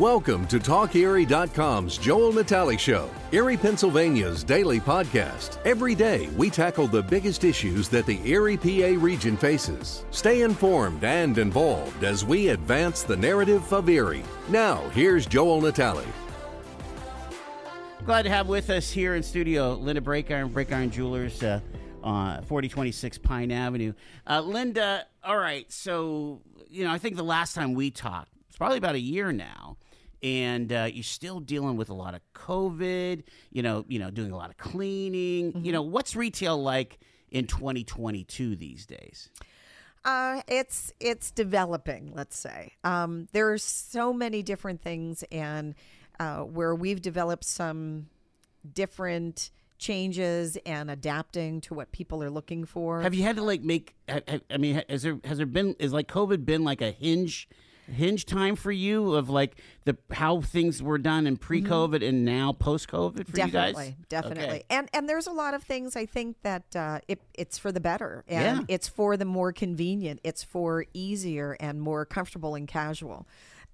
Welcome 0.00 0.46
to 0.46 0.58
TalkErie.com's 0.58 1.98
Joel 1.98 2.32
Natale 2.32 2.78
Show, 2.78 3.10
Erie, 3.32 3.58
Pennsylvania's 3.58 4.42
daily 4.42 4.80
podcast. 4.80 5.58
Every 5.66 5.94
day, 5.94 6.28
we 6.38 6.48
tackle 6.48 6.86
the 6.86 7.02
biggest 7.02 7.44
issues 7.44 7.90
that 7.90 8.06
the 8.06 8.18
Erie 8.26 8.56
PA 8.56 8.98
region 8.98 9.36
faces. 9.36 10.06
Stay 10.10 10.40
informed 10.40 11.04
and 11.04 11.36
involved 11.36 12.02
as 12.02 12.24
we 12.24 12.48
advance 12.48 13.02
the 13.02 13.14
narrative 13.14 13.70
of 13.74 13.90
Erie. 13.90 14.22
Now, 14.48 14.88
here's 14.94 15.26
Joel 15.26 15.60
Natale. 15.60 16.06
Glad 18.06 18.22
to 18.22 18.30
have 18.30 18.48
with 18.48 18.70
us 18.70 18.90
here 18.90 19.16
in 19.16 19.22
studio 19.22 19.74
Linda 19.74 20.00
Breakiron, 20.00 20.48
Breakiron 20.48 20.90
Jewelers, 20.90 21.42
uh, 21.42 21.60
uh, 22.02 22.40
4026 22.40 23.18
Pine 23.18 23.52
Avenue. 23.52 23.92
Uh, 24.26 24.40
Linda, 24.40 25.04
all 25.22 25.36
right, 25.36 25.70
so, 25.70 26.40
you 26.70 26.84
know, 26.84 26.90
I 26.90 26.96
think 26.96 27.16
the 27.16 27.22
last 27.22 27.54
time 27.54 27.74
we 27.74 27.90
talked, 27.90 28.30
it's 28.48 28.56
probably 28.56 28.78
about 28.78 28.94
a 28.94 29.00
year 29.00 29.30
now 29.30 29.76
and 30.22 30.72
uh, 30.72 30.88
you're 30.92 31.02
still 31.02 31.40
dealing 31.40 31.76
with 31.76 31.88
a 31.88 31.94
lot 31.94 32.14
of 32.14 32.20
COVID. 32.34 33.22
You 33.50 33.62
know, 33.62 33.84
you 33.88 33.98
know, 33.98 34.10
doing 34.10 34.32
a 34.32 34.36
lot 34.36 34.50
of 34.50 34.56
cleaning. 34.56 35.52
Mm-hmm. 35.52 35.64
You 35.64 35.72
know, 35.72 35.82
what's 35.82 36.16
retail 36.16 36.62
like 36.62 36.98
in 37.30 37.46
2022 37.46 38.56
these 38.56 38.86
days? 38.86 39.30
Uh, 40.04 40.40
it's 40.48 40.92
it's 40.98 41.30
developing. 41.30 42.12
Let's 42.14 42.38
say 42.38 42.72
um, 42.84 43.28
there 43.32 43.52
are 43.52 43.58
so 43.58 44.12
many 44.12 44.42
different 44.42 44.80
things, 44.80 45.24
and 45.30 45.74
uh, 46.18 46.40
where 46.40 46.74
we've 46.74 47.02
developed 47.02 47.44
some 47.44 48.08
different 48.74 49.50
changes 49.78 50.56
and 50.66 50.90
adapting 50.90 51.60
to 51.62 51.74
what 51.74 51.90
people 51.92 52.22
are 52.22 52.30
looking 52.30 52.64
for. 52.64 53.02
Have 53.02 53.14
you 53.14 53.24
had 53.24 53.36
to 53.36 53.42
like 53.42 53.62
make? 53.62 53.94
I, 54.08 54.40
I 54.50 54.56
mean, 54.56 54.82
has 54.88 55.02
there 55.02 55.18
has 55.24 55.38
there 55.38 55.46
been 55.46 55.74
is 55.78 55.92
like 55.92 56.08
COVID 56.08 56.44
been 56.44 56.64
like 56.64 56.80
a 56.80 56.92
hinge? 56.92 57.48
Hinge 57.90 58.26
time 58.26 58.56
for 58.56 58.72
you 58.72 59.14
of 59.14 59.28
like 59.30 59.56
the 59.84 59.96
how 60.12 60.40
things 60.40 60.82
were 60.82 60.98
done 60.98 61.26
in 61.26 61.36
pre-COVID 61.36 61.96
mm-hmm. 61.96 62.04
and 62.04 62.24
now 62.24 62.52
post-COVID 62.52 63.26
for 63.26 63.32
definitely, 63.32 63.84
you 63.84 63.90
guys? 63.90 63.94
Definitely, 64.08 64.44
okay. 64.44 64.64
and 64.70 64.88
and 64.92 65.08
there's 65.08 65.26
a 65.26 65.32
lot 65.32 65.54
of 65.54 65.62
things 65.62 65.96
I 65.96 66.06
think 66.06 66.36
that 66.42 66.76
uh, 66.76 67.00
it 67.08 67.20
it's 67.34 67.58
for 67.58 67.72
the 67.72 67.80
better 67.80 68.24
and 68.28 68.60
yeah. 68.60 68.64
it's 68.68 68.88
for 68.88 69.16
the 69.16 69.24
more 69.24 69.52
convenient, 69.52 70.20
it's 70.24 70.42
for 70.42 70.84
easier 70.94 71.56
and 71.60 71.80
more 71.80 72.04
comfortable 72.04 72.54
and 72.54 72.66
casual. 72.66 73.26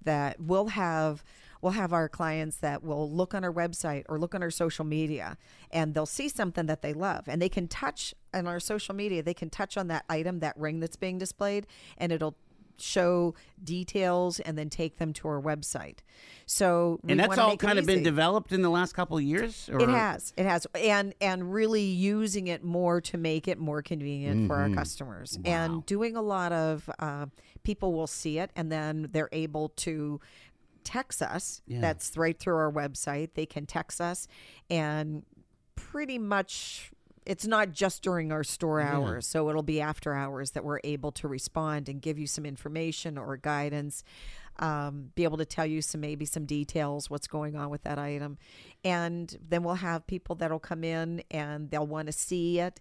That 0.03 0.39
we'll 0.39 0.67
have 0.67 1.23
we'll 1.61 1.73
have 1.73 1.93
our 1.93 2.07
clients 2.07 2.57
that 2.57 2.83
will 2.83 3.09
look 3.11 3.33
on 3.33 3.43
our 3.43 3.51
website 3.51 4.03
or 4.09 4.19
look 4.19 4.35
on 4.35 4.43
our 4.43 4.51
social 4.51 4.85
media 4.85 5.37
and 5.71 5.93
they'll 5.93 6.05
see 6.05 6.29
something 6.29 6.65
that 6.67 6.81
they 6.81 6.93
love 6.93 7.25
and 7.27 7.41
they 7.41 7.49
can 7.49 7.67
touch 7.67 8.13
on 8.33 8.47
our 8.47 8.59
social 8.59 8.93
media 8.93 9.23
they 9.23 9.33
can 9.33 9.49
touch 9.49 9.77
on 9.77 9.87
that 9.87 10.05
item 10.09 10.39
that 10.39 10.57
ring 10.57 10.79
that's 10.79 10.95
being 10.95 11.17
displayed 11.17 11.65
and 11.97 12.11
it'll 12.11 12.35
show 12.77 13.35
details 13.63 14.39
and 14.39 14.57
then 14.57 14.69
take 14.69 14.97
them 14.97 15.13
to 15.13 15.27
our 15.27 15.41
website. 15.41 15.99
So 16.45 16.99
and 17.07 17.19
that's 17.19 17.37
all 17.37 17.57
kind 17.57 17.79
of 17.79 17.85
been 17.85 18.03
developed 18.03 18.51
in 18.51 18.61
the 18.61 18.69
last 18.69 18.93
couple 18.93 19.17
of 19.17 19.23
years. 19.23 19.69
Or? 19.71 19.81
It 19.81 19.89
has, 19.89 20.33
it 20.37 20.45
has, 20.45 20.65
and 20.75 21.13
and 21.19 21.53
really 21.53 21.83
using 21.83 22.47
it 22.47 22.63
more 22.63 23.01
to 23.01 23.17
make 23.17 23.47
it 23.47 23.57
more 23.57 23.81
convenient 23.81 24.37
mm-hmm. 24.37 24.47
for 24.47 24.55
our 24.55 24.67
mm-hmm. 24.67 24.75
customers, 24.75 25.37
wow. 25.43 25.51
and 25.51 25.85
doing 25.85 26.15
a 26.15 26.21
lot 26.21 26.51
of 26.51 26.89
uh, 26.99 27.25
people 27.63 27.93
will 27.93 28.07
see 28.07 28.39
it 28.39 28.49
and 28.55 28.71
then 28.71 29.09
they're 29.11 29.29
able 29.33 29.69
to 29.69 30.21
text 30.83 31.21
us. 31.21 31.61
Yeah. 31.67 31.81
That's 31.81 32.15
right 32.15 32.39
through 32.39 32.55
our 32.55 32.71
website. 32.71 33.31
They 33.33 33.45
can 33.45 33.65
text 33.65 33.99
us 33.99 34.27
and 34.69 35.23
pretty 35.75 36.17
much 36.17 36.91
it's 37.27 37.45
not 37.45 37.71
just 37.71 38.01
during 38.01 38.31
our 38.31 38.43
store 38.43 38.81
hours. 38.81 39.27
Yeah. 39.27 39.31
So 39.31 39.49
it'll 39.49 39.61
be 39.61 39.81
after 39.81 40.13
hours 40.13 40.51
that 40.51 40.63
we're 40.63 40.79
able 40.83 41.11
to 41.13 41.27
respond 41.27 41.89
and 41.89 42.01
give 42.01 42.17
you 42.17 42.25
some 42.25 42.45
information 42.45 43.17
or 43.17 43.37
guidance. 43.37 44.03
Um, 44.59 45.11
be 45.13 45.23
able 45.23 45.37
to 45.37 45.45
tell 45.45 45.67
you 45.67 45.83
some 45.83 46.01
maybe 46.01 46.25
some 46.25 46.45
details 46.45 47.11
what's 47.11 47.27
going 47.27 47.55
on 47.55 47.69
with 47.69 47.83
that 47.83 47.99
item 47.99 48.39
and 48.83 49.37
then 49.47 49.61
we'll 49.61 49.75
have 49.75 50.07
people 50.07 50.33
that'll 50.33 50.57
come 50.57 50.83
in 50.83 51.21
and 51.29 51.69
they'll 51.69 51.85
want 51.85 52.07
to 52.07 52.11
see 52.11 52.59
it, 52.59 52.79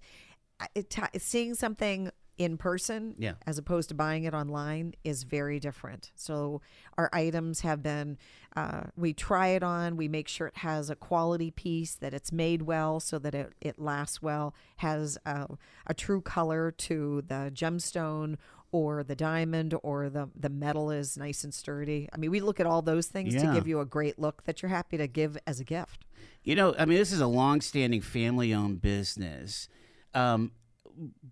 it 0.74 0.96
seeing 1.18 1.54
something 1.54 2.10
in 2.38 2.56
person 2.56 3.14
yeah. 3.18 3.34
as 3.46 3.58
opposed 3.58 3.88
to 3.88 3.94
buying 3.94 4.24
it 4.24 4.34
online 4.34 4.94
is 5.04 5.22
very 5.22 5.58
different. 5.58 6.10
So 6.14 6.60
our 6.98 7.08
items 7.12 7.60
have 7.60 7.82
been, 7.82 8.18
uh, 8.54 8.84
we 8.96 9.12
try 9.14 9.48
it 9.48 9.62
on, 9.62 9.96
we 9.96 10.08
make 10.08 10.28
sure 10.28 10.46
it 10.46 10.58
has 10.58 10.90
a 10.90 10.96
quality 10.96 11.50
piece, 11.50 11.94
that 11.94 12.12
it's 12.12 12.32
made 12.32 12.62
well 12.62 13.00
so 13.00 13.18
that 13.18 13.34
it, 13.34 13.52
it 13.60 13.78
lasts 13.78 14.20
well, 14.20 14.54
has 14.76 15.16
a, 15.24 15.46
a 15.86 15.94
true 15.94 16.20
color 16.20 16.70
to 16.70 17.22
the 17.26 17.50
gemstone 17.54 18.36
or 18.72 19.02
the 19.02 19.16
diamond 19.16 19.74
or 19.82 20.10
the, 20.10 20.28
the 20.38 20.50
metal 20.50 20.90
is 20.90 21.16
nice 21.16 21.44
and 21.44 21.54
sturdy. 21.54 22.08
I 22.12 22.18
mean, 22.18 22.30
we 22.30 22.40
look 22.40 22.60
at 22.60 22.66
all 22.66 22.82
those 22.82 23.06
things 23.06 23.34
yeah. 23.34 23.46
to 23.46 23.54
give 23.54 23.66
you 23.66 23.80
a 23.80 23.86
great 23.86 24.18
look 24.18 24.44
that 24.44 24.60
you're 24.60 24.68
happy 24.68 24.98
to 24.98 25.06
give 25.06 25.38
as 25.46 25.60
a 25.60 25.64
gift. 25.64 26.04
You 26.42 26.54
know, 26.54 26.74
I 26.78 26.84
mean, 26.84 26.98
this 26.98 27.12
is 27.12 27.20
a 27.20 27.26
long-standing 27.26 28.02
family-owned 28.02 28.82
business. 28.82 29.68
Um, 30.14 30.52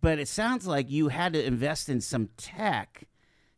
but 0.00 0.18
it 0.18 0.28
sounds 0.28 0.66
like 0.66 0.90
you 0.90 1.08
had 1.08 1.32
to 1.32 1.44
invest 1.44 1.88
in 1.88 2.00
some 2.00 2.28
tech 2.36 3.06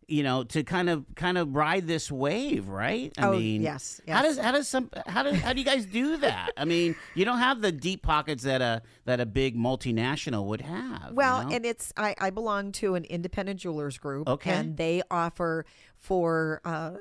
you 0.09 0.23
know, 0.23 0.45
to 0.45 0.63
kind 0.63 0.89
of 0.89 1.05
kind 1.17 1.37
of 1.37 1.55
ride 1.55 1.87
this 1.87 2.11
wave, 2.13 2.69
right? 2.69 3.13
I 3.19 3.27
oh, 3.27 3.33
mean, 3.33 3.63
yes, 3.63 4.01
yes. 4.07 4.17
How 4.17 4.23
does 4.23 4.39
how 4.39 4.53
does 4.53 4.69
some 4.69 4.91
how 5.07 5.23
do 5.25 5.33
how 5.33 5.53
do 5.53 5.59
you 5.59 5.65
guys 5.65 5.85
do 5.85 6.17
that? 6.19 6.51
I 6.57 6.65
mean, 6.65 6.95
you 7.15 7.25
don't 7.25 7.39
have 7.39 7.61
the 7.61 7.73
deep 7.73 8.03
pockets 8.03 8.45
that 8.45 8.63
a 8.63 8.83
that 9.05 9.21
a 9.21 9.27
big 9.27 9.57
multinational 9.57 10.47
would 10.47 10.61
have. 10.61 11.13
Well, 11.13 11.43
you 11.43 11.49
know? 11.49 11.57
and 11.57 11.67
it's 11.67 11.93
I 11.97 12.15
I 12.19 12.31
belong 12.31 12.73
to 12.73 12.95
an 12.95 13.05
independent 13.05 13.59
jewelers 13.59 13.99
group, 13.99 14.29
okay, 14.29 14.53
and 14.53 14.77
they 14.77 15.03
offer 15.11 15.67
for 15.99 16.61
uh, 16.65 16.93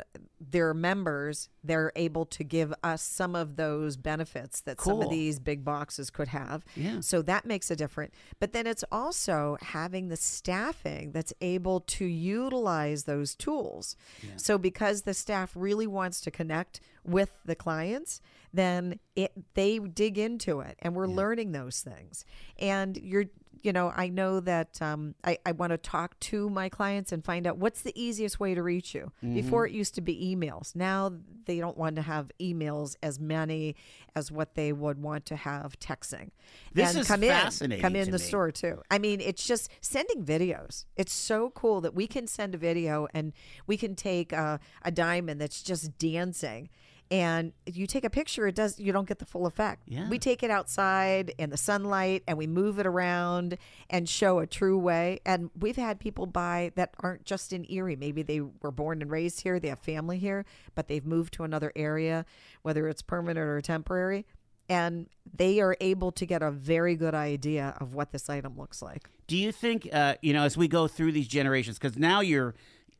their 0.51 0.73
members, 0.73 1.49
they're 1.63 1.91
able 1.95 2.25
to 2.25 2.43
give 2.43 2.73
us 2.83 3.01
some 3.01 3.35
of 3.35 3.55
those 3.55 3.97
benefits 3.97 4.61
that 4.61 4.77
cool. 4.77 4.93
some 4.93 5.01
of 5.01 5.09
these 5.09 5.39
big 5.39 5.63
boxes 5.63 6.09
could 6.09 6.27
have. 6.29 6.63
Yeah. 6.75 6.99
So 6.99 7.21
that 7.23 7.45
makes 7.45 7.71
a 7.71 7.75
difference. 7.75 8.13
But 8.39 8.53
then 8.53 8.67
it's 8.67 8.83
also 8.91 9.57
having 9.61 10.09
the 10.09 10.17
staffing 10.17 11.11
that's 11.11 11.33
able 11.41 11.81
to 11.81 12.05
utilize 12.05 13.03
those 13.03 13.35
tools. 13.35 13.95
Yeah. 14.21 14.31
So 14.37 14.57
because 14.57 15.03
the 15.03 15.13
staff 15.13 15.51
really 15.55 15.87
wants 15.87 16.21
to 16.21 16.31
connect 16.31 16.79
with 17.03 17.31
the 17.45 17.55
clients, 17.55 18.21
then 18.53 18.99
it 19.15 19.31
they 19.53 19.79
dig 19.79 20.17
into 20.17 20.61
it 20.61 20.77
and 20.79 20.95
we're 20.95 21.07
yeah. 21.07 21.15
learning 21.15 21.51
those 21.51 21.81
things. 21.81 22.25
And 22.57 22.97
you're 22.97 23.25
you 23.65 23.73
know, 23.73 23.91
I 23.95 24.09
know 24.09 24.39
that 24.41 24.81
um, 24.81 25.15
I, 25.23 25.39
I 25.45 25.51
want 25.53 25.71
to 25.71 25.77
talk 25.77 26.19
to 26.21 26.49
my 26.49 26.69
clients 26.69 27.11
and 27.11 27.25
find 27.25 27.47
out 27.47 27.57
what's 27.57 27.81
the 27.81 27.99
easiest 27.99 28.39
way 28.39 28.53
to 28.53 28.61
reach 28.61 28.93
you. 28.93 29.11
Mm-hmm. 29.23 29.33
Before 29.33 29.65
it 29.65 29.73
used 29.73 29.95
to 29.95 30.01
be 30.01 30.35
emails. 30.35 30.75
Now 30.75 31.11
they 31.45 31.59
don't 31.59 31.77
want 31.77 31.95
to 31.95 32.03
have 32.03 32.31
emails 32.39 32.95
as 33.01 33.19
many 33.19 33.75
as 34.15 34.31
what 34.31 34.53
they 34.53 34.71
would 34.71 35.01
want 35.01 35.25
to 35.27 35.35
have 35.35 35.79
texting. 35.79 36.29
This 36.73 36.91
and 36.91 36.99
is 36.99 37.07
come 37.07 37.21
fascinating. 37.21 37.79
In, 37.79 37.81
come 37.81 37.95
in 37.95 38.11
the 38.11 38.19
me. 38.19 38.23
store 38.23 38.51
too. 38.51 38.81
I 38.91 38.99
mean, 38.99 39.19
it's 39.19 39.45
just 39.45 39.69
sending 39.81 40.23
videos. 40.23 40.85
It's 40.95 41.13
so 41.13 41.49
cool 41.49 41.81
that 41.81 41.95
we 41.95 42.07
can 42.07 42.27
send 42.27 42.53
a 42.53 42.59
video 42.59 43.07
and 43.13 43.33
we 43.65 43.77
can 43.77 43.95
take 43.95 44.31
a, 44.31 44.59
a 44.83 44.91
diamond 44.91 45.41
that's 45.41 45.63
just 45.63 45.97
dancing 45.97 46.69
and 47.11 47.53
you 47.65 47.85
take 47.85 48.03
a 48.03 48.09
picture 48.09 48.47
it 48.47 48.55
does 48.55 48.79
you 48.79 48.91
don't 48.91 49.07
get 49.07 49.19
the 49.19 49.25
full 49.25 49.45
effect 49.45 49.83
yeah. 49.87 50.09
we 50.09 50.17
take 50.17 50.41
it 50.41 50.49
outside 50.49 51.33
in 51.37 51.49
the 51.49 51.57
sunlight 51.57 52.23
and 52.27 52.37
we 52.37 52.47
move 52.47 52.79
it 52.79 52.87
around 52.87 53.57
and 53.89 54.09
show 54.09 54.39
a 54.39 54.47
true 54.47 54.77
way 54.77 55.19
and 55.25 55.51
we've 55.59 55.75
had 55.75 55.99
people 55.99 56.25
buy 56.25 56.71
that 56.75 56.93
aren't 56.99 57.23
just 57.23 57.53
in 57.53 57.65
erie 57.69 57.95
maybe 57.95 58.23
they 58.23 58.41
were 58.41 58.71
born 58.71 59.01
and 59.01 59.11
raised 59.11 59.41
here 59.41 59.59
they 59.59 59.69
have 59.69 59.79
family 59.79 60.17
here 60.17 60.45
but 60.73 60.87
they've 60.87 61.05
moved 61.05 61.33
to 61.33 61.43
another 61.43 61.71
area 61.75 62.25
whether 62.63 62.87
it's 62.87 63.01
permanent 63.01 63.47
or 63.47 63.61
temporary 63.61 64.25
and 64.67 65.07
they 65.35 65.59
are 65.59 65.75
able 65.79 66.11
to 66.11 66.25
get 66.25 66.41
a 66.41 66.51
very 66.51 66.95
good 66.95 67.13
idea 67.13 67.75
of 67.79 67.93
what 67.93 68.11
this 68.11 68.29
item 68.29 68.57
looks 68.57 68.81
like. 68.81 69.09
Do 69.27 69.37
you 69.37 69.51
think, 69.51 69.87
uh, 69.91 70.15
you 70.21 70.33
know, 70.33 70.43
as 70.43 70.57
we 70.57 70.67
go 70.67 70.87
through 70.87 71.11
these 71.11 71.27
generations, 71.27 71.77
because 71.77 71.97
now 71.97 72.21
you're 72.21 72.55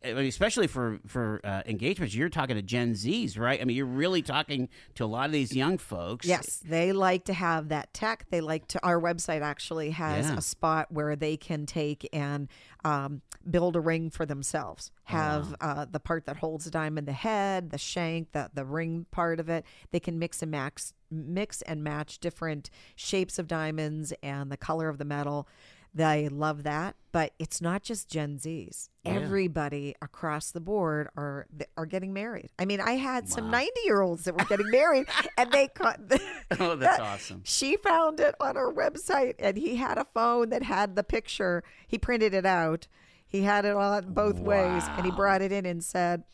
especially 0.06 0.68
for 0.68 1.00
for 1.08 1.42
uh, 1.44 1.64
engagements, 1.66 2.16
you're 2.16 2.30
talking 2.30 2.56
to 2.56 2.62
Gen 2.62 2.94
Zs, 2.94 3.38
right? 3.38 3.60
I 3.60 3.66
mean, 3.66 3.76
you're 3.76 3.86
really 3.86 4.22
talking 4.22 4.70
to 4.96 5.06
a 5.06 5.08
lot 5.08 5.26
of 5.26 5.32
these 5.32 5.56
young 5.56 5.78
folks. 5.78 6.26
Yes, 6.26 6.62
they 6.66 6.92
like 6.94 7.26
to 7.26 7.34
have 7.34 7.70
that 7.70 7.94
tech. 7.94 8.26
They 8.30 8.42
like 8.42 8.68
to. 8.70 8.86
Our 8.86 9.00
website 9.00 9.42
actually 9.42 9.92
has 9.92 10.30
yeah. 10.30 10.38
a 10.38 10.42
spot 10.42 10.92
where 10.92 11.16
they 11.16 11.38
can 11.38 11.66
take 11.66 12.08
and 12.14 12.48
um, 12.84 13.22
build 13.50 13.76
a 13.76 13.82
ring 13.82 14.10
for 14.10 14.26
themselves. 14.26 14.92
Have 15.06 15.52
wow. 15.52 15.56
uh, 15.62 15.86
the 15.90 16.00
part 16.00 16.26
that 16.26 16.38
holds 16.38 16.66
the 16.66 16.72
diamond, 16.72 17.08
the 17.08 17.14
head, 17.14 17.72
the 17.72 17.78
shank, 17.78 18.32
the 18.32 18.50
the 18.54 18.66
ring 18.66 19.06
part 19.12 19.40
of 19.40 19.50
it. 19.50 19.66
They 19.92 20.00
can 20.00 20.20
mix 20.20 20.42
and 20.42 20.52
match 20.52 20.94
mix 21.12 21.62
and 21.64 21.84
match 21.84 22.20
different 22.20 22.70
shapes 22.96 23.40
of 23.40 23.48
diamonds 23.48 24.14
and 24.24 24.52
the 24.52 24.58
color 24.58 24.90
of 24.90 24.98
the 24.98 25.06
metal. 25.06 25.48
They 25.96 26.28
love 26.28 26.64
that, 26.64 26.98
but 27.14 27.32
it's 27.40 27.62
not 27.62 27.82
just 27.82 28.10
Gen 28.10 28.38
Zs. 28.38 28.90
Yeah. 29.06 29.14
Everybody 29.14 29.96
across 30.02 30.52
the 30.52 30.60
board 30.60 31.08
are 31.16 31.48
are 31.78 31.86
getting 31.86 32.12
married. 32.12 32.50
I 32.60 32.66
mean, 32.66 32.82
I 32.82 32.98
had 32.98 33.24
wow. 33.24 33.30
some 33.30 33.52
90-year-olds 33.52 34.26
that 34.26 34.38
were 34.38 34.44
getting 34.44 34.70
married 34.72 35.08
and 35.38 35.50
they 35.54 35.70
caught 35.70 36.02
Oh, 36.60 36.76
that's 36.76 37.00
awesome. 37.02 37.42
She 37.46 37.78
found 37.78 38.20
it 38.20 38.36
on 38.42 38.58
her 38.58 38.74
website 38.74 39.36
and 39.40 39.56
he 39.56 39.78
had 39.78 39.98
a 39.98 40.06
phone 40.14 40.50
that 40.50 40.64
had 40.64 40.98
the 40.98 41.04
picture. 41.04 41.64
He 41.88 41.98
printed 41.98 42.34
it 42.34 42.46
out. 42.46 42.88
He 43.26 43.44
had 43.44 43.64
it 43.64 43.76
on 43.76 44.14
both 44.14 44.40
wow. 44.40 44.50
ways 44.50 44.84
and 44.98 45.06
he 45.06 45.12
brought 45.12 45.42
it 45.42 45.54
in 45.54 45.66
and 45.66 45.82
said, 45.82 46.26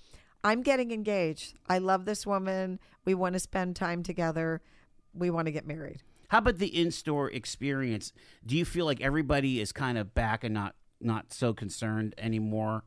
I'm 0.44 0.64
getting 0.64 0.90
engaged. 0.90 1.54
I 1.70 1.78
love 1.78 2.06
this 2.06 2.26
woman. 2.26 2.80
We 3.06 3.14
want 3.14 3.34
to 3.34 3.40
spend 3.40 3.76
time 3.76 4.02
together. 4.02 4.62
We 5.14 5.30
want 5.30 5.46
to 5.46 5.52
get 5.52 5.68
married. 5.68 6.02
How 6.32 6.38
about 6.38 6.60
the 6.60 6.80
in-store 6.80 7.30
experience? 7.30 8.14
Do 8.46 8.56
you 8.56 8.64
feel 8.64 8.86
like 8.86 9.02
everybody 9.02 9.60
is 9.60 9.74
kind 9.74 9.98
of 9.98 10.14
back 10.14 10.46
and 10.46 10.54
not 10.54 10.76
not 11.02 11.34
so 11.34 11.54
concerned 11.54 12.16
anymore? 12.18 12.84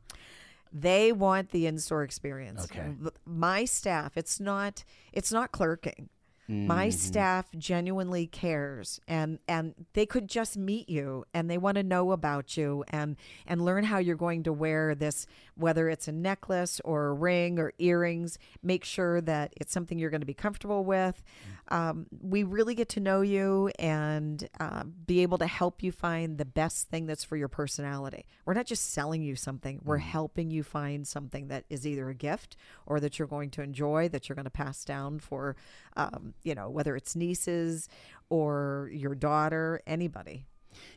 They 0.73 1.11
want 1.11 1.51
the 1.51 1.67
in-store 1.67 2.01
experience. 2.01 2.63
Okay. 2.63 2.89
My 3.23 3.65
staff, 3.65 4.17
it's 4.17 4.39
not 4.39 4.83
it's 5.13 5.31
not 5.31 5.51
clerking. 5.51 6.09
Mm-hmm. 6.49 6.67
My 6.67 6.89
staff 6.89 7.45
genuinely 7.57 8.27
cares 8.27 8.99
and 9.07 9.39
and 9.47 9.73
they 9.93 10.05
could 10.05 10.27
just 10.27 10.57
meet 10.57 10.89
you 10.89 11.25
and 11.33 11.49
they 11.49 11.57
want 11.57 11.77
to 11.77 11.83
know 11.83 12.11
about 12.11 12.55
you 12.55 12.83
and 12.89 13.15
and 13.47 13.65
learn 13.65 13.83
how 13.83 13.97
you're 13.97 14.15
going 14.15 14.43
to 14.43 14.53
wear 14.53 14.93
this 14.93 15.25
whether 15.55 15.89
it's 15.89 16.07
a 16.07 16.11
necklace 16.11 16.79
or 16.85 17.07
a 17.07 17.13
ring 17.13 17.57
or 17.57 17.73
earrings 17.79 18.37
make 18.61 18.83
sure 18.83 19.21
that 19.21 19.53
it's 19.59 19.73
something 19.73 19.97
you're 19.97 20.11
going 20.11 20.21
to 20.21 20.27
be 20.27 20.35
comfortable 20.35 20.85
with 20.85 21.23
um, 21.69 22.05
we 22.21 22.43
really 22.43 22.75
get 22.75 22.89
to 22.89 22.99
know 22.99 23.21
you 23.21 23.71
and 23.79 24.47
uh, 24.59 24.83
be 25.05 25.21
able 25.21 25.37
to 25.37 25.47
help 25.47 25.81
you 25.81 25.91
find 25.91 26.37
the 26.37 26.45
best 26.45 26.89
thing 26.89 27.05
that's 27.05 27.23
for 27.23 27.37
your 27.37 27.47
personality 27.47 28.25
we're 28.45 28.53
not 28.53 28.65
just 28.65 28.91
selling 28.91 29.21
you 29.21 29.35
something 29.35 29.81
we're 29.83 29.97
helping 29.97 30.51
you 30.51 30.63
find 30.63 31.07
something 31.07 31.47
that 31.47 31.65
is 31.69 31.85
either 31.85 32.09
a 32.09 32.13
gift 32.15 32.55
or 32.85 32.99
that 32.99 33.17
you're 33.17 33.27
going 33.27 33.49
to 33.49 33.61
enjoy 33.61 34.07
that 34.07 34.27
you're 34.29 34.35
going 34.35 34.45
to 34.45 34.49
pass 34.49 34.85
down 34.85 35.19
for 35.19 35.55
um, 35.95 36.33
you 36.43 36.55
know, 36.55 36.69
whether 36.69 36.95
it's 36.95 37.15
nieces 37.15 37.89
or 38.29 38.89
your 38.93 39.15
daughter, 39.15 39.81
anybody. 39.87 40.45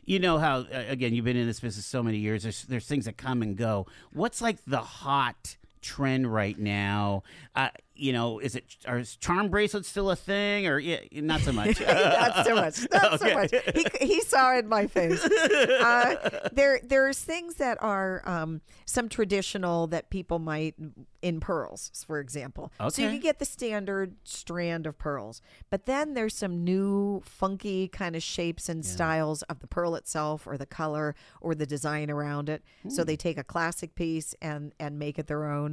You 0.03 0.19
know 0.19 0.39
how 0.39 0.65
again 0.71 1.13
you've 1.13 1.23
been 1.23 1.37
in 1.37 1.47
this 1.47 1.61
business 1.61 1.85
so 1.85 2.03
many 2.03 2.17
years. 2.17 2.43
There's 2.43 2.63
there's 2.63 2.85
things 2.85 3.05
that 3.05 3.15
come 3.15 3.41
and 3.41 3.55
go. 3.55 3.87
What's 4.11 4.41
like 4.41 4.57
the 4.67 4.81
hot 4.81 5.55
trend 5.81 6.31
right 6.31 6.57
now? 6.57 7.23
Uh, 7.55 7.69
you 7.99 8.13
know, 8.13 8.39
is 8.39 8.55
it 8.55 8.77
are 8.87 9.03
charm 9.19 9.49
bracelets 9.49 9.89
still 9.89 10.09
a 10.09 10.15
thing, 10.15 10.65
or 10.67 10.79
yeah, 10.79 10.99
not 11.11 11.41
so 11.41 11.51
much? 11.51 11.79
not 11.87 12.45
so 12.45 12.55
much. 12.55 12.87
Not 12.91 13.19
so 13.19 13.33
much. 13.33 13.51
He, 13.73 13.85
he 14.05 14.21
saw 14.21 14.55
it 14.55 14.59
in 14.59 14.69
my 14.69 14.87
face. 14.87 15.27
Uh, 15.79 16.49
there 16.51 16.79
there's 16.83 17.19
things 17.19 17.55
that 17.55 17.81
are 17.81 18.21
um, 18.25 18.61
some 18.85 19.09
traditional 19.09 19.87
that 19.87 20.09
people 20.09 20.39
might 20.39 20.75
in 21.21 21.39
pearls, 21.39 22.03
for 22.05 22.19
example. 22.19 22.71
Okay. 22.79 22.89
So 22.89 23.01
you 23.01 23.09
can 23.09 23.19
get 23.19 23.39
the 23.39 23.45
standard 23.45 24.15
strand 24.23 24.85
of 24.85 24.97
pearls, 24.97 25.41
but 25.69 25.85
then 25.85 26.13
there's 26.13 26.35
some 26.35 26.63
new 26.63 27.21
funky 27.25 27.87
kind 27.87 28.15
of 28.15 28.23
shapes 28.23 28.69
and 28.69 28.85
styles 28.85 29.41
of 29.43 29.59
the 29.59 29.67
pearl 29.67 29.95
itself, 29.95 30.47
or 30.47 30.57
the 30.57 30.65
color, 30.65 31.15
or 31.41 31.55
the 31.55 31.65
design 31.65 32.09
around 32.09 32.49
it. 32.49 32.63
So 32.87 33.03
they 33.03 33.15
take 33.15 33.37
a 33.37 33.43
classic 33.43 33.95
piece 33.95 34.35
and 34.41 34.73
and 34.79 34.99
make 34.99 35.17
it 35.19 35.27
their 35.27 35.45
own. 35.45 35.68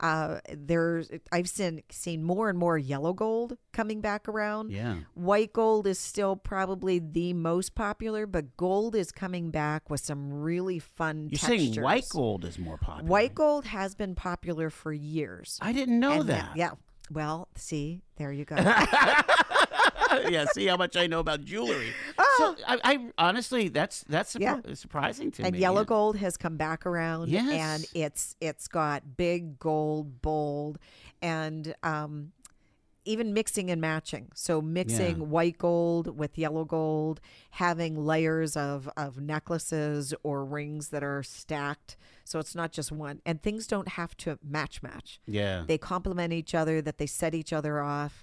Uh, 0.00 0.38
there's 0.54 1.10
I've 1.30 1.48
seen 1.48 1.82
seen 1.90 2.22
more 2.22 2.48
and 2.48 2.58
more 2.58 2.78
yellow 2.78 3.12
gold 3.12 3.58
coming 3.72 4.00
back 4.00 4.28
around. 4.28 4.70
Yeah. 4.70 4.96
White 5.14 5.52
gold 5.52 5.86
is 5.86 5.98
still 5.98 6.36
probably 6.36 6.98
the 6.98 7.32
most 7.34 7.74
popular, 7.74 8.26
but 8.26 8.56
gold 8.56 8.94
is 8.94 9.12
coming 9.12 9.50
back 9.50 9.90
with 9.90 10.00
some 10.00 10.32
really 10.32 10.78
fun 10.78 11.28
You're 11.30 11.38
textures. 11.38 11.74
saying 11.74 11.82
white 11.82 12.08
gold 12.08 12.44
is 12.44 12.58
more 12.58 12.78
popular. 12.78 13.08
White 13.10 13.34
gold 13.34 13.66
has 13.66 13.94
been 13.94 14.14
popular 14.14 14.70
for 14.70 14.92
years. 14.92 15.58
I 15.60 15.72
didn't 15.72 16.00
know 16.00 16.22
that. 16.22 16.44
now- 16.44 16.52
yeah. 16.56 16.70
Well, 17.12 17.48
see, 17.56 18.02
there 18.16 18.30
you 18.32 18.44
go. 18.44 18.54
yeah. 20.28 20.44
See 20.52 20.66
how 20.66 20.76
much 20.76 20.96
I 20.96 21.06
know 21.06 21.20
about 21.20 21.42
jewelry. 21.44 21.92
So 22.38 22.56
I, 22.66 22.78
I 22.84 23.10
honestly, 23.18 23.68
that's 23.68 24.02
that's 24.08 24.34
surpri- 24.34 24.66
Yeah. 24.66 24.74
surprising 24.74 25.30
to 25.32 25.42
and 25.42 25.52
me. 25.52 25.56
And 25.58 25.60
yellow 25.60 25.84
gold 25.84 26.16
has 26.16 26.36
come 26.36 26.56
back 26.56 26.86
around 26.86 27.28
Yes. 27.28 27.50
and 27.50 27.86
it's 27.94 28.36
it's 28.40 28.68
got 28.68 29.16
big 29.16 29.58
gold 29.58 30.22
bold 30.22 30.78
and 31.22 31.74
um 31.82 32.32
even 33.06 33.32
mixing 33.32 33.70
and 33.70 33.80
matching 33.80 34.28
so 34.34 34.60
mixing 34.60 35.18
Yeah. 35.18 35.24
white 35.24 35.56
gold 35.58 36.18
with 36.18 36.36
yellow 36.36 36.64
gold 36.66 37.20
having 37.52 38.04
layers 38.04 38.56
of 38.56 38.90
of 38.96 39.18
necklaces 39.18 40.12
or 40.22 40.44
rings 40.44 40.90
that 40.90 41.02
are 41.02 41.22
stacked 41.22 41.96
so 42.24 42.38
it's 42.38 42.54
not 42.54 42.72
just 42.72 42.92
one 42.92 43.20
and 43.24 43.42
things 43.42 43.66
don't 43.66 43.88
have 43.88 44.14
to 44.18 44.38
match 44.46 44.82
match 44.82 45.18
Yeah. 45.26 45.64
they 45.66 45.78
complement 45.78 46.32
each 46.34 46.54
other 46.54 46.82
that 46.82 46.98
they 46.98 47.06
set 47.06 47.34
each 47.34 47.52
other 47.54 47.80
off 47.80 48.22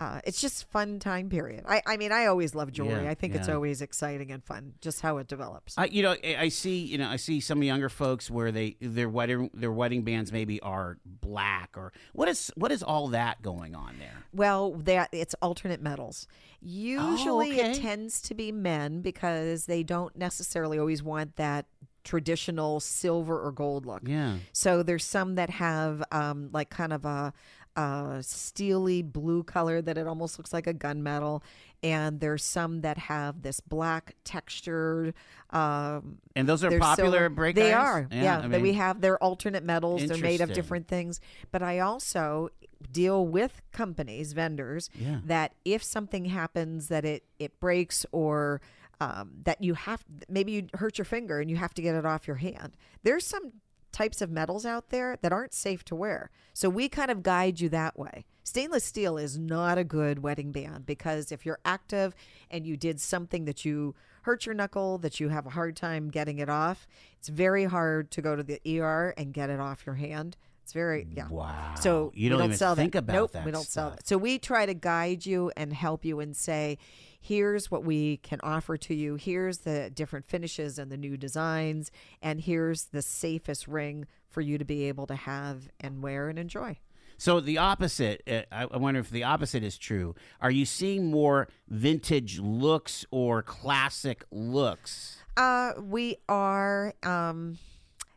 uh, 0.00 0.20
it's 0.24 0.40
just 0.40 0.70
fun 0.70 0.98
time 0.98 1.28
period. 1.28 1.64
I, 1.66 1.82
I 1.86 1.96
mean, 1.96 2.12
I 2.12 2.26
always 2.26 2.54
love 2.54 2.72
jewelry. 2.72 3.04
Yeah, 3.04 3.10
I 3.10 3.14
think 3.14 3.34
it's 3.34 3.48
always 3.48 3.82
exciting 3.82 4.30
and 4.30 4.42
fun, 4.42 4.74
just 4.80 5.00
how 5.00 5.18
it 5.18 5.28
develops. 5.28 5.76
I, 5.78 5.86
you 5.86 6.02
know, 6.02 6.16
I 6.24 6.36
I 6.38 6.48
see, 6.48 6.80
you 6.80 6.98
know, 6.98 7.08
I 7.08 7.16
see 7.16 7.40
some 7.40 7.62
younger 7.62 7.88
folks 7.88 8.30
where 8.30 8.50
they 8.50 8.76
their 8.80 9.08
wedding 9.08 9.50
their 9.54 9.72
wedding 9.72 10.02
bands 10.02 10.32
maybe 10.32 10.60
are 10.60 10.98
black 11.04 11.70
or 11.76 11.92
what 12.12 12.28
is 12.28 12.50
what 12.56 12.72
is 12.72 12.82
all 12.82 13.08
that 13.08 13.42
going 13.42 13.74
on 13.74 13.96
there? 13.98 14.24
Well, 14.32 14.72
that 14.72 15.10
it's 15.12 15.34
alternate 15.40 15.80
metals. 15.80 16.26
Usually, 16.60 17.60
okay. 17.60 17.72
it 17.72 17.80
tends 17.80 18.20
to 18.22 18.34
be 18.34 18.52
men 18.52 19.00
because 19.00 19.66
they 19.66 19.82
don't 19.82 20.16
necessarily 20.16 20.78
always 20.78 21.02
want 21.02 21.36
that 21.36 21.66
traditional 22.04 22.80
silver 22.80 23.40
or 23.40 23.52
gold 23.52 23.86
look. 23.86 24.02
Yeah. 24.04 24.36
So 24.52 24.82
there's 24.82 25.04
some 25.04 25.36
that 25.36 25.50
have 25.50 26.02
um, 26.10 26.50
like 26.52 26.70
kind 26.70 26.92
of 26.92 27.04
a, 27.04 27.32
a 27.76 28.18
steely 28.22 29.02
blue 29.02 29.42
color 29.42 29.80
that 29.82 29.96
it 29.96 30.06
almost 30.06 30.38
looks 30.38 30.52
like 30.52 30.66
a 30.66 30.74
gunmetal, 30.74 31.42
and 31.82 32.20
there's 32.20 32.44
some 32.44 32.82
that 32.82 32.98
have 32.98 33.42
this 33.42 33.60
black 33.60 34.14
textured. 34.24 35.14
Um, 35.50 36.18
And 36.36 36.48
those 36.48 36.62
are 36.64 36.78
popular 36.78 37.12
silver- 37.20 37.28
break 37.30 37.56
They 37.56 37.72
irons? 37.72 38.12
are, 38.12 38.16
yeah. 38.16 38.38
I 38.38 38.48
that 38.48 38.60
we 38.60 38.70
mean, 38.70 38.74
have 38.74 39.00
their 39.00 39.16
alternate 39.22 39.64
metals. 39.64 40.06
They're 40.06 40.16
made 40.18 40.40
of 40.40 40.52
different 40.52 40.86
things. 40.88 41.20
But 41.50 41.62
I 41.62 41.78
also 41.80 42.50
deal 42.90 43.26
with 43.26 43.62
companies, 43.72 44.32
vendors, 44.32 44.90
Yeah. 44.94 45.20
that 45.24 45.54
if 45.64 45.82
something 45.82 46.26
happens 46.26 46.88
that 46.88 47.04
it 47.04 47.24
it 47.38 47.58
breaks 47.60 48.04
or 48.12 48.60
um, 49.00 49.32
that 49.44 49.62
you 49.62 49.74
have 49.74 50.04
maybe 50.28 50.52
you 50.52 50.66
hurt 50.74 50.98
your 50.98 51.04
finger 51.04 51.40
and 51.40 51.50
you 51.50 51.56
have 51.56 51.74
to 51.74 51.82
get 51.82 51.94
it 51.94 52.04
off 52.06 52.26
your 52.26 52.36
hand. 52.36 52.76
There's 53.02 53.26
some 53.26 53.52
types 53.92 54.20
of 54.20 54.30
metals 54.30 54.66
out 54.66 54.88
there 54.88 55.18
that 55.22 55.32
aren't 55.32 55.54
safe 55.54 55.84
to 55.84 55.94
wear. 55.94 56.30
So 56.52 56.68
we 56.68 56.88
kind 56.88 57.10
of 57.10 57.22
guide 57.22 57.60
you 57.60 57.68
that 57.70 57.98
way. 57.98 58.24
Stainless 58.44 58.84
steel 58.84 59.18
is 59.18 59.38
not 59.38 59.78
a 59.78 59.84
good 59.84 60.22
wedding 60.22 60.50
band 60.50 60.84
because 60.86 61.30
if 61.30 61.46
you're 61.46 61.60
active 61.64 62.14
and 62.50 62.66
you 62.66 62.76
did 62.76 63.00
something 63.00 63.44
that 63.44 63.64
you 63.64 63.94
hurt 64.22 64.46
your 64.46 64.54
knuckle, 64.54 64.98
that 64.98 65.20
you 65.20 65.28
have 65.28 65.46
a 65.46 65.50
hard 65.50 65.76
time 65.76 66.08
getting 66.08 66.38
it 66.38 66.48
off, 66.48 66.86
it's 67.18 67.28
very 67.28 67.64
hard 67.64 68.10
to 68.10 68.22
go 68.22 68.34
to 68.34 68.42
the 68.42 68.60
ER 68.80 69.14
and 69.16 69.32
get 69.32 69.50
it 69.50 69.60
off 69.60 69.86
your 69.86 69.94
hand. 69.94 70.36
It's 70.64 70.72
very 70.72 71.06
yeah. 71.12 71.28
Wow. 71.28 71.74
So 71.80 72.12
you 72.14 72.28
don't, 72.28 72.38
don't 72.38 72.46
even 72.48 72.56
sell 72.56 72.74
think 72.74 72.92
that. 72.92 73.00
about 73.00 73.14
nope, 73.14 73.32
that. 73.32 73.44
we 73.44 73.50
don't 73.50 73.66
sell 73.66 73.88
stuff. 73.88 73.96
that. 73.98 74.06
So 74.06 74.16
we 74.16 74.38
try 74.38 74.64
to 74.66 74.74
guide 74.74 75.26
you 75.26 75.50
and 75.56 75.72
help 75.72 76.04
you 76.04 76.20
and 76.20 76.36
say, 76.36 76.78
here's 77.22 77.70
what 77.70 77.84
we 77.84 78.18
can 78.18 78.40
offer 78.42 78.76
to 78.76 78.94
you. 78.94 79.14
Here's 79.14 79.58
the 79.58 79.90
different 79.90 80.26
finishes 80.26 80.78
and 80.78 80.90
the 80.90 80.96
new 80.96 81.16
designs, 81.16 81.90
and 82.20 82.40
here's 82.40 82.86
the 82.86 83.00
safest 83.00 83.68
ring 83.68 84.06
for 84.28 84.40
you 84.40 84.58
to 84.58 84.64
be 84.64 84.84
able 84.84 85.06
to 85.06 85.14
have 85.14 85.70
and 85.80 86.02
wear 86.02 86.28
and 86.28 86.38
enjoy. 86.38 86.78
So 87.16 87.38
the 87.38 87.58
opposite, 87.58 88.22
uh, 88.28 88.42
I 88.50 88.64
I 88.64 88.76
wonder 88.78 88.98
if 88.98 89.10
the 89.10 89.22
opposite 89.22 89.62
is 89.62 89.78
true. 89.78 90.16
Are 90.40 90.50
you 90.50 90.66
seeing 90.66 91.10
more 91.10 91.46
vintage 91.68 92.40
looks 92.40 93.06
or 93.12 93.42
classic 93.42 94.24
looks? 94.32 95.18
Uh, 95.36 95.72
we 95.80 96.16
are, 96.28 96.94
um, 97.04 97.58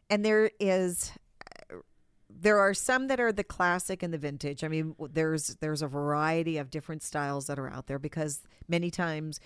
and 0.10 0.26
there 0.26 0.50
is. 0.60 1.12
There 2.38 2.60
are 2.60 2.74
some 2.74 3.08
that 3.08 3.20
are 3.20 3.32
the 3.32 3.44
classic 3.44 4.04
and 4.04 4.13
the 4.13 4.18
vintage. 4.18 4.63
I 4.63 4.68
mean, 4.68 4.96
there's 5.12 5.56
there's 5.62 5.82
a 5.82 5.88
variety 5.88 6.58
of 6.58 6.70
different 6.70 7.01
styles 7.04 7.48
that 7.48 7.58
are 7.58 7.70
out 7.70 7.88
there 7.88 8.00
because 8.00 8.42
many 8.68 8.92
times 8.92 9.39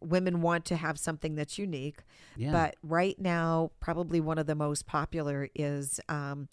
women 0.00 0.40
want 0.40 0.64
to 0.66 0.76
have 0.76 0.98
something 0.98 1.34
that's 1.34 1.58
unique. 1.58 1.98
Yeah. 2.36 2.52
But 2.52 2.76
right 2.82 3.18
now, 3.20 3.70
probably 3.80 4.20
one 4.20 4.38
of 4.38 4.46
the 4.46 4.54
most 4.54 4.86
popular 4.86 5.48
is 5.54 6.00
um, 6.08 6.48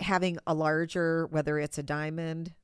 having 0.00 0.38
a 0.46 0.54
larger, 0.54 1.26
whether 1.26 1.58
it's 1.58 1.78
a 1.78 1.82
diamond, 1.82 2.54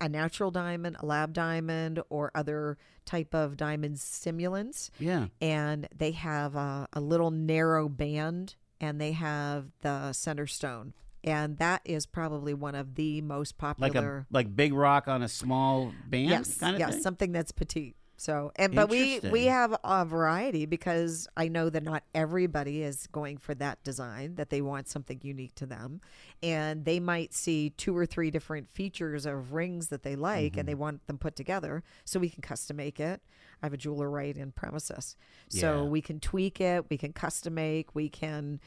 a 0.00 0.08
natural 0.08 0.50
diamond, 0.50 0.96
a 1.00 1.06
lab 1.06 1.32
diamond, 1.32 2.00
or 2.08 2.30
other 2.34 2.78
type 3.04 3.34
of 3.34 3.56
diamond 3.56 3.98
stimulants 4.00 4.90
Yeah. 4.98 5.26
and 5.40 5.88
they 5.96 6.12
have 6.12 6.54
a, 6.56 6.88
a 6.92 7.00
little 7.00 7.30
narrow 7.30 7.88
band 7.88 8.54
and 8.80 9.00
they 9.00 9.12
have 9.12 9.66
the 9.82 10.12
center 10.12 10.46
stone 10.46 10.92
and 11.24 11.58
that 11.58 11.80
is 11.84 12.06
probably 12.06 12.54
one 12.54 12.74
of 12.74 12.94
the 12.94 13.20
most 13.20 13.54
Like 13.60 13.76
popular 13.76 14.26
a 14.30 14.34
like 14.34 14.54
big 14.54 14.72
rock 14.72 15.08
on 15.08 15.22
a 15.22 15.28
small 15.28 15.92
band 16.08 16.28
yes 16.30 16.58
kind 16.58 16.76
of 16.76 16.80
yes 16.80 16.94
thing. 16.94 17.02
something 17.02 17.32
that's 17.32 17.52
petite 17.52 17.96
so 18.16 18.52
and 18.56 18.74
but 18.74 18.90
we 18.90 19.18
we 19.30 19.46
have 19.46 19.74
a 19.82 20.04
variety 20.04 20.66
because 20.66 21.26
i 21.38 21.48
know 21.48 21.70
that 21.70 21.82
not 21.82 22.02
everybody 22.14 22.82
is 22.82 23.06
going 23.06 23.38
for 23.38 23.54
that 23.54 23.82
design 23.82 24.34
that 24.34 24.50
they 24.50 24.60
want 24.60 24.86
something 24.88 25.18
unique 25.22 25.54
to 25.54 25.64
them 25.64 26.00
and 26.42 26.84
they 26.84 27.00
might 27.00 27.32
see 27.32 27.70
two 27.70 27.96
or 27.96 28.04
three 28.04 28.30
different 28.30 28.68
features 28.68 29.24
of 29.24 29.54
rings 29.54 29.88
that 29.88 30.02
they 30.02 30.16
like 30.16 30.56
and 30.58 30.68
they 30.68 30.72
Mm-hmm. 30.72 30.80
want 30.82 31.06
them 31.06 31.16
put 31.16 31.34
together 31.34 31.82
so 32.04 32.20
we 32.20 32.28
can 32.28 32.42
custom 32.42 32.76
make 32.76 33.00
it 33.00 33.22
i 33.62 33.66
have 33.66 33.72
a 33.72 33.78
jeweler 33.78 34.10
right 34.10 34.36
in 34.36 34.52
premises 34.52 35.16
so 35.48 35.84
Yeah. 35.84 35.88
we 35.88 36.02
can 36.02 36.20
tweak 36.20 36.60
it 36.60 36.90
we 36.90 36.98
can 36.98 37.14
custom 37.14 37.54
make 37.54 37.94
we 37.94 38.10
can 38.10 38.60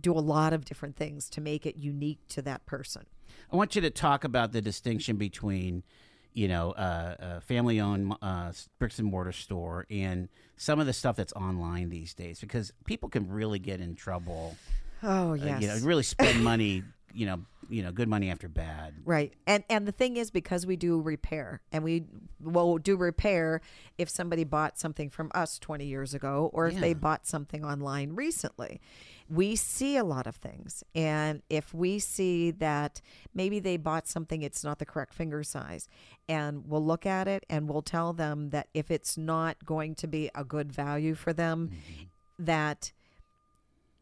do 0.00 0.12
a 0.12 0.20
lot 0.20 0.52
of 0.52 0.64
different 0.64 0.96
things 0.96 1.28
to 1.30 1.40
make 1.40 1.66
it 1.66 1.76
unique 1.76 2.20
to 2.28 2.42
that 2.42 2.66
person. 2.66 3.06
I 3.52 3.56
want 3.56 3.76
you 3.76 3.82
to 3.82 3.90
talk 3.90 4.24
about 4.24 4.52
the 4.52 4.60
distinction 4.60 5.16
between, 5.16 5.82
you 6.32 6.48
know, 6.48 6.72
uh, 6.72 7.16
a 7.18 7.40
family-owned 7.40 8.14
uh, 8.22 8.52
bricks 8.78 8.98
and 8.98 9.08
mortar 9.08 9.32
store 9.32 9.86
and 9.90 10.28
some 10.56 10.80
of 10.80 10.86
the 10.86 10.92
stuff 10.92 11.16
that's 11.16 11.32
online 11.34 11.90
these 11.90 12.14
days, 12.14 12.40
because 12.40 12.72
people 12.84 13.08
can 13.08 13.28
really 13.28 13.58
get 13.58 13.80
in 13.80 13.94
trouble. 13.94 14.56
Oh 15.02 15.30
uh, 15.30 15.34
yes, 15.34 15.62
you 15.62 15.68
know, 15.68 15.78
really 15.82 16.02
spend 16.02 16.42
money. 16.42 16.82
You 17.14 17.26
know, 17.26 17.40
you 17.68 17.82
know, 17.82 17.92
good 17.92 18.08
money 18.08 18.30
after 18.30 18.48
bad. 18.48 18.94
Right. 19.04 19.32
And 19.46 19.64
and 19.68 19.86
the 19.86 19.92
thing 19.92 20.16
is 20.16 20.30
because 20.30 20.66
we 20.66 20.76
do 20.76 21.00
repair 21.00 21.60
and 21.72 21.84
we 21.84 22.04
will 22.40 22.78
do 22.78 22.96
repair 22.96 23.60
if 23.98 24.08
somebody 24.08 24.44
bought 24.44 24.78
something 24.78 25.10
from 25.10 25.30
us 25.34 25.58
20 25.58 25.84
years 25.84 26.14
ago 26.14 26.50
or 26.52 26.66
if 26.66 26.78
they 26.78 26.94
bought 26.94 27.26
something 27.26 27.64
online 27.64 28.14
recently. 28.14 28.80
We 29.28 29.56
see 29.56 29.96
a 29.96 30.04
lot 30.04 30.26
of 30.26 30.36
things. 30.36 30.84
And 30.94 31.42
if 31.48 31.72
we 31.72 31.98
see 31.98 32.50
that 32.52 33.00
maybe 33.32 33.58
they 33.58 33.76
bought 33.76 34.06
something 34.06 34.42
it's 34.42 34.62
not 34.62 34.78
the 34.78 34.86
correct 34.86 35.14
finger 35.14 35.42
size 35.42 35.88
and 36.28 36.66
we'll 36.66 36.84
look 36.84 37.06
at 37.06 37.28
it 37.28 37.46
and 37.48 37.68
we'll 37.68 37.82
tell 37.82 38.12
them 38.12 38.50
that 38.50 38.68
if 38.74 38.90
it's 38.90 39.16
not 39.16 39.64
going 39.64 39.94
to 39.96 40.06
be 40.06 40.30
a 40.34 40.44
good 40.44 40.72
value 40.72 41.14
for 41.14 41.32
them 41.32 41.70
mm-hmm. 41.70 42.04
that 42.38 42.92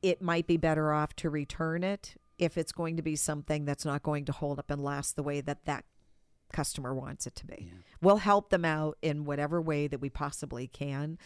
it 0.02 0.20
might 0.20 0.46
be 0.46 0.56
better 0.56 0.92
off 0.92 1.14
to 1.14 1.30
return 1.30 1.84
it 1.84 2.16
if 2.42 2.58
it's 2.58 2.72
going 2.72 2.96
to 2.96 3.02
be 3.02 3.14
something 3.14 3.64
that's 3.64 3.84
not 3.84 4.02
going 4.02 4.24
to 4.24 4.32
hold 4.32 4.58
up 4.58 4.68
and 4.68 4.82
last 4.82 5.14
the 5.14 5.22
way 5.22 5.40
that 5.40 5.64
that 5.64 5.84
customer 6.52 6.92
wants 6.92 7.26
it 7.26 7.36
to 7.36 7.46
be. 7.46 7.70
We'll 8.00 8.18
help 8.18 8.50
them 8.50 8.64
out 8.64 8.98
in 9.00 9.24
whatever 9.24 9.62
way 9.62 9.86
that 9.86 10.00
we 10.00 10.10
possibly 10.10 10.66
can. 10.66 11.18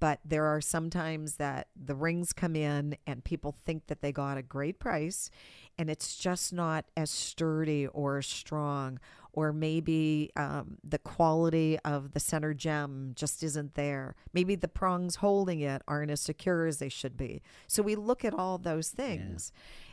But 0.00 0.20
there 0.24 0.46
are 0.46 0.60
sometimes 0.60 1.36
that 1.36 1.68
the 1.76 1.94
rings 1.94 2.32
come 2.32 2.56
in 2.56 2.96
and 3.06 3.22
people 3.22 3.52
think 3.52 3.86
that 3.86 4.00
they 4.00 4.10
got 4.10 4.36
a 4.36 4.42
great 4.42 4.78
price 4.78 5.30
and 5.78 5.88
it's 5.88 6.16
just 6.16 6.52
not 6.52 6.86
as 6.96 7.10
sturdy 7.10 7.86
or 7.86 8.20
strong, 8.22 8.98
or 9.32 9.52
maybe 9.52 10.30
um, 10.36 10.78
the 10.84 10.98
quality 10.98 11.78
of 11.84 12.12
the 12.12 12.20
center 12.20 12.54
gem 12.54 13.12
just 13.14 13.42
isn't 13.42 13.74
there. 13.74 14.14
Maybe 14.32 14.54
the 14.54 14.68
prongs 14.68 15.16
holding 15.16 15.60
it 15.60 15.82
aren't 15.88 16.10
as 16.10 16.20
secure 16.20 16.66
as 16.66 16.78
they 16.78 16.88
should 16.88 17.16
be. 17.16 17.42
So 17.66 17.82
we 17.82 17.96
look 17.96 18.24
at 18.24 18.34
all 18.34 18.58
those 18.58 18.90
things. 18.90 19.52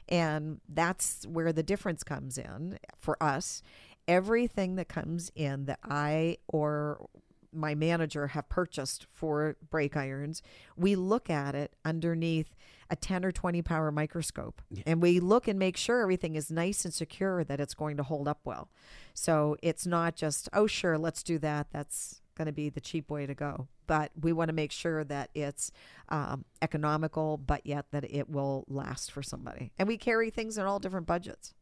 And 0.10 0.60
that's 0.68 1.26
where 1.26 1.54
the 1.54 1.64
difference 1.64 2.04
comes 2.04 2.38
in 2.38 2.80
for 2.98 3.22
us. 3.22 3.62
Everything 4.08 4.76
that 4.76 4.90
comes 4.90 5.32
in 5.36 5.66
that 5.66 5.80
I 5.84 6.38
or 6.48 7.08
my 7.54 7.76
manager 7.76 8.28
have 8.28 8.48
purchased 8.50 9.06
for 9.12 9.58
Breakiron's, 9.70 10.42
we 10.78 10.96
look 10.96 11.30
at 11.30 11.54
it 11.56 11.74
underneath 11.84 12.56
a 12.90 12.96
10 12.96 13.26
or 13.26 13.32
20 13.32 13.62
power 13.62 13.92
microscope 13.92 14.62
and 14.86 15.02
we 15.02 15.20
look 15.20 15.48
and 15.48 15.58
make 15.58 15.78
sure 15.78 16.02
everything 16.02 16.36
is 16.36 16.52
nice 16.52 16.84
and 16.84 16.94
secure 16.94 17.44
that 17.44 17.60
it's 17.60 17.74
going 17.74 17.98
to 17.98 18.04
hold 18.04 18.28
up 18.28 18.40
well. 18.44 18.70
So 19.14 19.56
it's 19.62 19.86
not 19.86 20.16
just, 20.16 20.50
oh, 20.54 20.68
sure, 20.68 20.98
let's 20.98 21.24
do 21.24 21.38
that. 21.40 21.68
That's 21.72 22.21
going 22.36 22.48
to 22.48 22.52
be 22.52 22.70
the 22.70 22.82
cheap 22.82 23.10
way 23.10 23.26
to 23.26 23.34
go. 23.34 23.68
But 23.88 24.12
we 24.20 24.34
want 24.34 24.50
to 24.50 24.54
make 24.54 24.72
sure 24.72 25.04
that 25.04 25.30
it's 25.36 25.72
um, 26.10 26.46
economical, 26.62 27.38
but 27.38 27.66
yet 27.66 27.86
that 27.92 28.04
it 28.04 28.30
will 28.30 28.66
last 28.68 29.12
for 29.12 29.22
somebody. 29.22 29.72
And 29.78 29.88
we 29.88 29.98
carry 29.98 30.30
things 30.30 30.58
in 30.58 30.66
all 30.66 30.80
different 30.80 31.08
budgets. 31.08 31.54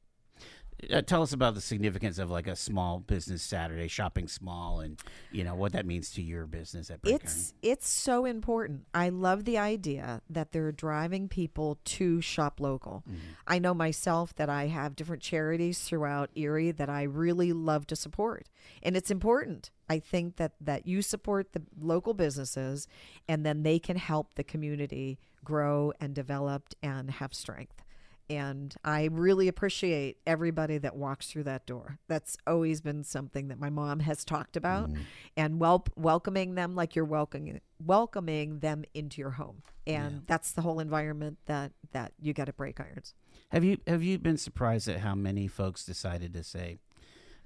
Uh, 0.91 1.01
tell 1.01 1.21
us 1.21 1.33
about 1.33 1.55
the 1.55 1.61
significance 1.61 2.19
of 2.19 2.29
like 2.29 2.47
a 2.47 2.55
small 2.55 2.99
business 2.99 3.41
Saturday, 3.41 3.87
shopping 3.87 4.27
small, 4.27 4.79
and 4.79 4.99
you 5.31 5.43
know 5.43 5.55
what 5.55 5.73
that 5.73 5.85
means 5.85 6.11
to 6.11 6.21
your 6.21 6.45
business 6.45 6.89
at 6.89 7.01
Break 7.01 7.15
It's 7.15 7.53
it's 7.61 7.89
so 7.89 8.25
important. 8.25 8.85
I 8.93 9.09
love 9.09 9.45
the 9.45 9.57
idea 9.57 10.21
that 10.29 10.51
they're 10.51 10.71
driving 10.71 11.27
people 11.27 11.79
to 11.83 12.21
shop 12.21 12.59
local. 12.59 13.03
I 13.47 13.59
know 13.59 13.73
myself 13.73 14.33
that 14.35 14.49
I 14.49 14.67
have 14.67 14.95
different 14.95 15.21
charities 15.21 15.79
throughout 15.79 16.29
Erie 16.35 16.71
that 16.71 16.89
I 16.89 17.03
really 17.03 17.51
love 17.51 17.85
to 17.87 17.95
support, 17.95 18.47
and 18.81 18.95
it's 18.95 19.11
important. 19.11 19.71
I 19.89 19.99
think 19.99 20.37
that 20.37 20.53
that 20.61 20.87
you 20.87 21.01
support 21.01 21.51
the 21.53 21.63
local 21.79 22.13
businesses, 22.13 22.87
and 23.27 23.45
then 23.45 23.63
they 23.63 23.79
can 23.79 23.97
help 23.97 24.35
the 24.35 24.43
community 24.43 25.19
grow 25.43 25.91
and 25.99 26.13
develop 26.13 26.69
and 26.81 27.11
have 27.11 27.33
strength. 27.33 27.83
And 28.29 28.75
I 28.83 29.09
really 29.11 29.47
appreciate 29.47 30.17
everybody 30.27 30.77
that 30.77 30.95
walks 30.95 31.31
through 31.31 31.43
that 31.45 31.65
door. 31.65 31.97
That's 32.07 32.37
always 32.45 32.79
been 32.79 33.03
something 33.03 33.47
that 33.47 33.59
my 33.59 33.69
mom 33.69 34.01
has 34.01 34.23
talked 34.23 34.55
about, 34.55 34.89
mm-hmm. 34.89 35.01
and 35.35 35.59
wel- 35.59 35.87
welcoming 35.95 36.55
them 36.55 36.75
like 36.75 36.95
you're 36.95 37.05
welcoming 37.05 37.59
welcoming 37.83 38.59
them 38.59 38.83
into 38.93 39.21
your 39.21 39.31
home. 39.31 39.63
And 39.87 40.23
that's 40.27 40.51
the 40.51 40.61
whole 40.61 40.79
environment 40.79 41.39
that 41.47 41.71
that 41.93 42.13
you 42.21 42.33
get 42.33 42.47
at 42.49 42.57
Breakiron's. 42.57 43.15
Have 43.49 43.63
you 43.63 43.77
have 43.87 44.03
you 44.03 44.19
been 44.19 44.37
surprised 44.37 44.87
at 44.87 44.99
how 44.99 45.15
many 45.15 45.47
folks 45.47 45.83
decided 45.83 46.33
to 46.33 46.43
say 46.43 46.77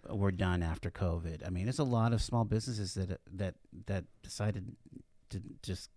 oh, 0.08 0.16
we're 0.16 0.32
done 0.32 0.62
after 0.62 0.92
COVID? 0.92 1.48
I 1.48 1.50
mean, 1.50 1.66
there's 1.66 1.80
a 1.80 1.86
lot 1.86 2.12
of 2.12 2.22
small 2.22 2.44
businesses 2.44 2.96
that 2.96 3.22
that 3.32 3.56
that 3.86 4.04
decided 4.22 4.76
to 5.30 5.42
just 5.62 5.90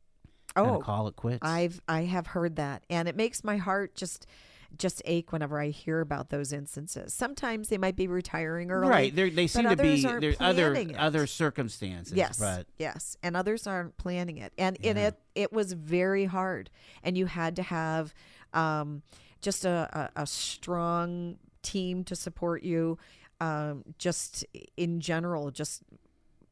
Oh, 0.55 0.79
call 0.79 1.07
it 1.09 1.17
quits. 1.17 1.41
I've 1.43 1.81
I 1.89 2.03
have 2.03 2.29
heard 2.29 2.57
that, 2.57 2.85
and 2.89 3.09
it 3.09 3.17
makes 3.17 3.45
my 3.45 3.59
heart 3.59 3.95
just 3.95 4.27
just 4.77 5.03
ache 5.05 5.33
whenever 5.33 5.61
I 5.61 5.69
hear 5.69 6.01
about 6.01 6.31
those 6.31 6.53
instances. 6.53 7.15
Sometimes 7.15 7.69
they 7.69 7.79
might 7.79 7.97
be 7.97 8.07
retiring 8.07 8.71
early, 8.71 8.89
right. 8.89 9.15
They're, 9.15 9.31
they 9.31 9.47
seem 9.47 9.69
to 9.69 9.77
be 9.77 10.03
there's 10.03 10.37
other 10.41 10.75
it. 10.75 10.97
other 10.97 11.27
circumstances. 11.27 12.15
Yes, 12.15 12.39
but 12.39 12.67
yes, 12.79 13.17
and 13.23 13.37
others 13.37 13.67
aren't 13.67 13.97
planning 13.97 14.39
it, 14.39 14.53
and 14.59 14.77
in 14.77 14.97
it 14.97 15.19
it 15.35 15.53
was 15.53 15.73
very 15.73 16.25
hard, 16.25 16.71
and 17.03 17.17
you 17.17 17.27
had 17.27 17.57
to 17.57 17.63
have 17.63 18.15
um, 18.53 19.03
just 19.41 19.65
a, 19.65 20.11
a, 20.17 20.23
a 20.23 20.27
strong 20.27 21.39
team 21.63 22.05
to 22.05 22.17
support 22.17 22.63
you. 22.63 22.99
Um, 23.39 23.85
just 23.99 24.47
in 24.79 25.01
general, 25.01 25.51
just 25.51 25.83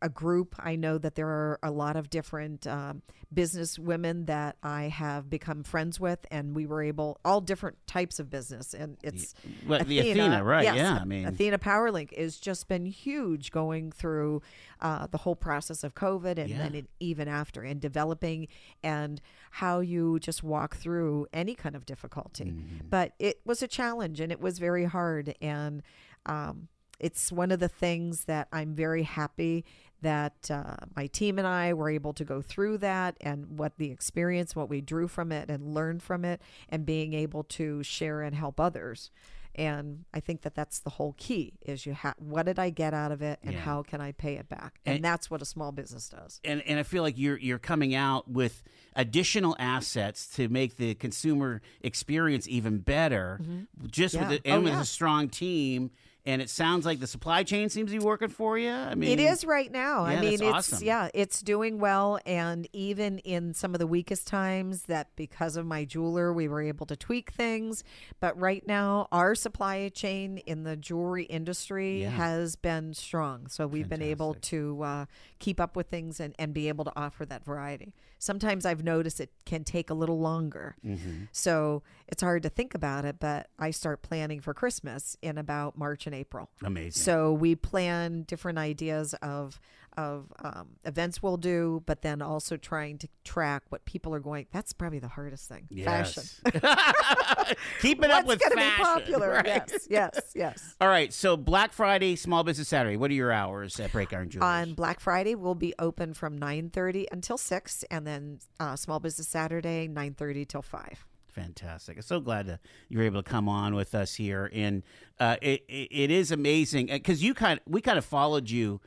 a 0.04 0.08
group. 0.10 0.54
I 0.58 0.76
know 0.76 0.98
that 0.98 1.14
there 1.14 1.26
are 1.28 1.58
a 1.62 1.70
lot 1.70 1.96
of 1.96 2.10
different 2.10 2.66
um, 2.66 3.00
business 3.32 3.78
women 3.78 4.26
that 4.26 4.56
I 4.62 4.84
have 4.84 5.30
become 5.30 5.64
friends 5.64 5.98
with, 5.98 6.26
and 6.30 6.54
we 6.54 6.66
were 6.66 6.82
able 6.82 7.18
all 7.24 7.40
different 7.40 7.78
types 7.86 8.20
of 8.20 8.28
business, 8.28 8.74
and 8.74 8.98
it's 9.02 9.34
Well, 9.66 9.82
the 9.82 10.00
Athena, 10.00 10.44
right, 10.44 10.64
yes, 10.64 10.76
yeah, 10.76 10.98
I 11.00 11.04
mean- 11.06 11.26
Athena 11.26 11.58
PowerLink 11.58 12.16
has 12.18 12.36
just 12.36 12.68
been 12.68 12.84
huge 12.84 13.50
going 13.50 13.92
through 13.92 14.42
uh, 14.82 15.06
the 15.06 15.18
whole 15.18 15.36
process 15.36 15.82
of 15.82 15.94
COVID, 15.94 16.38
and 16.38 16.50
Yeah. 16.50 16.58
then 16.58 16.74
it, 16.74 16.86
even 17.00 17.26
after, 17.26 17.62
and 17.62 17.80
developing 17.80 18.46
and 18.82 19.22
how 19.52 19.80
you 19.80 20.18
just 20.18 20.42
walk 20.42 20.76
through 20.76 21.26
any 21.32 21.54
kind 21.54 21.74
of 21.74 21.86
difficulty. 21.86 22.44
Mm-hmm. 22.44 22.88
But 22.90 23.14
it 23.18 23.40
was 23.46 23.62
a 23.62 23.68
challenge, 23.68 24.20
and 24.20 24.30
it 24.30 24.40
was 24.40 24.58
very 24.58 24.84
hard, 24.84 25.34
and 25.40 25.82
um, 26.26 26.68
it's 27.00 27.32
one 27.32 27.50
of 27.50 27.60
the 27.60 27.68
things 27.68 28.24
that 28.26 28.48
I'm 28.52 28.74
very 28.74 29.02
happy 29.02 29.64
that 30.02 30.50
uh, 30.50 30.76
my 30.94 31.06
team 31.06 31.38
and 31.38 31.46
I 31.46 31.72
were 31.72 31.88
able 31.88 32.12
to 32.14 32.24
go 32.24 32.42
through 32.42 32.78
that 32.78 33.16
and 33.22 33.58
what 33.58 33.78
the 33.78 33.90
experience, 33.90 34.54
what 34.54 34.68
we 34.68 34.80
drew 34.82 35.08
from 35.08 35.32
it 35.32 35.48
and 35.48 35.72
learned 35.74 36.02
from 36.02 36.24
it, 36.24 36.42
and 36.68 36.84
being 36.84 37.14
able 37.14 37.42
to 37.44 37.82
share 37.82 38.20
and 38.22 38.34
help 38.36 38.60
others. 38.60 39.10
And 39.56 40.04
I 40.12 40.18
think 40.18 40.42
that 40.42 40.56
that's 40.56 40.80
the 40.80 40.90
whole 40.90 41.14
key 41.16 41.54
is 41.62 41.86
you 41.86 41.92
have 41.94 42.16
what 42.18 42.46
did 42.46 42.58
I 42.58 42.70
get 42.70 42.92
out 42.92 43.12
of 43.12 43.22
it 43.22 43.38
and 43.42 43.52
Yeah. 43.54 43.60
how 43.60 43.82
can 43.84 44.00
I 44.00 44.10
pay 44.10 44.34
it 44.34 44.48
back? 44.48 44.80
And, 44.84 44.96
And- 44.96 45.04
that's 45.04 45.30
what 45.30 45.40
a 45.40 45.44
small 45.44 45.70
business 45.70 46.08
does. 46.08 46.40
and 46.44 46.60
and 46.62 46.78
I 46.80 46.82
feel 46.82 47.04
like 47.04 47.16
you're 47.16 47.38
you're 47.38 47.60
coming 47.60 47.94
out 47.94 48.28
with 48.28 48.64
additional 48.96 49.54
assets 49.60 50.26
to 50.34 50.48
make 50.48 50.76
the 50.76 50.96
consumer 50.96 51.62
experience 51.82 52.48
even 52.48 52.78
better. 52.78 53.40
Just 53.86 54.16
Mm-hmm. 54.16 54.22
Yeah. 54.24 54.28
with 54.30 54.42
the, 54.42 54.50
Oh, 54.50 54.54
and 54.56 54.64
with 54.64 54.72
yeah. 54.72 54.80
a 54.80 54.84
strong 54.84 55.28
team, 55.28 55.92
and 56.26 56.40
it 56.40 56.48
sounds 56.48 56.86
like 56.86 57.00
the 57.00 57.06
supply 57.06 57.42
chain 57.42 57.68
seems 57.68 57.92
to 57.92 57.98
be 57.98 58.04
working 58.04 58.28
for 58.30 58.56
you. 58.58 58.70
I 58.70 58.94
mean, 58.94 59.10
It 59.10 59.20
is 59.20 59.44
right 59.44 59.70
now. 59.70 60.04
I 60.04 60.14
Yeah, 60.14 60.20
mean, 60.22 60.30
that's 60.40 60.42
it's 60.68 60.72
awesome. 60.74 60.86
yeah, 60.86 61.08
it's 61.12 61.42
doing 61.42 61.78
well, 61.78 62.18
and 62.24 62.66
even 62.72 63.18
in 63.18 63.52
some 63.52 63.74
of 63.74 63.78
the 63.78 63.86
weakest 63.86 64.26
times, 64.26 64.82
that 64.84 65.08
because 65.16 65.56
of 65.56 65.66
my 65.66 65.84
jeweler, 65.84 66.32
we 66.32 66.48
were 66.48 66.62
able 66.62 66.86
to 66.86 66.96
tweak 66.96 67.32
things. 67.32 67.84
But 68.20 68.38
right 68.40 68.66
now, 68.66 69.06
our 69.12 69.34
supply 69.34 69.90
chain 69.90 70.38
in 70.38 70.64
the 70.64 70.76
jewelry 70.76 71.24
industry 71.24 72.02
Yeah. 72.02 72.10
has 72.10 72.56
been 72.56 72.94
strong, 72.94 73.46
so 73.48 73.66
we've 73.66 73.88
been 73.88 74.02
able 74.02 74.34
to 74.34 74.82
uh, 74.82 75.04
keep 75.38 75.60
up 75.60 75.76
with 75.76 75.88
things 75.88 76.20
and, 76.20 76.34
and 76.38 76.54
be 76.54 76.68
able 76.68 76.84
to 76.86 76.92
offer 76.96 77.26
that 77.26 77.44
variety. 77.44 77.92
Sometimes 78.18 78.64
I've 78.64 78.82
noticed 78.82 79.20
it 79.20 79.30
can 79.44 79.64
take 79.64 79.90
a 79.90 79.94
little 79.94 80.18
longer, 80.18 80.76
Mm-hmm. 80.82 81.24
so 81.32 81.82
it's 82.08 82.22
hard 82.22 82.42
to 82.44 82.48
think 82.48 82.74
about 82.74 83.04
it. 83.04 83.16
But 83.20 83.48
I 83.58 83.70
start 83.70 84.00
planning 84.00 84.40
for 84.40 84.54
Christmas 84.54 85.18
in 85.20 85.36
about 85.36 85.76
March 85.76 86.06
and 86.06 86.13
April. 86.14 86.50
amazing. 86.62 87.02
So 87.02 87.32
we 87.32 87.54
plan 87.54 88.22
different 88.22 88.58
ideas 88.58 89.14
of 89.14 89.60
of 89.96 90.32
um, 90.42 90.70
events 90.84 91.22
we'll 91.22 91.36
do, 91.36 91.82
but 91.86 92.02
then 92.02 92.20
also 92.20 92.56
trying 92.56 92.98
to 92.98 93.08
track 93.24 93.62
what 93.68 93.84
people 93.84 94.14
are 94.14 94.20
going. 94.20 94.46
That's 94.50 94.72
probably 94.72 94.98
the 94.98 95.08
hardest 95.08 95.48
thing. 95.48 95.68
Fashion. 95.84 96.24
Yes. 96.52 97.54
Keep 97.80 98.04
it 98.04 98.10
up 98.10 98.26
with 98.26 98.40
going 98.40 98.50
to 98.50 98.56
be 98.56 98.82
popular? 98.82 99.30
right? 99.34 99.46
Yes, 99.46 99.86
yes, 99.88 100.32
yes. 100.34 100.76
All 100.80 100.88
right. 100.88 101.12
So 101.12 101.36
Black 101.36 101.72
Friday, 101.72 102.16
Small 102.16 102.44
Business 102.44 102.68
Saturday. 102.68 102.96
What 102.96 103.10
are 103.10 103.14
your 103.14 103.32
hours 103.32 103.78
at 103.80 103.92
Breakiron 103.92 104.28
Jewelers? 104.28 104.44
On 104.44 104.74
Black 104.74 105.00
Friday, 105.00 105.34
we'll 105.34 105.54
be 105.54 105.74
open 105.78 106.14
from 106.14 106.36
nine 106.36 106.70
thirty 106.70 107.06
until 107.12 107.38
six, 107.38 107.84
and 107.90 108.06
then 108.06 108.38
uh, 108.58 108.76
Small 108.76 109.00
Business 109.00 109.28
Saturday 109.28 109.86
nine 109.86 110.14
thirty 110.14 110.44
till 110.44 110.62
five. 110.62 111.06
Fantastic. 111.34 111.96
I'm 111.96 112.02
so 112.02 112.20
glad 112.20 112.46
that 112.46 112.60
you 112.88 112.98
were 112.98 113.04
able 113.04 113.22
to 113.22 113.28
come 113.28 113.48
on 113.48 113.74
with 113.74 113.94
us 113.94 114.14
here. 114.14 114.50
And 114.52 114.82
uh, 115.18 115.36
it, 115.42 115.64
it, 115.68 115.88
it 115.90 116.10
is 116.10 116.30
amazing 116.30 116.86
because 116.86 117.22
you 117.22 117.34
kind 117.34 117.58
of, 117.58 117.72
we 117.72 117.80
kind 117.80 117.98
of 117.98 118.04
followed 118.04 118.48
you, 118.48 118.80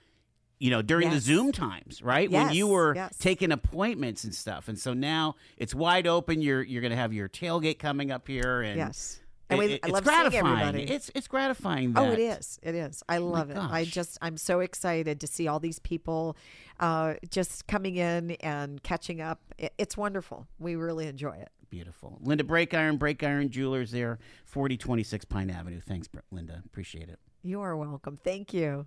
you 0.60 0.72
know, 0.72 0.82
during 0.82 1.10
the 1.10 1.20
Zoom 1.20 1.52
times, 1.52 2.02
right? 2.02 2.32
When 2.32 2.52
you 2.54 2.68
were 2.68 2.96
yes. 2.96 3.18
taking 3.18 3.52
appointments 3.52 4.24
and 4.24 4.34
stuff. 4.34 4.68
And 4.70 4.80
so 4.80 4.94
now 4.94 5.36
it's 5.58 5.76
wide 5.76 6.08
open. 6.08 6.42
You're, 6.42 6.64
you're 6.64 6.82
going 6.82 6.92
to 6.92 6.98
have 6.98 7.14
your 7.14 7.28
tailgate 7.30 7.80
coming 7.80 8.12
up 8.12 8.28
here. 8.28 8.62
And 8.62 8.78
Yes. 8.78 9.20
it- 9.20 9.24
And 9.50 9.60
we, 9.60 9.66
it- 9.74 9.80
I 9.84 9.88
love 9.90 10.04
seeing 10.06 10.16
gratifying. 10.16 10.60
everybody. 10.60 10.84
It's, 10.94 11.12
it's 11.14 11.28
gratifying. 11.28 11.94
Oh, 11.96 12.06
it 12.06 12.10
that- 12.12 12.20
is. 12.40 12.60
It 12.64 12.76
is. 12.76 13.04
I 13.08 13.18
love 13.20 13.50
it. 13.50 13.58
I 13.58 13.86
just, 13.86 14.18
I'm 14.22 14.38
so 14.38 14.62
excited 14.62 15.20
to 15.20 15.28
see 15.28 15.48
all 15.48 15.60
these 15.60 15.80
people 15.80 16.36
uh, 16.80 17.16
just 17.30 17.68
coming 17.68 17.98
in 17.98 18.32
and 18.40 18.82
catching 18.84 19.22
up. 19.22 19.42
It, 19.58 19.74
it's 19.78 19.96
wonderful. 19.98 20.48
We 20.60 20.76
really 20.76 21.08
enjoy 21.08 21.36
it. 21.36 21.50
Beautiful. 21.70 22.18
Linda 22.22 22.44
Breakiron, 22.44 22.98
Break 22.98 23.24
Iron 23.24 23.50
Jewelers 23.50 23.92
there, 23.92 24.20
4026 24.46 25.26
Pine 25.26 25.50
Avenue. 25.50 25.82
Thanks, 25.82 26.08
Linda. 26.32 26.62
Appreciate 26.66 27.10
it. 27.10 27.20
You 27.44 27.62
are 27.62 27.76
welcome. 27.76 28.18
Thank 28.24 28.54
you. 28.54 28.86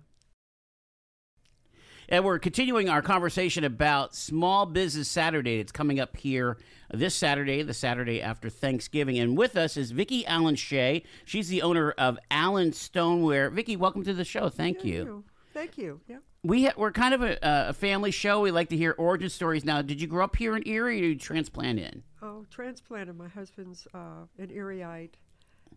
And 2.09 2.25
we're 2.25 2.39
continuing 2.39 2.89
our 2.89 3.01
conversation 3.01 3.63
about 3.63 4.13
Small 4.13 4.65
Business 4.65 5.07
Saturday. 5.07 5.59
It's 5.59 5.71
coming 5.71 5.99
up 5.99 6.17
here 6.17 6.57
this 6.93 7.15
Saturday, 7.15 7.61
the 7.63 7.73
Saturday 7.73 8.21
after 8.21 8.49
Thanksgiving. 8.49 9.17
And 9.17 9.37
with 9.37 9.55
us 9.55 9.77
is 9.77 9.91
Vicki 9.91 10.25
Allen 10.25 10.55
Shea. 10.55 11.03
She's 11.23 11.47
the 11.47 11.61
owner 11.61 11.91
of 11.91 12.19
Allen 12.29 12.73
Stoneware. 12.73 13.49
Vicki, 13.49 13.77
welcome 13.77 14.03
to 14.03 14.13
the 14.13 14.25
show. 14.25 14.49
Thank 14.49 14.83
you. 14.83 15.23
Thank 15.53 15.77
you. 15.77 16.01
Yeah. 16.07 16.17
We 16.43 16.65
ha- 16.65 16.73
we're 16.75 16.91
kind 16.91 17.13
of 17.13 17.21
a, 17.21 17.37
a 17.41 17.73
family 17.73 18.09
show. 18.11 18.41
We 18.41 18.51
like 18.51 18.69
to 18.69 18.77
hear 18.77 18.95
origin 18.97 19.29
stories. 19.29 19.63
Now, 19.63 19.81
did 19.81 20.01
you 20.01 20.07
grow 20.07 20.23
up 20.23 20.35
here 20.35 20.55
in 20.55 20.67
Erie 20.67 20.97
or 20.99 21.01
did 21.01 21.09
you 21.09 21.15
transplant 21.15 21.79
in? 21.79 22.03
Oh, 22.21 22.45
transplanted. 22.49 23.15
My 23.15 23.27
husband's 23.27 23.87
uh, 23.93 24.25
an 24.39 24.51
Erieite. 24.51 25.17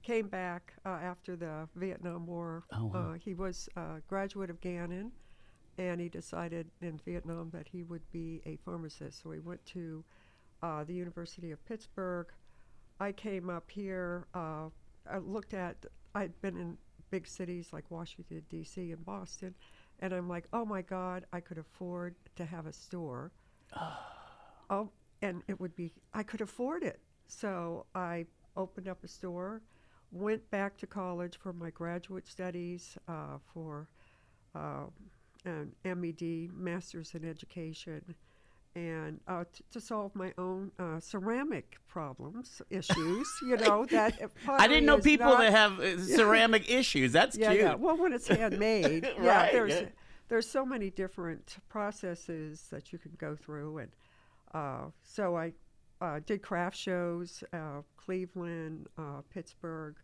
Came 0.03 0.29
back 0.29 0.75
uh, 0.85 0.89
after 0.89 1.37
the 1.37 1.69
Vietnam 1.77 2.27
War. 2.27 2.65
Oh, 2.73 2.87
wow. 2.87 3.13
uh, 3.13 3.13
he 3.15 3.33
was 3.33 3.69
a 3.77 4.03
graduate 4.09 4.51
of 4.51 4.61
Gannon, 4.61 5.13
and 5.79 5.99
he 6.01 6.09
decided 6.09 6.67
in 6.83 7.01
Vietnam 7.05 7.49
that 7.55 7.69
he 7.69 7.85
would 7.85 8.03
be 8.11 8.43
a 8.45 8.57
pharmacist. 8.65 9.23
So 9.23 9.31
he 9.31 9.39
went 9.39 9.65
to 9.67 10.05
uh, 10.63 10.85
the 10.85 10.93
University 10.93 11.53
of 11.53 11.65
Pittsburgh. 11.65 12.27
I 13.01 13.13
came 13.13 13.49
up 13.49 13.71
here. 13.71 14.27
Uh, 14.35 14.69
I 15.11 15.19
looked 15.19 15.55
at. 15.55 15.77
I'd 16.15 16.39
been 16.43 16.57
in 16.57 16.77
big 17.11 17.27
cities 17.27 17.69
like 17.73 17.91
Washington 17.91 18.43
D.C. 18.51 18.91
and 18.93 19.05
Boston, 19.07 19.55
and 20.01 20.13
I'm 20.13 20.29
like, 20.29 20.47
oh 20.53 20.65
my 20.65 20.83
God, 20.83 21.25
I 21.33 21.41
could 21.41 21.59
afford 21.59 22.15
to 22.37 22.45
have 22.45 22.67
a 22.67 22.73
store. 22.73 23.33
Oh, 24.71 24.89
and 25.21 25.43
it 25.47 25.61
would 25.61 25.77
be, 25.77 25.93
I 26.15 26.23
could 26.23 26.41
afford 26.41 26.85
it. 26.85 26.99
So 27.27 27.85
I 27.95 28.25
opened 28.57 28.89
up 28.89 29.05
a 29.05 29.09
store, 29.09 29.61
went 30.11 30.51
back 30.51 30.79
to 30.79 30.87
college 30.87 31.37
for 31.39 31.53
my 31.53 31.69
graduate 31.69 32.27
studies 32.27 32.97
uh, 33.07 33.37
for 33.53 33.91
uh, 34.55 34.85
an 35.45 35.73
MED, 35.85 36.51
Master's 36.57 37.15
in 37.15 37.29
Education, 37.29 38.15
and 38.77 39.21
uh, 39.29 39.45
t- 39.53 39.65
to 39.71 39.81
solve 39.81 40.15
my 40.15 40.33
own 40.39 40.71
uh, 40.79 40.99
ceramic 41.01 41.77
problems, 41.87 42.61
issues, 42.71 43.29
you 43.43 43.57
know, 43.57 43.85
that 43.87 44.19
I 44.49 44.67
didn't 44.67 44.87
know 44.87 44.99
people 44.99 45.27
not- 45.29 45.39
that 45.41 45.53
have 45.53 45.79
uh, 45.81 45.99
ceramic 46.17 46.69
issues. 46.71 47.13
That's 47.13 47.37
yeah, 47.37 47.51
cute. 47.53 47.65
yeah. 47.65 47.75
Well, 47.75 47.97
when 47.97 48.13
it's 48.13 48.27
handmade, 48.29 49.05
yeah, 49.23 49.43
Right, 49.43 49.53
there's 49.53 49.73
yeah. 49.73 49.87
there's 50.29 50.49
so 50.49 50.65
many 50.67 50.91
different 50.91 51.57
processes 51.69 52.67
that 52.71 52.93
you 52.93 52.99
can 52.99 53.13
go 53.19 53.37
through, 53.37 53.79
and 53.79 53.91
uh, 54.53 54.87
so 55.03 55.37
I 55.37 55.53
uh, 56.01 56.21
did 56.27 56.43
craft 56.43 56.77
shows, 56.77 57.45
uh, 57.53 57.83
Cleveland, 57.97 58.89
uh, 58.99 59.21
Pittsburgh, 59.33 59.95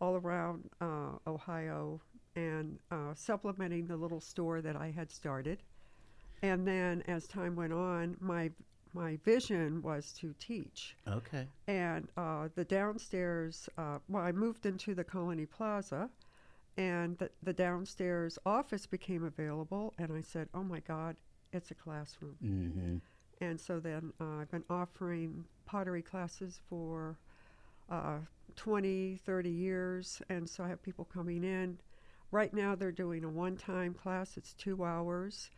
all 0.00 0.16
around 0.16 0.68
uh, 0.80 1.12
Ohio, 1.26 2.00
and 2.36 2.78
uh, 2.90 3.14
supplementing 3.14 3.86
the 3.86 3.96
little 3.96 4.20
store 4.20 4.60
that 4.60 4.76
I 4.76 4.90
had 4.90 5.10
started. 5.10 5.62
And 6.42 6.66
then, 6.66 7.02
as 7.08 7.26
time 7.26 7.56
went 7.56 7.72
on, 7.72 8.16
my 8.20 8.50
my 8.94 9.18
vision 9.24 9.82
was 9.82 10.12
to 10.12 10.34
teach. 10.38 10.96
Okay. 11.06 11.46
and 11.66 12.08
uh, 12.16 12.48
the 12.54 12.64
downstairs 12.64 13.68
uh, 13.76 13.98
well 14.08 14.22
i 14.24 14.32
moved 14.32 14.66
into 14.66 14.94
the 14.94 15.04
colony 15.04 15.46
plaza 15.46 16.08
and 16.76 17.18
the, 17.18 17.30
the 17.42 17.52
downstairs 17.52 18.38
office 18.46 18.86
became 18.86 19.24
available 19.24 19.92
and 19.98 20.10
i 20.12 20.20
said 20.22 20.48
oh 20.54 20.62
my 20.62 20.80
god 20.80 21.16
it's 21.52 21.70
a 21.70 21.74
classroom. 21.74 22.36
Mm-hmm. 22.42 22.96
and 23.44 23.60
so 23.60 23.78
then 23.78 24.12
uh, 24.20 24.40
i've 24.40 24.50
been 24.50 24.64
offering 24.70 25.44
pottery 25.66 26.02
classes 26.02 26.60
for 26.68 27.18
uh, 27.90 28.18
20 28.56 29.16
30 29.24 29.50
years 29.50 30.22
and 30.30 30.48
so 30.48 30.64
i 30.64 30.68
have 30.68 30.82
people 30.82 31.04
coming 31.04 31.44
in. 31.44 31.78
Right 32.30 32.52
now 32.52 32.74
they're 32.74 32.92
doing 32.92 33.24
a 33.24 33.28
one-time 33.28 33.94
class. 33.94 34.36
It's 34.36 34.52
two 34.52 34.84
hours 34.84 35.50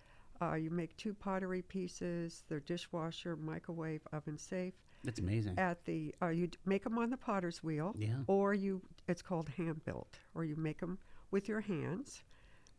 uh, 0.43 0.55
you 0.55 0.71
make 0.71 0.97
two 0.97 1.15
pottery 1.15 1.63
pieces 1.63 2.45
they're 2.49 2.61
dishwasher 2.61 3.37
microwave 3.37 4.01
oven 4.13 4.39
safe 4.39 4.75
That's 5.05 5.21
amazing. 5.21 5.59
at 5.59 5.85
the 5.85 6.15
uh, 6.23 6.29
you 6.29 6.47
d- 6.49 6.59
make 6.65 6.85
them 6.85 6.99
on 6.99 7.11
the 7.11 7.17
potter's 7.17 7.63
wheel 7.63 7.95
Yeah. 7.99 8.19
or 8.27 8.55
you 8.55 8.83
it's 9.09 9.23
called 9.23 9.49
hand 9.51 9.85
built 9.85 10.19
or 10.35 10.45
you 10.45 10.57
make 10.57 10.81
them 10.81 10.99
with 11.31 11.49
your 11.49 11.61
hands 11.61 12.23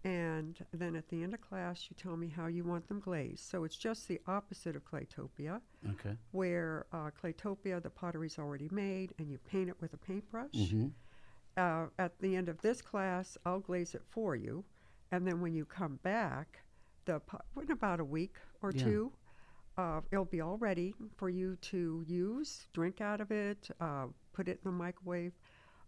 and 0.03 0.65
then 0.73 0.95
at 0.95 1.07
the 1.09 1.21
end 1.21 1.33
of 1.35 1.41
class 1.41 1.85
you 1.89 1.95
tell 1.95 2.17
me 2.17 2.27
how 2.27 2.47
you 2.47 2.63
want 2.63 2.87
them 2.87 2.99
glazed 2.99 3.43
so 3.47 3.63
it's 3.63 3.77
just 3.77 4.07
the 4.07 4.19
opposite 4.27 4.75
of 4.75 4.83
claytopia 4.83 5.61
Okay. 5.91 6.15
where 6.31 6.85
uh, 6.91 7.11
claytopia 7.21 7.81
the 7.81 7.89
pottery's 7.89 8.39
already 8.39 8.67
made 8.71 9.13
and 9.19 9.29
you 9.29 9.37
paint 9.37 9.69
it 9.69 9.75
with 9.79 9.93
a 9.93 9.97
paintbrush 9.97 10.51
Mm-hmm. 10.55 10.87
uh, 11.57 11.85
at 11.99 12.17
the 12.19 12.35
end 12.35 12.49
of 12.49 12.59
this 12.61 12.81
class 12.81 13.37
i'll 13.45 13.59
glaze 13.59 13.93
it 13.93 14.01
for 14.09 14.35
you 14.35 14.63
and 15.11 15.27
then 15.27 15.39
when 15.41 15.53
you 15.53 15.65
come 15.65 15.99
back 16.01 16.63
the 17.05 17.21
in 17.61 17.71
about 17.71 17.99
a 17.99 18.03
week 18.05 18.35
or 18.61 18.71
Yeah. 18.71 18.83
two 18.83 19.11
uh, 19.77 20.01
it'll 20.11 20.25
be 20.25 20.41
all 20.41 20.57
ready 20.57 20.93
for 21.15 21.29
you 21.29 21.55
to 21.57 22.03
use 22.07 22.67
drink 22.73 23.01
out 23.01 23.21
of 23.21 23.31
it 23.31 23.69
uh, 23.79 24.05
put 24.33 24.47
it 24.47 24.59
in 24.63 24.71
the 24.71 24.77
microwave 24.77 25.33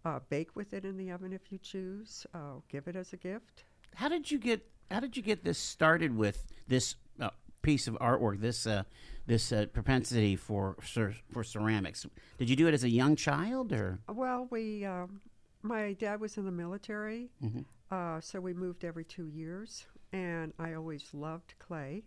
uh, 0.06 0.19
bake 0.30 0.56
with 0.56 0.73
it 0.73 0.84
in 0.86 0.97
the 0.97 1.12
oven 1.12 1.32
if 1.34 1.52
you 1.52 1.58
choose 1.60 2.26
uh, 2.34 2.56
give 2.69 2.88
it 2.88 2.95
as 2.95 3.13
a 3.13 3.17
gift 3.17 3.63
How 3.95 4.10
did 4.10 4.32
you 4.32 4.39
get? 4.39 4.62
How 4.91 4.99
did 4.99 5.15
you 5.17 5.23
get 5.23 5.43
this 5.43 5.58
started 5.58 6.15
with 6.15 6.45
this 6.67 6.95
uh, 7.19 7.30
piece 7.62 7.88
of 7.88 7.95
artwork? 7.99 8.39
This 8.41 8.65
uh, 8.67 8.84
this 9.28 9.52
uh, 9.52 9.65
propensity 9.71 10.36
for 10.36 10.76
for 10.82 11.43
ceramics. 11.43 12.06
Did 12.38 12.49
you 12.49 12.56
do 12.56 12.67
it 12.67 12.73
as 12.73 12.84
a 12.84 12.89
young 12.89 13.15
child, 13.15 13.71
or 13.71 13.99
well 14.08 14.47
we 14.52 14.84
um, 14.86 15.21
my 15.62 15.93
dad 15.93 16.19
was 16.19 16.38
in 16.38 16.45
the 16.45 16.52
military 16.52 17.30
Mhm. 17.41 17.65
uh, 17.91 18.19
so 18.19 18.41
we 18.41 18.54
moved 18.54 18.84
every 18.84 19.06
two 19.06 19.28
years 19.28 19.86
and 20.13 20.54
i 20.60 20.73
always 20.73 21.10
loved 21.13 21.56
clay. 21.60 22.04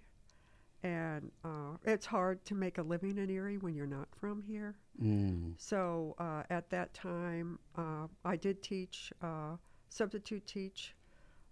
And 0.82 1.32
uh, 1.44 1.78
it's 1.84 2.06
hard 2.06 2.44
to 2.44 2.54
make 2.54 2.78
a 2.78 2.82
living 2.82 3.18
in 3.18 3.28
erie 3.28 3.58
when 3.58 3.74
you're 3.74 3.88
not 3.88 4.06
from 4.20 4.40
here. 4.42 4.76
Mm, 5.02 5.54
So 5.56 6.14
uh, 6.18 6.42
at 6.48 6.70
that 6.70 6.94
time, 6.94 7.58
uh, 7.76 8.06
I 8.24 8.36
did 8.36 8.62
teach, 8.62 9.10
uh, 9.20 9.56
substitute 9.88 10.46
teach 10.46 10.94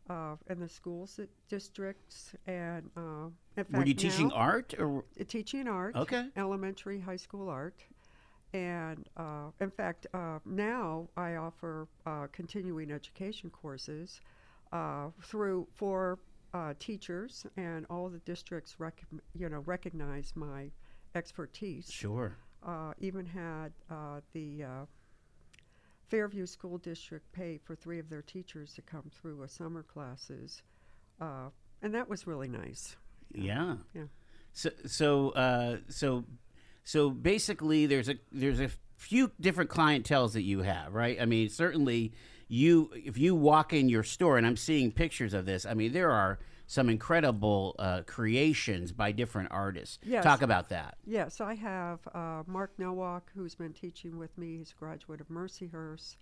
uh, 0.08 0.36
in 0.48 0.60
the 0.60 0.68
schools 0.68 1.16
di- 1.16 1.26
districts, 1.48 2.34
and 2.46 2.90
uh, 2.96 3.26
in 3.56 3.64
fact, 3.64 3.72
were 3.72 3.84
you 3.86 3.94
teaching 3.94 4.28
now- 4.28 4.34
art? 4.36 4.74
Or 4.78 5.04
teaching 5.26 5.66
art, 5.66 5.96
Okay. 5.96 6.28
elementary, 6.36 7.00
high 7.00 7.16
school 7.16 7.48
art, 7.48 7.82
and 8.52 9.08
uh, 9.16 9.50
in 9.60 9.70
fact, 9.70 10.06
uh, 10.14 10.38
now 10.44 11.08
I 11.16 11.36
offer 11.36 11.88
uh, 12.06 12.26
continuing 12.30 12.92
education 12.92 13.50
courses 13.50 14.20
uh, 14.70 15.08
through 15.22 15.66
for 15.72 16.20
uh, 16.54 16.72
teachers, 16.78 17.44
and 17.56 17.84
all 17.90 18.08
the 18.08 18.20
districts 18.20 18.76
rec- 18.78 19.04
you 19.34 19.48
know 19.48 19.62
recognize 19.66 20.32
my 20.34 20.70
expertise 21.14 21.90
sure. 21.90 22.36
uh, 22.66 22.92
even 22.98 23.26
had 23.26 23.72
uh, 23.90 24.20
the 24.32 24.64
uh, 24.64 24.84
Fairview 26.08 26.46
School 26.46 26.78
District 26.78 27.30
pay 27.32 27.58
for 27.58 27.74
three 27.74 27.98
of 27.98 28.08
their 28.08 28.22
teachers 28.22 28.72
to 28.74 28.82
come 28.82 29.10
through 29.20 29.42
a 29.42 29.48
summer 29.48 29.82
classes, 29.82 30.62
uh, 31.20 31.48
and 31.82 31.92
that 31.94 32.08
was 32.08 32.26
really 32.26 32.48
nice. 32.48 32.96
Yeah. 33.34 33.76
Yeah. 33.92 34.04
So 34.52 34.70
so 34.86 35.30
uh, 35.30 35.78
so 35.88 36.24
so 36.84 37.10
basically, 37.10 37.86
there's 37.86 38.08
a 38.08 38.16
there's 38.30 38.60
a 38.60 38.70
few 38.96 39.32
different 39.40 39.70
clientels 39.70 40.32
that 40.34 40.42
you 40.42 40.62
have, 40.62 40.94
right? 40.94 41.20
I 41.20 41.24
mean, 41.24 41.48
certainly 41.48 42.12
you 42.48 42.90
if 42.94 43.18
you 43.18 43.35
walk 43.35 43.72
in 43.72 43.88
your 43.88 44.02
store, 44.02 44.38
and 44.38 44.46
I'm 44.46 44.57
seeing 44.57 44.92
pictures 44.92 45.35
of 45.35 45.46
this. 45.46 45.66
I 45.66 45.74
mean, 45.74 45.92
there 45.92 46.11
are 46.11 46.38
some 46.66 46.88
incredible 46.88 47.76
uh, 47.78 48.02
creations 48.07 48.90
by 48.92 49.12
different 49.12 49.48
artists. 49.50 49.98
Yes. 50.02 50.24
Talk 50.24 50.42
about 50.42 50.70
that. 50.70 50.96
Yes, 51.04 51.40
I 51.40 51.54
have 51.54 52.00
uh, 52.14 52.42
Mark 52.46 52.72
Nowak, 52.78 53.30
who's 53.35 53.54
been 53.54 53.72
teaching 53.72 54.18
with 54.18 54.37
me. 54.38 54.59
He's 54.59 54.72
a 54.72 54.78
graduate 54.78 55.20
of 55.20 55.28
Mercyhurst. 55.28 56.16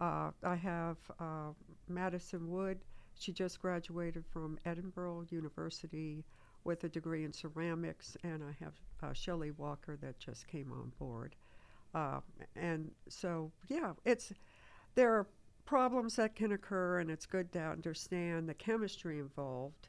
Uh, 0.00 0.30
I 0.44 0.54
have 0.56 0.96
uh, 1.18 1.50
Madison 1.88 2.50
Wood. 2.50 2.78
She 3.18 3.32
just 3.32 3.60
graduated 3.60 4.24
from 4.32 4.58
Edinboro 4.66 5.30
University 5.30 6.24
with 6.64 6.84
a 6.84 6.88
degree 6.88 7.24
in 7.24 7.32
ceramics, 7.32 8.16
and 8.22 8.42
I 8.42 8.64
have 8.64 8.74
uh, 9.02 9.12
Shelley 9.12 9.50
Walker 9.50 9.96
that 10.00 10.18
just 10.18 10.46
came 10.46 10.72
on 10.72 10.92
board. 10.98 11.34
Uh, 11.94 12.20
and 12.56 12.90
so, 13.08 13.50
yeah, 13.68 13.92
it's 14.04 14.32
there 14.94 15.12
are 15.12 15.26
problems 15.64 16.16
that 16.16 16.34
can 16.34 16.52
occur, 16.52 17.00
and 17.00 17.10
it's 17.10 17.26
good 17.26 17.52
to 17.52 17.60
understand 17.60 18.48
the 18.48 18.54
chemistry 18.54 19.18
involved 19.18 19.88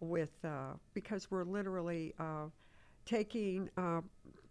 with 0.00 0.32
uh, 0.44 0.72
because 0.92 1.30
we're 1.30 1.44
literally 1.44 2.14
uh, 2.18 2.46
taking 3.06 3.70
uh, 3.76 4.00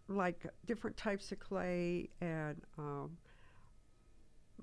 like 0.07 0.45
different 0.65 0.97
types 0.97 1.31
of 1.31 1.39
clay 1.39 2.09
and 2.21 2.61
um, 2.77 3.11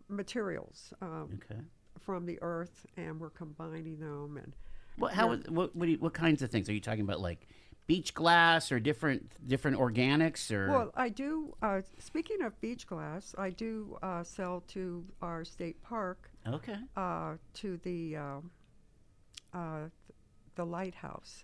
materials 0.09 0.93
um, 1.03 1.31
Okay. 1.35 1.61
from 2.01 2.27
the 2.27 2.39
earth, 2.43 2.87
and 2.97 3.21
we're 3.21 3.31
combining 3.31 3.99
them 3.99 4.37
and. 4.37 4.55
What 4.97 5.15
how 5.15 5.35
what 5.35 5.75
what, 5.75 5.87
do 5.87 5.93
you, 5.93 5.99
what 5.99 6.13
kinds 6.13 6.43
of 6.43 6.51
things 6.51 6.69
are 6.69 6.75
you 6.75 6.81
talking 6.81 7.03
about? 7.03 7.21
Like 7.21 7.47
beach 7.91 8.15
glass 8.15 8.71
or 8.71 8.79
different 8.79 9.33
different 9.49 9.77
organics 9.77 10.53
or 10.53 10.71
Well, 10.71 10.93
I 10.95 11.09
do. 11.09 11.57
Uh, 11.61 11.81
speaking 11.99 12.41
of 12.41 12.59
beach 12.61 12.87
glass, 12.87 13.35
I 13.37 13.51
do 13.51 13.99
uh, 14.01 14.23
sell 14.23 14.63
to 14.69 15.05
our 15.21 15.45
state 15.45 15.83
park, 15.83 16.31
okay. 16.47 16.77
uh, 16.97 17.33
to 17.55 17.79
the 17.79 18.17
um, 18.17 18.51
uh, 19.53 19.89
the 20.55 20.65
lighthouse 20.65 21.43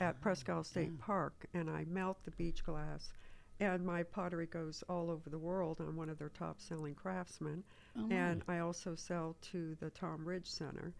at 0.00 0.18
Presque 0.22 0.48
Isle 0.48 0.64
State 0.64 0.98
Park, 0.98 1.44
and 1.52 1.68
I 1.68 1.84
melt 1.84 2.16
the 2.24 2.30
beach 2.30 2.64
glass. 2.64 3.12
And 3.60 3.84
my 3.84 4.04
pottery 4.04 4.46
goes 4.46 4.82
all 4.88 5.10
over 5.10 5.28
the 5.28 5.38
world. 5.38 5.76
I'm 5.80 5.96
one 5.96 6.08
of 6.08 6.18
their 6.18 6.30
top-selling 6.30 6.94
craftsmen, 6.94 7.62
and 8.10 8.42
I 8.48 8.60
also 8.60 8.94
sell 8.94 9.36
to 9.52 9.76
the 9.80 9.90
Tom 9.90 10.24
Ridge 10.24 10.48
Center, 10.48 10.94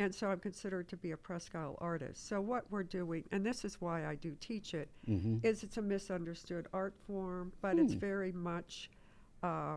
and 0.00 0.14
so 0.14 0.28
I'm 0.28 0.40
considered 0.40 0.88
to 0.88 0.96
be 0.96 1.10
a 1.10 1.16
Presque 1.16 1.54
Isle 1.54 1.76
artist. 1.78 2.26
So 2.26 2.40
what 2.40 2.64
we're 2.70 2.82
doing, 2.82 3.22
and 3.32 3.44
this 3.44 3.66
is 3.66 3.80
why 3.82 4.06
I 4.06 4.14
do 4.14 4.34
teach 4.40 4.72
it, 4.72 4.88
is 5.44 5.62
it's 5.62 5.76
a 5.76 5.82
misunderstood 5.82 6.66
art 6.72 6.94
form, 7.06 7.52
but 7.60 7.78
it's 7.78 7.92
very 8.00 8.32
much 8.32 8.90
uh, 9.42 9.76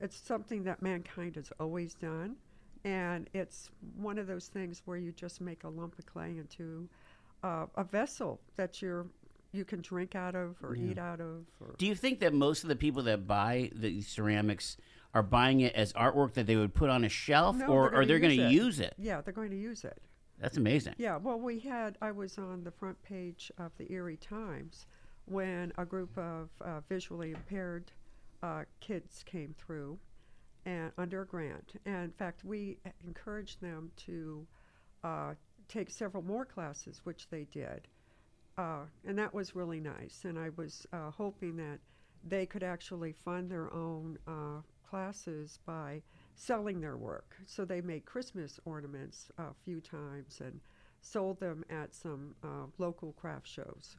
it's 0.00 0.16
something 0.16 0.62
that 0.64 0.82
mankind 0.82 1.36
has 1.36 1.50
always 1.58 1.94
done, 1.94 2.36
and 2.84 3.30
it's 3.32 3.70
one 3.96 4.18
of 4.18 4.26
those 4.26 4.48
things 4.48 4.82
where 4.84 4.98
you 4.98 5.10
just 5.12 5.40
make 5.40 5.64
a 5.64 5.68
lump 5.68 5.98
of 5.98 6.04
clay 6.04 6.36
into 6.36 6.86
uh, 7.42 7.64
a 7.76 7.84
vessel 7.84 8.40
that 8.56 8.82
you're 8.82 9.06
you 9.52 9.64
can 9.64 9.80
drink 9.82 10.14
out 10.14 10.34
of 10.34 10.56
or 10.62 10.74
eat 10.74 10.98
out 10.98 11.20
of. 11.20 11.44
Do 11.78 11.86
you 11.86 11.94
think 11.94 12.20
that 12.20 12.32
most 12.32 12.62
of 12.62 12.68
the 12.68 12.76
people 12.76 13.02
that 13.04 13.26
buy 13.26 13.70
the 13.74 14.00
ceramics 14.00 14.78
are 15.14 15.22
buying 15.22 15.60
it 15.60 15.74
as 15.74 15.92
artwork 15.92 16.34
that 16.34 16.46
they 16.46 16.56
would 16.56 16.74
put 16.74 16.88
on 16.88 17.04
a 17.04 17.08
shelf, 17.08 17.56
No, 17.56 17.66
or 17.66 17.90
they're 18.06 18.18
they 18.18 18.36
gonna 18.36 18.50
use 18.50 18.52
use 18.52 18.80
it? 18.80 18.94
yeah, 18.98 19.20
they're 19.20 19.34
going 19.34 19.50
to 19.50 19.56
use 19.58 19.84
it. 19.84 20.00
That's 20.38 20.56
amazing. 20.56 20.94
Yeah, 20.98 21.18
well, 21.18 21.38
we 21.38 21.60
had, 21.60 21.96
I 22.00 22.10
was 22.10 22.38
on 22.38 22.64
the 22.64 22.70
front 22.70 23.00
page 23.02 23.52
of 23.58 23.70
the 23.78 23.90
Erie 23.92 24.16
Times 24.16 24.86
when 25.26 25.72
a 25.78 25.84
group 25.84 26.16
of 26.18 26.48
uh, 26.60 26.80
visually 26.88 27.30
impaired 27.30 27.92
uh, 28.42 28.64
kids 28.80 29.22
came 29.24 29.54
through 29.56 29.98
and 30.64 30.90
under 30.98 31.22
a 31.22 31.26
grant. 31.26 31.74
And 31.86 32.04
in 32.04 32.10
fact, 32.12 32.44
we 32.44 32.78
encouraged 33.06 33.60
them 33.60 33.92
to 33.98 34.46
uh, 35.04 35.34
take 35.68 35.90
several 35.90 36.24
more 36.24 36.44
classes, 36.44 37.02
which 37.04 37.28
they 37.28 37.46
did. 37.52 37.86
Uh, 38.58 38.82
and 39.06 39.16
that 39.18 39.32
was 39.32 39.54
really 39.54 39.80
nice. 39.80 40.22
And 40.24 40.38
I 40.38 40.50
was 40.56 40.86
uh, 40.92 41.10
hoping 41.10 41.56
that 41.56 41.78
they 42.24 42.46
could 42.46 42.62
actually 42.62 43.12
fund 43.12 43.48
their 43.50 43.72
own 43.72 44.18
uh, 44.26 44.60
classes 44.96 45.58
by 45.66 46.02
selling 46.34 46.80
their 46.80 46.96
work. 46.98 47.34
So 47.46 47.64
they 47.64 47.80
made 47.80 48.04
Christmas 48.04 48.60
ornaments 48.66 49.30
a 49.38 49.54
few 49.64 49.80
times 49.80 50.40
and 50.44 50.60
sold 51.00 51.40
them 51.40 51.64
at 51.70 51.94
some 51.94 52.34
uh, 52.44 52.66
local 52.78 53.12
craft 53.12 53.48
shows. 53.48 53.96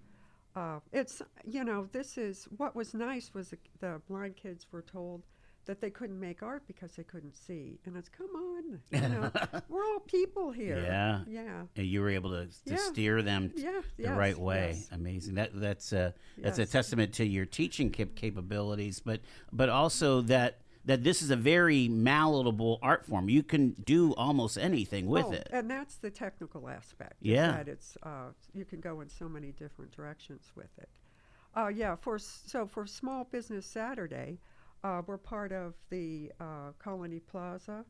Uh, 0.55 0.79
it's 0.91 1.19
you 1.43 1.63
know 1.63 1.87
this 1.91 2.15
is 2.15 2.47
what 2.57 2.75
was 2.75 2.93
nice 2.93 3.33
was 3.33 3.49
the, 3.49 3.57
the 3.79 3.99
blind 4.07 4.35
kids 4.35 4.67
were 4.71 4.83
told 4.83 5.23
that 5.65 5.81
they 5.81 5.89
couldn't 5.89 6.19
make 6.19 6.43
art 6.43 6.61
because 6.67 6.91
they 6.91 7.03
couldn't 7.03 7.35
see, 7.35 7.79
and 7.85 7.95
it's 7.97 8.09
come 8.09 8.27
on, 8.35 8.79
you 8.91 9.09
know, 9.09 9.31
we're 9.69 9.83
all 9.85 9.99
people 10.01 10.51
here. 10.51 10.77
Yeah. 10.85 11.21
yeah, 11.25 11.61
And 11.77 11.87
you 11.87 12.01
were 12.01 12.09
able 12.09 12.31
to, 12.31 12.45
to 12.47 12.53
Yeah. 12.73 12.77
steer 12.91 13.21
them 13.23 13.49
t- 13.49 13.63
Yeah, 13.63 13.81
the 13.97 14.03
yes, 14.03 14.17
right 14.17 14.37
way. 14.37 14.73
yes. 14.75 14.89
Amazing. 14.91 15.35
That 15.35 15.51
that's 15.59 15.91
a 15.93 16.13
that's 16.37 16.59
a 16.59 16.65
testament 16.67 17.13
to 17.13 17.25
your 17.25 17.45
teaching 17.45 17.89
cap- 17.91 18.13
capabilities, 18.15 18.99
but 18.99 19.21
but 19.51 19.69
also 19.69 20.21
that 20.23 20.57
that 20.85 21.03
this 21.03 21.21
is 21.21 21.29
a 21.29 21.35
very 21.35 21.87
malleable 21.87 22.77
art 22.81 23.05
form. 23.05 23.29
You 23.29 23.43
can 23.43 23.71
do 23.85 24.13
almost 24.15 24.57
anything 24.57 25.07
with 25.07 25.25
Oh, 25.25 25.31
it. 25.31 25.47
and 25.51 25.69
that's 25.69 25.95
the 25.95 26.09
technical 26.11 26.67
aspect. 26.69 27.15
Yeah. 27.21 27.51
that 27.51 27.67
it's 27.67 27.97
uh, 28.03 28.31
you 28.53 28.65
can 28.65 28.79
go 28.81 29.01
in 29.01 29.09
so 29.09 29.29
many 29.29 29.51
different 29.51 29.91
directions 29.91 30.51
with 30.55 30.69
it. 30.77 30.89
Uh, 31.55 31.67
yeah, 31.67 31.95
for 31.95 32.17
so 32.17 32.65
for 32.65 32.85
Small 32.87 33.23
Business 33.25 33.65
Saturday, 33.65 34.39
uh, 34.83 35.01
we're 35.05 35.17
part 35.19 35.51
of 35.53 35.75
the 35.89 36.31
uh, 36.39 36.71
Colony 36.79 37.19
Plaza, 37.19 37.85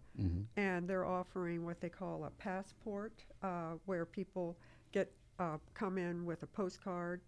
and 0.57 0.87
they're 0.87 1.05
offering 1.05 1.65
what 1.65 1.79
they 1.81 1.89
call 1.89 2.25
a 2.25 2.29
passport, 2.31 3.23
uh, 3.41 3.73
where 3.85 4.05
people 4.05 4.57
get 4.91 5.11
uh, 5.39 5.57
come 5.73 5.97
in 5.97 6.25
with 6.25 6.43
a 6.43 6.47
postcard, 6.47 7.21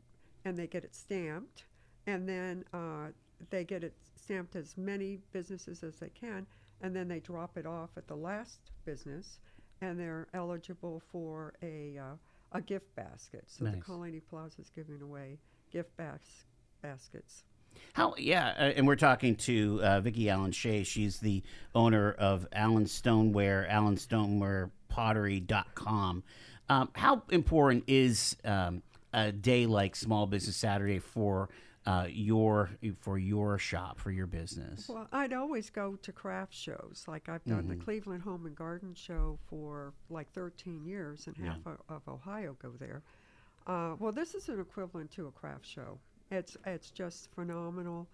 and 0.44 0.56
they 0.58 0.68
get 0.68 0.84
it 0.84 0.94
stamped, 0.94 1.64
and 2.06 2.28
then 2.30 2.64
uh, 2.74 3.08
they 3.50 3.64
get 3.64 3.84
it 3.84 3.94
stamped 4.26 4.56
as 4.56 4.76
many 4.78 5.20
businesses 5.32 5.84
as 5.84 5.98
they 5.98 6.10
can, 6.10 6.48
and 6.82 6.96
then 6.96 7.08
they 7.08 7.20
drop 7.20 7.58
it 7.58 7.66
off 7.68 7.92
at 7.96 8.08
the 8.08 8.16
last 8.16 8.60
business, 8.86 9.40
and 9.82 10.00
they're 10.00 10.28
eligible 10.34 11.02
for 11.12 11.54
a 11.62 11.96
uh, 11.98 12.16
a 12.52 12.62
gift 12.62 12.94
basket. 12.96 13.44
So 13.48 13.66
the 13.66 13.72
Nice. 13.72 13.84
Colony 13.84 14.20
Plaza 14.20 14.62
is 14.62 14.70
giving 14.76 15.02
away 15.02 15.38
gift 15.72 15.96
bas- 15.98 16.46
baskets. 16.82 17.44
How? 17.94 18.16
Yeah, 18.18 18.54
uh, 18.58 18.62
and 18.76 18.88
we're 18.88 18.96
talking 18.96 19.36
to 19.38 19.80
uh, 19.84 20.02
Vicki 20.02 20.30
Allen 20.30 20.52
Shea. 20.54 20.84
She's 20.84 21.20
the 21.20 21.44
owner 21.76 22.12
of 22.14 22.48
Allen 22.54 22.88
Stoneware, 22.88 23.68
AllenStonewarePottery.com. 23.70 26.24
Um, 26.68 26.90
how 26.94 27.22
important 27.30 27.84
is 27.88 28.36
um, 28.44 28.82
a 29.14 29.32
day 29.32 29.68
like 29.68 29.96
Small 29.96 30.26
Business 30.26 30.56
Saturday 30.56 30.98
for 31.00 31.50
uh, 31.86 32.08
your 32.10 32.70
for 33.02 33.18
your 33.18 33.58
shop 33.60 34.00
for 34.00 34.12
your 34.12 34.28
business? 34.28 34.90
Well, 34.90 35.08
I'd 35.12 35.34
always 35.34 35.70
go 35.70 35.96
to 35.98 36.12
craft 36.12 36.54
shows. 36.54 37.06
Like 37.08 37.30
I've 37.30 37.46
done 37.46 37.68
the 37.68 37.76
Cleveland 37.76 38.24
Home 38.24 38.46
and 38.46 38.56
Garden 38.56 38.94
Show 38.96 39.38
for 39.48 39.94
like 40.10 40.32
13 40.34 40.86
years, 40.86 41.28
and 41.28 41.38
half 41.38 41.60
o- 41.68 41.78
of 41.94 42.08
Ohio 42.08 42.56
go 42.62 42.72
there. 42.80 43.04
Uh, 43.68 43.96
well, 44.00 44.12
this 44.12 44.34
is 44.36 44.50
an 44.50 44.60
equivalent 44.60 45.12
to 45.12 45.28
a 45.28 45.32
craft 45.32 45.66
show. 45.66 46.00
It's 46.32 46.58
it's 46.66 46.90
just 46.92 47.30
phenomenal. 47.36 48.08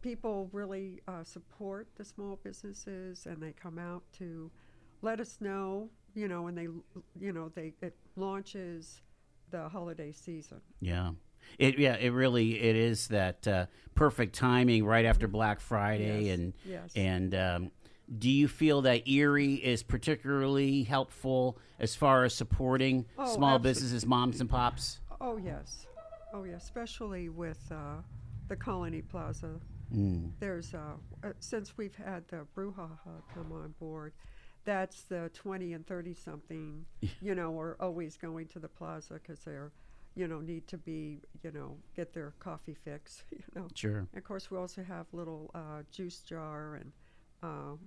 People 0.00 0.48
really 0.52 1.00
uh, 1.06 1.22
support 1.22 1.86
the 1.96 2.04
small 2.04 2.40
businesses, 2.42 3.26
and 3.26 3.40
they 3.40 3.52
come 3.52 3.78
out 3.78 4.02
to 4.18 4.50
let 5.00 5.20
us 5.20 5.38
know. 5.40 5.90
You 6.14 6.28
know, 6.28 6.48
and 6.48 6.58
they 6.58 6.66
you 7.20 7.32
know 7.32 7.50
they 7.54 7.72
it 7.80 7.96
launches 8.16 9.00
the 9.50 9.68
holiday 9.68 10.10
season. 10.12 10.60
Yeah. 10.80 11.12
It 11.58 11.78
yeah, 11.78 11.96
it 11.96 12.10
really 12.12 12.60
it 12.60 12.76
is 12.76 13.08
that 13.08 13.46
uh, 13.48 13.66
perfect 13.94 14.34
timing 14.34 14.84
right 14.84 15.04
after 15.04 15.28
Black 15.28 15.60
Friday 15.60 16.24
Yes, 16.26 16.34
and 16.38 16.52
yes. 16.64 16.92
and 16.96 17.34
um, 17.34 17.70
do 18.18 18.28
you 18.30 18.48
feel 18.48 18.82
that 18.82 19.08
Erie 19.08 19.54
is 19.54 19.82
particularly 19.82 20.82
helpful 20.82 21.58
as 21.78 21.94
far 21.94 22.24
as 22.24 22.34
supporting 22.34 23.06
Oh, 23.18 23.34
small 23.34 23.58
abso- 23.58 23.62
businesses, 23.62 24.04
moms 24.06 24.40
and 24.40 24.50
pops? 24.50 25.00
Oh 25.20 25.36
yes, 25.36 25.86
oh 26.34 26.44
yeah, 26.44 26.54
especially 26.56 27.28
with 27.28 27.60
uh, 27.70 28.02
the 28.48 28.56
Colony 28.56 29.02
Plaza. 29.02 29.60
Mm. 29.94 30.30
There's 30.40 30.74
uh, 30.74 30.94
uh, 31.22 31.32
since 31.38 31.76
we've 31.76 31.94
had 31.94 32.26
the 32.28 32.46
brouhaha 32.56 33.22
come 33.34 33.52
on 33.52 33.74
board, 33.78 34.12
that's 34.64 35.02
the 35.02 35.30
20 35.34 35.74
and 35.74 35.86
30 35.86 36.14
something. 36.14 36.84
you 37.20 37.34
know, 37.34 37.58
are 37.58 37.76
always 37.80 38.16
going 38.16 38.46
to 38.48 38.58
the 38.58 38.68
plaza 38.68 39.14
because 39.14 39.40
they're, 39.40 39.70
you 40.14 40.28
know, 40.28 40.40
need 40.40 40.66
to 40.68 40.76
be, 40.78 41.20
you 41.42 41.50
know, 41.52 41.76
get 41.96 42.12
their 42.12 42.32
coffee 42.38 42.74
fix. 42.84 43.24
You 43.32 43.42
know. 43.54 43.66
Sure. 43.74 43.98
And 43.98 44.16
of 44.16 44.24
course, 44.24 44.50
we 44.50 44.58
also 44.58 44.82
have 44.82 45.06
little 45.12 45.50
uh, 45.54 45.82
juice 45.90 46.20
jar 46.20 46.74
and, 46.76 46.92
um, 47.42 47.78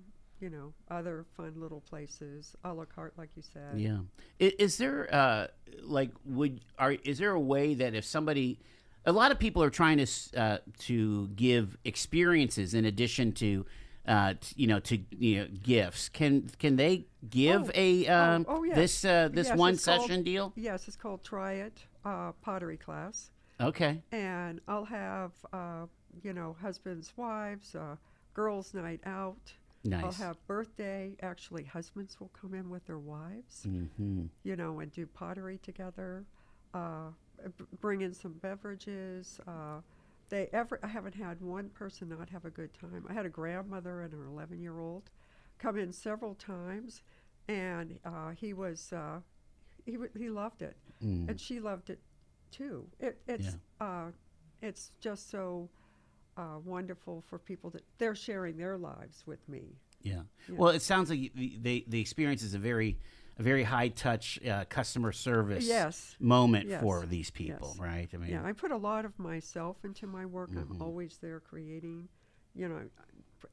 you 0.42 0.50
know, 0.50 0.74
other 0.92 1.26
fun 1.38 1.54
little 1.58 1.82
places, 1.82 2.56
a 2.64 2.74
la 2.74 2.86
carte, 2.86 3.14
like 3.18 3.30
you 3.36 3.42
said. 3.42 3.80
Yeah. 3.80 4.00
Is, 4.40 4.54
is 4.60 4.78
there 4.78 5.08
uh 5.14 5.48
like 5.84 6.12
would 6.26 6.62
are 6.78 6.92
is 7.04 7.18
there 7.20 7.32
a 7.32 7.40
way 7.40 7.74
that 7.76 7.94
if 7.96 8.04
somebody 8.06 8.60
a 9.06 9.12
lot 9.12 9.32
of 9.32 9.40
people 9.40 9.64
are 9.64 9.70
trying 9.70 9.98
to 10.04 10.08
uh, 10.38 10.58
to 10.80 11.28
give 11.36 11.78
experiences 11.86 12.74
in 12.74 12.86
addition 12.86 13.32
to 13.34 13.66
uh, 14.08 14.34
t- 14.40 14.54
you 14.58 14.68
know 14.68 14.80
to 14.82 15.00
you 15.18 15.40
know 15.40 15.48
gifts. 15.64 16.10
Can 16.10 16.50
can 16.60 16.76
they 16.76 17.06
give 17.30 17.70
Oh, 17.70 17.72
a 17.74 18.08
um, 18.08 18.46
oh, 18.50 18.64
yes. 18.64 18.76
this 18.76 19.06
uh, 19.06 19.30
this 19.32 19.48
Yes, 19.48 19.58
one 19.58 19.74
it's 19.76 19.86
called- 19.86 20.02
session 20.02 20.24
deal? 20.24 20.52
Yes, 20.56 20.88
it's 20.88 20.98
called 20.98 21.24
Try 21.24 21.54
It 21.54 21.86
uh, 22.06 22.32
Pottery 22.42 22.78
Class. 22.78 23.32
Okay. 23.60 24.02
and 24.12 24.60
I'll 24.68 24.86
have 24.86 25.32
uh, 25.54 25.86
you 26.24 26.34
know 26.34 26.56
husbands, 26.62 27.14
wives, 27.16 27.76
uh, 27.76 27.96
girls' 28.34 28.74
night 28.74 29.02
out. 29.06 29.54
Nice. 29.84 30.04
I'll 30.04 30.12
have 30.28 30.48
birthday. 30.48 31.16
Actually, 31.22 31.64
husbands 31.64 32.20
will 32.20 32.32
come 32.40 32.54
in 32.54 32.70
with 32.70 32.86
their 32.86 32.98
wives, 32.98 33.66
mm-hmm. 33.68 34.26
you 34.44 34.56
know, 34.56 34.80
and 34.80 34.92
do 34.92 35.06
pottery 35.06 35.60
together. 35.62 36.26
Uh, 36.74 37.10
b- 37.58 37.66
bring 37.80 38.02
in 38.02 38.14
some 38.14 38.34
beverages. 38.34 39.40
Uh, 39.48 39.82
they 40.30 40.50
ever 40.54 40.80
I 40.84 40.88
haven't 40.88 41.16
had 41.16 41.40
one 41.42 41.70
person 41.70 42.10
not 42.10 42.30
have 42.30 42.46
a 42.46 42.50
good 42.50 42.72
time. 42.74 43.06
I 43.08 43.14
had 43.14 43.26
a 43.26 43.30
grandmother 43.30 44.02
and 44.02 44.12
her 44.14 44.26
11 44.26 44.60
year 44.60 44.80
old 44.80 45.10
come 45.60 45.78
in 45.78 45.92
several 45.94 46.36
times, 46.36 47.02
and 47.48 48.00
uh, 48.04 48.32
he 48.32 48.54
was 48.54 48.92
uh, 48.92 49.20
he 49.86 49.94
w- 49.94 50.12
he 50.18 50.30
loved 50.30 50.62
it, 50.62 50.76
and 51.02 51.40
she 51.40 51.60
loved 51.60 51.90
it 51.90 52.00
too. 52.52 52.88
It, 53.00 53.20
it's 53.28 53.58
uh, 53.80 54.08
it's 54.62 54.92
just 55.00 55.30
so 55.30 55.70
uh, 56.38 56.60
wonderful 56.64 57.24
for 57.28 57.38
people 57.40 57.70
that 57.72 57.84
they're 57.98 58.16
sharing 58.16 58.58
their 58.58 58.78
lives 58.78 59.24
with 59.26 59.48
me. 59.48 59.76
Yeah. 60.02 60.22
Well, 60.50 60.70
it 60.70 60.82
sounds 60.82 61.10
like 61.10 61.32
the 61.36 61.58
the, 61.62 61.86
the 61.88 62.00
experience 62.02 62.44
is 62.44 62.54
a 62.54 62.60
very 62.60 62.98
a 63.38 63.44
very 63.44 63.64
high 63.64 63.90
touch 63.90 64.40
uh, 64.48 64.64
customer 64.70 65.12
service 65.12 65.66
Yes. 65.68 66.16
moment 66.20 66.70
Yes. 66.70 66.82
for 66.82 67.06
these 67.06 67.30
people, 67.32 67.70
Yes. 67.76 67.80
right? 67.80 68.10
I 68.14 68.18
mean, 68.18 68.30
Yeah, 68.30 68.46
I 68.46 68.54
put 68.54 68.72
a 68.72 68.78
lot 68.78 69.04
of 69.04 69.18
myself 69.20 69.78
into 69.84 70.08
my 70.08 70.26
work. 70.26 70.52
Mm-hmm. 70.52 70.74
I'm 70.76 70.82
always 70.82 71.18
there 71.22 71.40
creating. 71.42 72.08
You 72.54 72.70
know, 72.70 72.82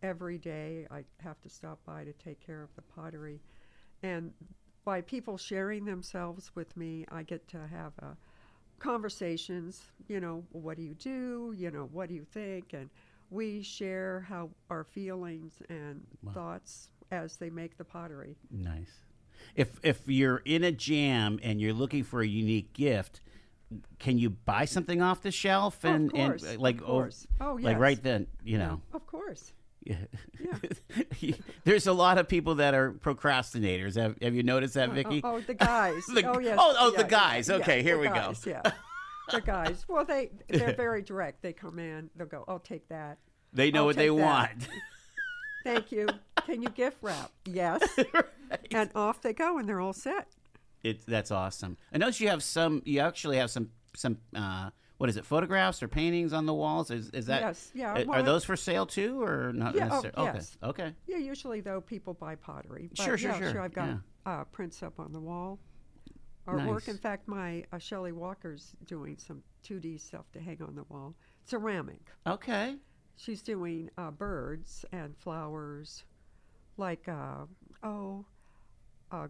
every 0.04 0.38
day 0.38 0.86
I 0.90 1.02
have 1.18 1.40
to 1.40 1.48
stop 1.48 1.80
by 1.84 2.04
to 2.04 2.12
take 2.12 2.38
care 2.38 2.62
of 2.62 2.72
the 2.76 2.82
pottery, 2.82 3.40
and 4.04 4.32
by 4.84 5.00
people 5.00 5.36
sharing 5.36 5.84
themselves 5.84 6.50
with 6.54 6.76
me, 6.76 7.04
I 7.10 7.22
get 7.22 7.46
to 7.48 7.58
have 7.58 7.92
uh, 8.02 8.14
conversations. 8.78 9.82
You 10.08 10.20
know, 10.20 10.44
what 10.52 10.76
do 10.76 10.82
you 10.82 10.94
do? 10.94 11.54
You 11.56 11.70
know, 11.70 11.88
what 11.92 12.08
do 12.08 12.14
you 12.14 12.24
think? 12.32 12.72
And 12.72 12.90
we 13.30 13.62
share 13.62 14.26
how 14.28 14.50
our 14.70 14.84
feelings 14.84 15.54
and 15.68 16.02
thoughts 16.34 16.90
as 17.10 17.36
they 17.36 17.50
make 17.50 17.76
the 17.76 17.84
pottery. 17.84 18.36
nice. 18.50 18.90
If 19.56 19.80
if 19.82 20.02
you're 20.06 20.40
in 20.44 20.62
a 20.62 20.70
jam 20.70 21.40
and 21.42 21.60
you're 21.60 21.72
looking 21.72 22.04
for 22.04 22.20
a 22.20 22.26
unique 22.26 22.72
gift, 22.72 23.20
can 23.98 24.16
you 24.16 24.30
buy 24.30 24.66
something 24.66 25.02
off 25.02 25.22
the 25.22 25.32
shelf 25.32 25.84
and 25.84 26.06
of 26.06 26.12
course, 26.12 26.42
and 26.42 26.54
of 26.54 26.60
like 26.60 26.80
course. 26.80 27.26
Oh, 27.40 27.54
like 27.54 27.72
yes. 27.72 27.80
right 27.80 28.02
then, 28.02 28.28
you 28.44 28.58
know. 28.58 28.80
Of 28.92 29.06
course. 29.06 29.52
Yeah. 29.84 29.96
Yeah. 31.20 31.34
There's 31.64 31.86
a 31.86 31.92
lot 31.92 32.18
of 32.18 32.28
people 32.28 32.56
that 32.56 32.74
are 32.74 32.92
procrastinators. 32.92 33.94
Have, 34.00 34.16
have 34.20 34.34
you 34.34 34.42
noticed 34.42 34.74
that, 34.74 34.90
Vicki? 34.90 35.20
Oh, 35.24 35.36
oh, 35.36 35.40
the 35.40 35.54
guys. 35.72 36.04
The- 36.06 36.24
oh, 36.28 36.38
yes. 36.38 36.58
oh, 36.60 36.74
oh, 36.78 36.90
the 36.90 37.04
guys. 37.04 37.48
yeah, 37.48 37.54
Okay, 37.56 37.76
yeah, 37.78 37.82
here 37.82 37.98
we 37.98 38.08
go. 38.08 38.14
guys, 38.14 38.44
Yeah, 38.46 38.62
the 39.30 39.40
guys. 39.40 39.84
Well, 39.88 40.04
they 40.04 40.30
they're 40.48 40.74
very 40.74 41.00
direct. 41.02 41.42
They 41.42 41.52
come 41.52 41.78
in. 41.78 42.10
They'll 42.16 42.26
go. 42.26 42.44
I'll 42.48 42.58
take 42.58 42.88
that. 42.88 43.18
They 43.52 43.70
know 43.70 43.80
I'll 43.80 43.86
what 43.86 43.96
they 43.96 44.08
that. 44.08 44.14
want. 44.14 44.68
Thank 45.64 45.92
you. 45.92 46.08
Can 46.44 46.60
you 46.62 46.68
gift 46.70 46.98
wrap? 47.02 47.30
Yes. 47.46 47.82
And 48.72 48.90
off 48.94 49.22
they 49.22 49.32
go, 49.32 49.58
and 49.58 49.68
they're 49.68 49.80
all 49.80 49.92
set. 49.92 50.26
It, 50.82 51.06
that's 51.06 51.30
awesome. 51.30 51.76
I 51.92 51.98
notice 51.98 52.20
you 52.20 52.28
have 52.28 52.42
some. 52.42 52.82
You 52.84 53.00
actually 53.00 53.36
have 53.38 53.50
some 53.50 53.70
some. 53.94 54.18
Uh, 54.34 54.70
what 54.98 55.08
is 55.08 55.16
it? 55.16 55.24
Photographs 55.24 55.82
or 55.82 55.88
paintings 55.88 56.32
on 56.32 56.46
the 56.46 56.54
walls? 56.54 56.90
Is 56.90 57.10
is 57.10 57.26
that? 57.26 57.42
Yes, 57.42 57.70
yeah, 57.74 57.92
uh, 57.92 58.04
well, 58.06 58.20
are 58.20 58.22
those 58.22 58.44
for 58.44 58.56
sale 58.56 58.86
too, 58.86 59.22
or 59.22 59.52
not 59.52 59.74
Yeah, 59.74 59.88
oh, 59.90 60.00
necessarily? 60.00 60.32
yes. 60.34 60.56
Okay. 60.62 60.82
Okay. 60.84 60.94
Yeah. 61.06 61.18
Usually, 61.18 61.60
though, 61.60 61.80
people 61.80 62.14
buy 62.14 62.34
pottery. 62.36 62.88
But 62.96 63.04
Sure, 63.04 63.18
sure, 63.18 63.32
yeah, 63.32 63.52
sure, 63.52 63.60
I've 63.60 63.74
got 63.74 63.88
yeah. 63.88 63.98
uh, 64.26 64.44
prints 64.44 64.82
up 64.82 64.98
on 65.00 65.12
the 65.12 65.20
wall. 65.20 65.58
Artwork. 66.46 66.72
Nice. 66.72 66.88
In 66.88 66.98
fact, 66.98 67.28
my 67.28 67.64
uh, 67.72 67.78
Shelley 67.78 68.12
Walker's 68.12 68.74
doing 68.86 69.16
some 69.16 69.42
2D 69.64 70.00
stuff 70.00 70.24
to 70.32 70.40
hang 70.40 70.60
on 70.60 70.74
the 70.74 70.84
wall. 70.88 71.14
Ceramic. 71.44 72.00
Okay. 72.26 72.76
She's 73.16 73.42
doing 73.42 73.90
uh, 73.96 74.10
birds 74.10 74.84
and 74.92 75.16
flowers, 75.16 76.04
like 76.76 77.08
uh, 77.08 77.44
oh, 77.84 78.24
uh, 79.12 79.28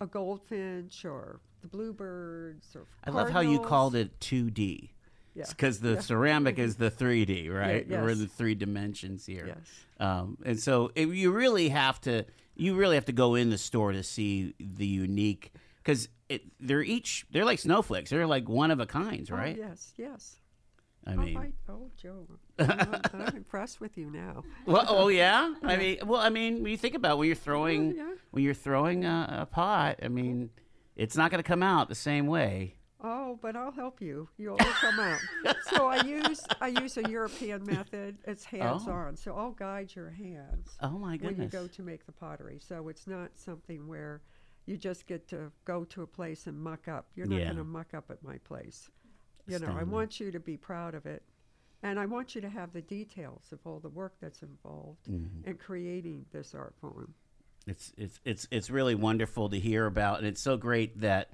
a 0.00 0.06
goldfinch 0.06 1.04
or 1.04 1.40
the 1.60 1.68
bluebirds 1.68 2.74
or. 2.74 2.86
I 3.04 3.10
love 3.10 3.30
how 3.30 3.40
you 3.40 3.60
called 3.60 3.94
it 3.94 4.18
2D. 4.20 4.90
Yeah. 5.34 5.44
Because 5.48 5.78
the 5.80 6.02
ceramic 6.02 6.58
is 6.58 6.76
the 6.76 6.90
3D, 6.90 7.50
right? 7.52 7.86
Yeah, 7.88 8.02
We're 8.02 8.10
in 8.10 8.18
the 8.18 8.26
three 8.26 8.54
dimensions 8.56 9.24
here. 9.26 9.46
Yes. 9.46 9.58
Um, 10.00 10.38
and 10.44 10.58
so 10.58 10.90
it, 10.94 11.08
you 11.08 11.30
really 11.30 11.68
have 11.68 12.00
to 12.02 12.24
you 12.56 12.74
really 12.74 12.96
have 12.96 13.04
to 13.06 13.12
go 13.12 13.36
in 13.36 13.48
the 13.50 13.56
store 13.58 13.92
to 13.92 14.02
see 14.02 14.54
the 14.58 14.86
unique 14.86 15.52
because 15.82 16.08
they're 16.58 16.82
each 16.82 17.26
they're 17.30 17.44
like 17.44 17.58
snowflakes. 17.60 18.10
They're 18.10 18.26
like 18.26 18.48
one 18.48 18.70
of 18.70 18.80
a 18.80 18.86
kinds, 18.86 19.30
Oh, 19.30 19.36
right? 19.36 19.56
yes. 19.56 19.92
Yes. 19.96 20.36
I 21.06 21.12
Oh, 21.14 21.16
mean, 21.16 21.36
I, 21.38 21.52
oh, 21.70 21.90
Joe, 21.96 22.26
I'm, 22.58 23.00
I'm 23.14 23.36
impressed 23.36 23.80
with 23.80 23.96
you 23.96 24.10
now. 24.10 24.42
well, 24.66 24.84
oh 24.88 25.08
yeah. 25.08 25.54
I 25.62 25.76
mean, 25.76 25.98
well, 26.04 26.20
I 26.20 26.28
mean, 26.28 26.62
when 26.62 26.70
you 26.72 26.76
think 26.76 26.94
about 26.94 27.16
when 27.18 27.26
you're 27.28 27.36
throwing 27.36 27.96
yeah. 27.96 28.14
when 28.32 28.42
you're 28.42 28.52
throwing 28.52 29.04
a, 29.04 29.38
a 29.42 29.46
pot, 29.46 30.00
I 30.02 30.08
mean, 30.08 30.50
it's 31.00 31.16
not 31.16 31.30
going 31.30 31.42
to 31.42 31.46
come 31.48 31.62
out 31.62 31.88
the 31.88 31.94
same 31.94 32.26
way. 32.26 32.74
Oh, 33.02 33.38
but 33.40 33.56
I'll 33.56 33.72
help 33.72 34.02
you. 34.02 34.28
You'll 34.36 34.56
come 34.58 35.00
out. 35.00 35.18
so 35.72 35.86
I 35.86 36.02
use 36.04 36.40
I 36.60 36.68
use 36.68 36.98
a 36.98 37.08
European 37.08 37.64
method. 37.64 38.18
It's 38.26 38.44
hands 38.44 38.86
on. 38.86 39.16
So 39.16 39.34
I'll 39.34 39.52
guide 39.52 39.94
your 39.94 40.10
hands. 40.10 40.68
Oh 40.82 40.90
my 40.98 41.16
goodness! 41.16 41.38
when 41.38 41.44
you 41.44 41.48
go 41.48 41.66
to 41.66 41.82
make 41.82 42.04
the 42.04 42.12
pottery. 42.12 42.58
So 42.60 42.88
it's 42.88 43.06
not 43.06 43.30
something 43.36 43.88
where 43.88 44.20
you 44.66 44.76
just 44.76 45.06
get 45.06 45.26
to 45.28 45.50
go 45.64 45.84
to 45.84 46.02
a 46.02 46.06
place 46.06 46.46
and 46.46 46.60
muck 46.60 46.88
up. 46.88 47.06
You're 47.16 47.26
not 47.26 47.38
Yeah. 47.38 47.44
going 47.46 47.56
to 47.56 47.64
muck 47.64 47.94
up 47.94 48.10
at 48.10 48.22
my 48.22 48.36
place. 48.38 48.90
You 49.46 49.58
know, 49.58 49.74
I 49.76 49.82
want 49.84 50.20
you 50.20 50.30
to 50.30 50.38
be 50.38 50.56
proud 50.58 50.94
of 50.94 51.06
it. 51.06 51.22
And 51.82 51.98
I 51.98 52.04
want 52.04 52.34
you 52.34 52.42
to 52.42 52.50
have 52.50 52.74
the 52.74 52.82
details 52.82 53.44
of 53.52 53.60
all 53.64 53.80
the 53.80 53.88
work 53.88 54.12
that's 54.20 54.42
involved 54.42 55.06
Mm-hmm. 55.10 55.48
in 55.48 55.56
creating 55.56 56.26
this 56.30 56.54
art 56.54 56.74
form. 56.78 57.14
It's 57.66 57.92
it's 57.96 58.20
it's 58.24 58.48
it's 58.50 58.70
really 58.70 58.94
wonderful 58.94 59.48
to 59.50 59.58
hear 59.58 59.86
about, 59.86 60.18
and 60.18 60.26
it's 60.26 60.40
so 60.40 60.56
great 60.56 61.00
that 61.00 61.30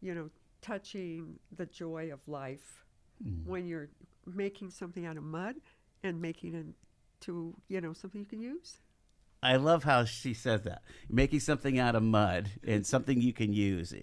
you 0.00 0.14
know, 0.14 0.28
touching 0.62 1.38
the 1.56 1.66
joy 1.66 2.10
of 2.12 2.20
life 2.28 2.84
Mm-hmm. 3.24 3.50
when 3.50 3.66
you're 3.66 3.88
making 4.26 4.70
something 4.70 5.04
out 5.04 5.16
of 5.16 5.24
mud 5.24 5.56
and 6.04 6.20
making 6.22 6.54
it 6.54 6.66
to 7.26 7.52
you 7.66 7.80
know 7.80 7.92
something 7.92 8.20
you 8.20 8.26
can 8.28 8.40
use. 8.40 8.78
I 9.42 9.56
love 9.56 9.84
how 9.84 10.04
she 10.04 10.34
says 10.34 10.62
that. 10.62 10.82
Making 11.08 11.40
something 11.40 11.78
out 11.78 11.94
of 11.94 12.02
mud 12.02 12.50
and 12.66 12.86
something 12.86 13.20
you 13.20 13.32
can 13.32 13.52
use. 13.52 13.94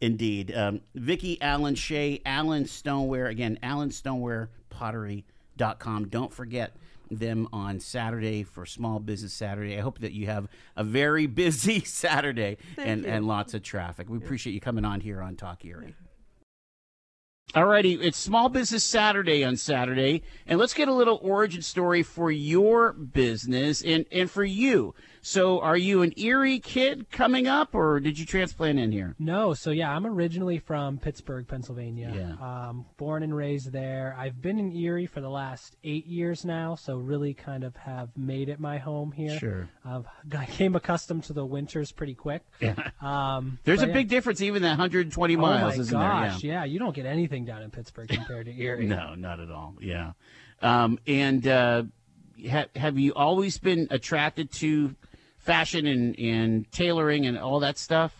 Indeed. 0.00 0.54
Um, 0.54 0.80
Vicki 0.94 1.40
Allen 1.40 1.74
Shea, 1.74 2.20
Allen 2.26 2.66
Stoneware. 2.66 3.26
Again, 3.26 3.58
AllenStonewarePottery.com. 3.62 6.08
Don't 6.08 6.32
forget 6.32 6.76
them 7.10 7.48
on 7.52 7.80
Saturday 7.80 8.42
for 8.42 8.66
Small 8.66 8.98
Business 8.98 9.32
Saturday. 9.32 9.78
I 9.78 9.80
hope 9.80 10.00
that 10.00 10.12
you 10.12 10.26
have 10.26 10.48
a 10.76 10.84
very 10.84 11.26
busy 11.42 11.80
Saturday 11.80 12.58
Thank 12.76 12.88
and, 12.88 13.04
you. 13.04 13.10
and 13.10 13.26
lots 13.26 13.54
of 13.54 13.62
traffic. 13.62 14.10
We 14.10 14.18
appreciate 14.18 14.52
you 14.52 14.60
coming 14.60 14.84
on 14.84 15.00
here 15.00 15.22
on 15.22 15.36
Talk 15.36 15.64
Erie. 15.64 15.94
Alrighty, 17.54 18.02
it's 18.02 18.16
Small 18.16 18.48
Business 18.48 18.82
Saturday 18.82 19.44
on 19.44 19.58
Saturday, 19.58 20.22
and 20.46 20.58
let's 20.58 20.72
get 20.72 20.88
a 20.88 20.92
little 20.92 21.20
origin 21.22 21.60
story 21.60 22.02
for 22.02 22.30
your 22.30 22.94
business 22.94 23.82
and, 23.82 24.06
and 24.10 24.30
for 24.30 24.42
you. 24.42 24.94
So, 25.24 25.60
are 25.60 25.76
you 25.76 26.02
an 26.02 26.12
Erie 26.16 26.58
kid 26.58 27.08
coming 27.12 27.46
up, 27.46 27.76
or 27.76 28.00
did 28.00 28.18
you 28.18 28.26
transplant 28.26 28.80
in 28.80 28.90
here? 28.90 29.14
No, 29.20 29.54
so 29.54 29.70
yeah, 29.70 29.94
I'm 29.94 30.04
originally 30.04 30.58
from 30.58 30.98
Pittsburgh, 30.98 31.46
Pennsylvania. 31.46 32.12
Yeah. 32.12 32.32
Um, 32.68 32.86
born 32.96 33.22
and 33.22 33.34
raised 33.34 33.70
there. 33.70 34.16
I've 34.18 34.42
been 34.42 34.58
in 34.58 34.72
Erie 34.72 35.06
for 35.06 35.20
the 35.20 35.30
last 35.30 35.76
eight 35.84 36.06
years 36.06 36.44
now, 36.44 36.74
so 36.74 36.96
really 36.96 37.34
kind 37.34 37.62
of 37.62 37.76
have 37.76 38.08
made 38.16 38.48
it 38.48 38.58
my 38.58 38.78
home 38.78 39.12
here. 39.12 39.38
Sure. 39.38 39.68
I've, 39.84 40.06
I 40.36 40.46
came 40.46 40.74
accustomed 40.74 41.22
to 41.24 41.32
the 41.32 41.46
winters 41.46 41.92
pretty 41.92 42.14
quick. 42.14 42.42
Yeah. 42.58 42.90
Um, 43.00 43.60
There's 43.62 43.82
a 43.82 43.86
yeah. 43.86 43.92
big 43.92 44.08
difference, 44.08 44.40
even 44.40 44.62
that 44.62 44.70
120 44.70 45.36
miles, 45.36 45.78
oh 45.78 45.84
my 45.84 45.90
gosh, 45.90 46.42
there? 46.42 46.50
yeah. 46.50 46.64
you 46.64 46.80
don't 46.80 46.96
get 46.96 47.06
anything 47.06 47.44
down 47.44 47.62
in 47.62 47.70
Pittsburgh 47.70 48.08
compared 48.12 48.46
to 48.46 48.60
Erie. 48.60 48.86
No, 48.86 49.14
not 49.14 49.38
at 49.38 49.52
all. 49.52 49.76
Yeah. 49.80 50.14
Um, 50.60 50.98
and 51.06 51.46
uh, 51.46 51.84
ha- 52.50 52.66
have 52.74 52.98
you 52.98 53.14
always 53.14 53.58
been 53.58 53.86
attracted 53.90 54.50
to 54.54 54.96
fashion 55.42 55.86
and, 55.86 56.18
and 56.18 56.70
tailoring 56.72 57.26
and 57.26 57.38
all 57.38 57.60
that 57.60 57.78
stuff? 57.78 58.14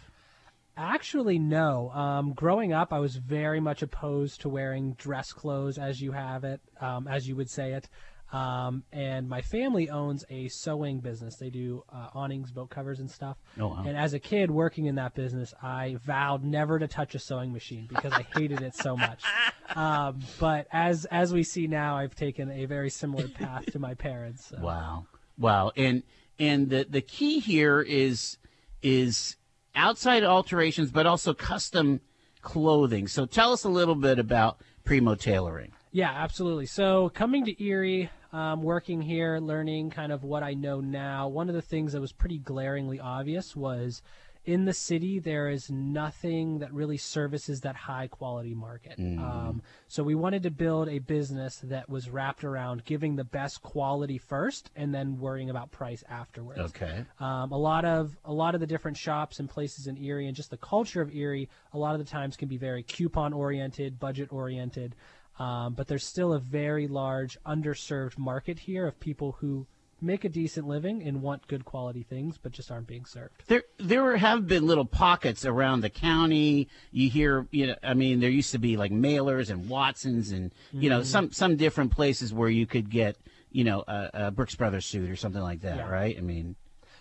Actually, 0.76 1.38
no. 1.38 1.90
Um, 1.90 2.32
growing 2.32 2.72
up, 2.72 2.92
I 2.92 2.98
was 2.98 3.16
very 3.16 3.60
much 3.60 3.82
opposed 3.82 4.40
to 4.42 4.48
wearing 4.48 4.94
dress 4.94 5.32
clothes, 5.32 5.78
as 5.78 6.00
you 6.00 6.12
have 6.12 6.44
it, 6.44 6.60
um, 6.80 7.06
as 7.06 7.28
you 7.28 7.36
would 7.36 7.50
say 7.50 7.72
it. 7.72 7.88
Um, 8.32 8.82
and 8.90 9.28
my 9.28 9.42
family 9.42 9.90
owns 9.90 10.24
a 10.30 10.48
sewing 10.48 11.00
business. 11.00 11.36
They 11.36 11.50
do 11.50 11.84
uh, 11.92 12.08
awnings, 12.14 12.50
boat 12.50 12.70
covers, 12.70 12.98
and 12.98 13.10
stuff. 13.10 13.36
Oh, 13.60 13.68
wow. 13.68 13.84
And 13.86 13.94
as 13.94 14.14
a 14.14 14.18
kid 14.18 14.50
working 14.50 14.86
in 14.86 14.94
that 14.94 15.14
business, 15.14 15.52
I 15.62 15.98
vowed 16.02 16.42
never 16.42 16.78
to 16.78 16.88
touch 16.88 17.14
a 17.14 17.18
sewing 17.18 17.52
machine 17.52 17.86
because 17.86 18.14
I 18.14 18.24
hated 18.34 18.62
it 18.62 18.74
so 18.74 18.96
much. 18.96 19.22
Um, 19.74 20.20
but 20.38 20.66
as 20.70 21.06
as 21.06 21.32
we 21.32 21.44
see 21.44 21.66
now, 21.66 21.96
I've 21.96 22.14
taken 22.14 22.50
a 22.50 22.66
very 22.66 22.90
similar 22.90 23.26
path 23.26 23.64
to 23.72 23.78
my 23.78 23.94
parents. 23.94 24.50
so. 24.50 24.58
Wow. 24.60 25.06
Wow. 25.38 25.72
And 25.78 26.02
and 26.42 26.70
the 26.70 26.84
the 26.88 27.00
key 27.00 27.38
here 27.38 27.80
is 27.80 28.36
is 28.82 29.36
outside 29.76 30.24
alterations 30.24 30.90
but 30.90 31.06
also 31.06 31.32
custom 31.32 32.00
clothing. 32.40 33.06
So 33.06 33.26
tell 33.26 33.52
us 33.52 33.62
a 33.62 33.68
little 33.68 33.94
bit 33.94 34.18
about 34.18 34.60
Primo 34.84 35.14
tailoring. 35.14 35.70
Yeah, 35.92 36.10
absolutely. 36.10 36.66
So 36.66 37.10
coming 37.10 37.44
to 37.44 37.64
Erie, 37.64 38.10
um, 38.32 38.62
working 38.62 39.00
here, 39.00 39.38
learning 39.38 39.90
kind 39.90 40.10
of 40.10 40.24
what 40.24 40.42
I 40.42 40.54
know 40.54 40.80
now, 40.80 41.28
one 41.28 41.48
of 41.48 41.54
the 41.54 41.62
things 41.62 41.92
that 41.92 42.00
was 42.00 42.12
pretty 42.12 42.38
glaringly 42.38 42.98
obvious 42.98 43.54
was 43.54 44.02
in 44.44 44.64
the 44.64 44.72
city 44.72 45.18
there 45.18 45.48
is 45.48 45.70
nothing 45.70 46.58
that 46.58 46.72
really 46.72 46.96
services 46.96 47.60
that 47.60 47.76
high 47.76 48.08
quality 48.08 48.54
market. 48.54 48.98
Um, 48.98 49.62
so 49.86 50.02
we 50.02 50.14
wanted 50.14 50.42
to 50.42 50.50
build 50.50 50.88
a 50.88 50.98
business 50.98 51.60
that 51.64 51.88
was 51.88 52.10
wrapped 52.10 52.42
around 52.42 52.84
giving 52.84 53.16
the 53.16 53.24
best 53.24 53.62
quality 53.62 54.18
first 54.18 54.70
and 54.74 54.92
then 54.92 55.18
worrying 55.18 55.50
about 55.50 55.70
price 55.70 56.02
afterwards. 56.08 56.60
Okay. 56.60 57.04
Um, 57.20 57.52
a 57.52 57.58
lot 57.58 57.84
of 57.84 58.16
a 58.24 58.32
lot 58.32 58.54
of 58.54 58.60
the 58.60 58.66
different 58.66 58.96
shops 58.96 59.38
and 59.38 59.48
places 59.48 59.86
in 59.86 59.96
Erie 59.96 60.26
and 60.26 60.36
just 60.36 60.50
the 60.50 60.56
culture 60.56 61.00
of 61.00 61.14
Erie, 61.14 61.48
a 61.72 61.78
lot 61.78 61.94
of 61.94 62.04
the 62.04 62.10
times 62.10 62.36
can 62.36 62.48
be 62.48 62.56
very 62.56 62.82
coupon 62.82 63.32
oriented, 63.32 64.00
budget 64.00 64.32
oriented. 64.32 64.96
Um, 65.38 65.74
but 65.74 65.88
there's 65.88 66.04
still 66.04 66.34
a 66.34 66.38
very 66.38 66.86
large 66.86 67.38
underserved 67.44 68.18
market 68.18 68.58
here 68.58 68.86
of 68.86 69.00
people 69.00 69.32
who 69.40 69.66
make 70.02 70.24
a 70.24 70.28
decent 70.28 70.66
living 70.66 71.02
and 71.02 71.22
want 71.22 71.46
good 71.46 71.64
quality 71.64 72.02
things, 72.02 72.38
but 72.38 72.52
just 72.52 72.70
aren't 72.70 72.86
being 72.86 73.04
served. 73.04 73.44
There, 73.46 73.62
there 73.78 74.16
have 74.16 74.46
been 74.46 74.66
little 74.66 74.84
pockets 74.84 75.44
around 75.44 75.80
the 75.80 75.90
county. 75.90 76.68
You 76.90 77.08
hear, 77.08 77.46
you 77.50 77.68
know, 77.68 77.76
I 77.82 77.94
mean, 77.94 78.20
there 78.20 78.30
used 78.30 78.52
to 78.52 78.58
be 78.58 78.76
like 78.76 78.92
Mailers 78.92 79.50
and 79.50 79.68
Watsons, 79.68 80.32
and 80.32 80.52
you 80.72 80.90
know, 80.90 81.00
mm-hmm. 81.00 81.06
some 81.06 81.32
some 81.32 81.56
different 81.56 81.92
places 81.92 82.32
where 82.34 82.48
you 82.50 82.66
could 82.66 82.90
get, 82.90 83.16
you 83.50 83.64
know, 83.64 83.84
a, 83.86 84.10
a 84.14 84.30
Brooks 84.30 84.54
Brothers 84.54 84.86
suit 84.86 85.08
or 85.08 85.16
something 85.16 85.42
like 85.42 85.60
that, 85.60 85.76
Yeah. 85.76 85.88
right? 85.88 86.16
I 86.16 86.20
mean, 86.20 86.56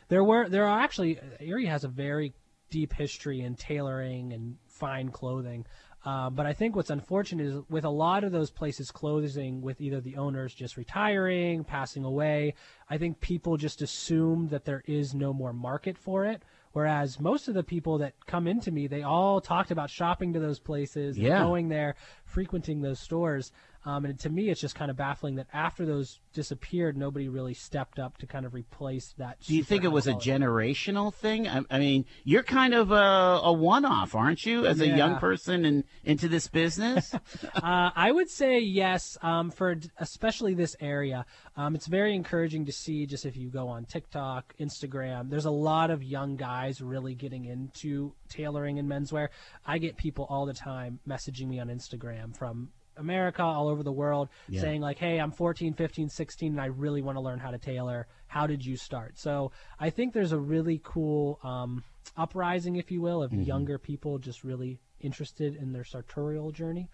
There 0.09 0.23
were 0.23 0.47
there 0.49 0.67
are 0.67 0.79
actually 0.79 1.19
Erie 1.39 1.65
has 1.65 1.83
a 1.83 1.87
very 1.89 2.33
deep 2.69 2.93
history 2.93 3.41
in 3.41 3.55
tailoring 3.55 4.33
and 4.33 4.57
fine 4.67 5.09
clothing. 5.09 5.65
Uh, 6.03 6.31
but 6.31 6.47
I 6.47 6.53
think 6.53 6.75
what's 6.75 6.89
unfortunate 6.89 7.45
is 7.45 7.61
with 7.69 7.85
a 7.85 7.89
lot 7.89 8.23
of 8.23 8.31
those 8.31 8.49
places 8.49 8.89
closing, 8.89 9.61
with 9.61 9.79
either 9.79 10.01
the 10.01 10.17
owners 10.17 10.53
just 10.53 10.75
retiring, 10.75 11.63
passing 11.63 12.03
away, 12.03 12.55
I 12.89 12.97
think 12.97 13.19
people 13.19 13.55
just 13.57 13.81
assume 13.83 14.47
that 14.47 14.65
there 14.65 14.81
is 14.87 15.13
no 15.13 15.31
more 15.31 15.53
market 15.53 15.97
for 15.99 16.25
it. 16.25 16.41
Whereas 16.73 17.19
most 17.19 17.47
of 17.47 17.53
the 17.53 17.63
people 17.63 17.97
that 17.99 18.13
come 18.25 18.47
into 18.47 18.71
me, 18.71 18.87
they 18.87 19.03
all 19.03 19.41
talked 19.41 19.71
about 19.71 19.89
shopping 19.89 20.33
to 20.33 20.39
those 20.39 20.59
places, 20.59 21.19
Yeah. 21.19 21.43
going 21.43 21.69
there, 21.69 21.95
frequenting 22.23 22.81
those 22.81 22.99
stores. 22.99 23.51
Um, 23.83 24.05
and 24.05 24.19
to 24.19 24.29
me, 24.29 24.49
it's 24.49 24.61
just 24.61 24.75
kind 24.75 24.91
of 24.91 24.97
baffling 24.97 25.35
that 25.35 25.47
after 25.53 25.85
those 25.85 26.19
disappeared, 26.33 26.95
nobody 26.95 27.29
really 27.29 27.55
stepped 27.55 27.97
up 27.97 28.17
to 28.19 28.27
kind 28.27 28.45
of 28.45 28.53
replace 28.53 29.13
that. 29.17 29.39
do 29.41 29.55
you 29.55 29.63
think 29.63 29.83
it 29.83 29.91
was 29.91 30.07
a 30.07 30.13
generational 30.13 31.13
thing? 31.13 31.47
I, 31.47 31.61
I 31.69 31.79
mean, 31.79 32.05
you're 32.23 32.43
kind 32.43 32.73
of 32.73 32.91
a, 32.91 33.41
a 33.43 33.51
one-off, 33.51 34.13
aren't 34.13 34.45
you, 34.45 34.67
as 34.67 34.79
a 34.81 34.87
young 34.87 35.17
person 35.17 35.65
and 35.65 35.83
into 36.03 36.27
this 36.27 36.47
business? 36.47 37.13
uh, 37.55 37.89
I 37.95 38.11
would 38.11 38.29
say 38.29 38.59
yes, 38.59 39.17
um, 39.21 39.49
for 39.49 39.75
especially 39.97 40.53
this 40.53 40.75
area. 40.79 41.25
Um, 41.57 41.75
it's 41.75 41.87
very 41.87 42.15
encouraging 42.15 42.65
to 42.65 42.71
see 42.71 43.05
just 43.05 43.25
if 43.25 43.35
you 43.35 43.49
go 43.49 43.67
on 43.67 43.85
TikTok, 43.85 44.53
Instagram, 44.59 45.29
there's 45.29 45.45
a 45.45 45.51
lot 45.51 45.89
of 45.89 46.03
young 46.03 46.35
guys 46.35 46.81
really 46.81 47.15
getting 47.15 47.45
into 47.45 48.13
tailoring 48.29 48.79
and 48.79 48.89
menswear. 48.89 49.29
I 49.65 49.79
get 49.79 49.97
people 49.97 50.27
all 50.29 50.45
the 50.45 50.53
time 50.53 50.99
messaging 51.07 51.47
me 51.47 51.59
on 51.59 51.67
Instagram 51.67 52.37
from 52.37 52.69
America, 53.01 53.43
all 53.43 53.67
over 53.67 53.83
the 53.83 53.91
world, 53.91 54.29
saying 54.51 54.81
like, 54.81 54.97
"Hey, 54.97 55.19
I'm 55.19 55.31
14, 55.31 55.73
15, 55.73 56.09
16, 56.09 56.53
and 56.53 56.61
I 56.61 56.67
really 56.67 57.01
want 57.01 57.17
to 57.17 57.21
learn 57.21 57.39
how 57.39 57.51
to 57.51 57.57
tailor. 57.57 58.07
How 58.27 58.47
did 58.47 58.65
you 58.65 58.77
start?" 58.77 59.17
So 59.17 59.51
I 59.79 59.89
think 59.89 60.13
there's 60.13 60.31
a 60.31 60.39
really 60.39 60.79
cool 60.83 61.39
um, 61.43 61.83
uprising, 62.15 62.77
if 62.77 62.91
you 62.91 63.01
will, 63.01 63.21
of 63.23 63.33
younger 63.33 63.77
people 63.77 64.17
just 64.19 64.43
really 64.43 64.79
interested 64.99 65.55
in 65.55 65.73
their 65.73 65.83
sartorial 65.83 66.51
journey. 66.51 66.89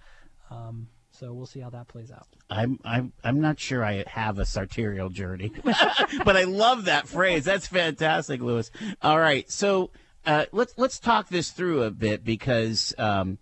Um, 0.49 0.87
so 1.11 1.33
we'll 1.33 1.45
see 1.45 1.59
how 1.59 1.69
that 1.71 1.87
plays 1.87 2.11
out. 2.11 2.27
I'm 2.49 2.79
I'm 2.85 3.13
I'm 3.23 3.41
not 3.41 3.59
sure 3.59 3.83
I 3.83 4.03
have 4.07 4.39
a 4.39 4.45
sartorial 4.45 5.09
journey, 5.09 5.51
but 5.63 6.37
I 6.37 6.43
love 6.43 6.85
that 6.85 7.07
phrase. 7.07 7.45
That's 7.45 7.67
fantastic, 7.67 8.41
Lewis. 8.41 8.71
All 9.01 9.19
right, 9.19 9.49
so 9.49 9.91
uh, 10.25 10.45
let's 10.51 10.73
let's 10.77 10.99
talk 10.99 11.29
this 11.29 11.51
through 11.51 11.83
a 11.83 11.91
bit 11.91 12.23
because 12.23 12.93
um, 12.97 13.39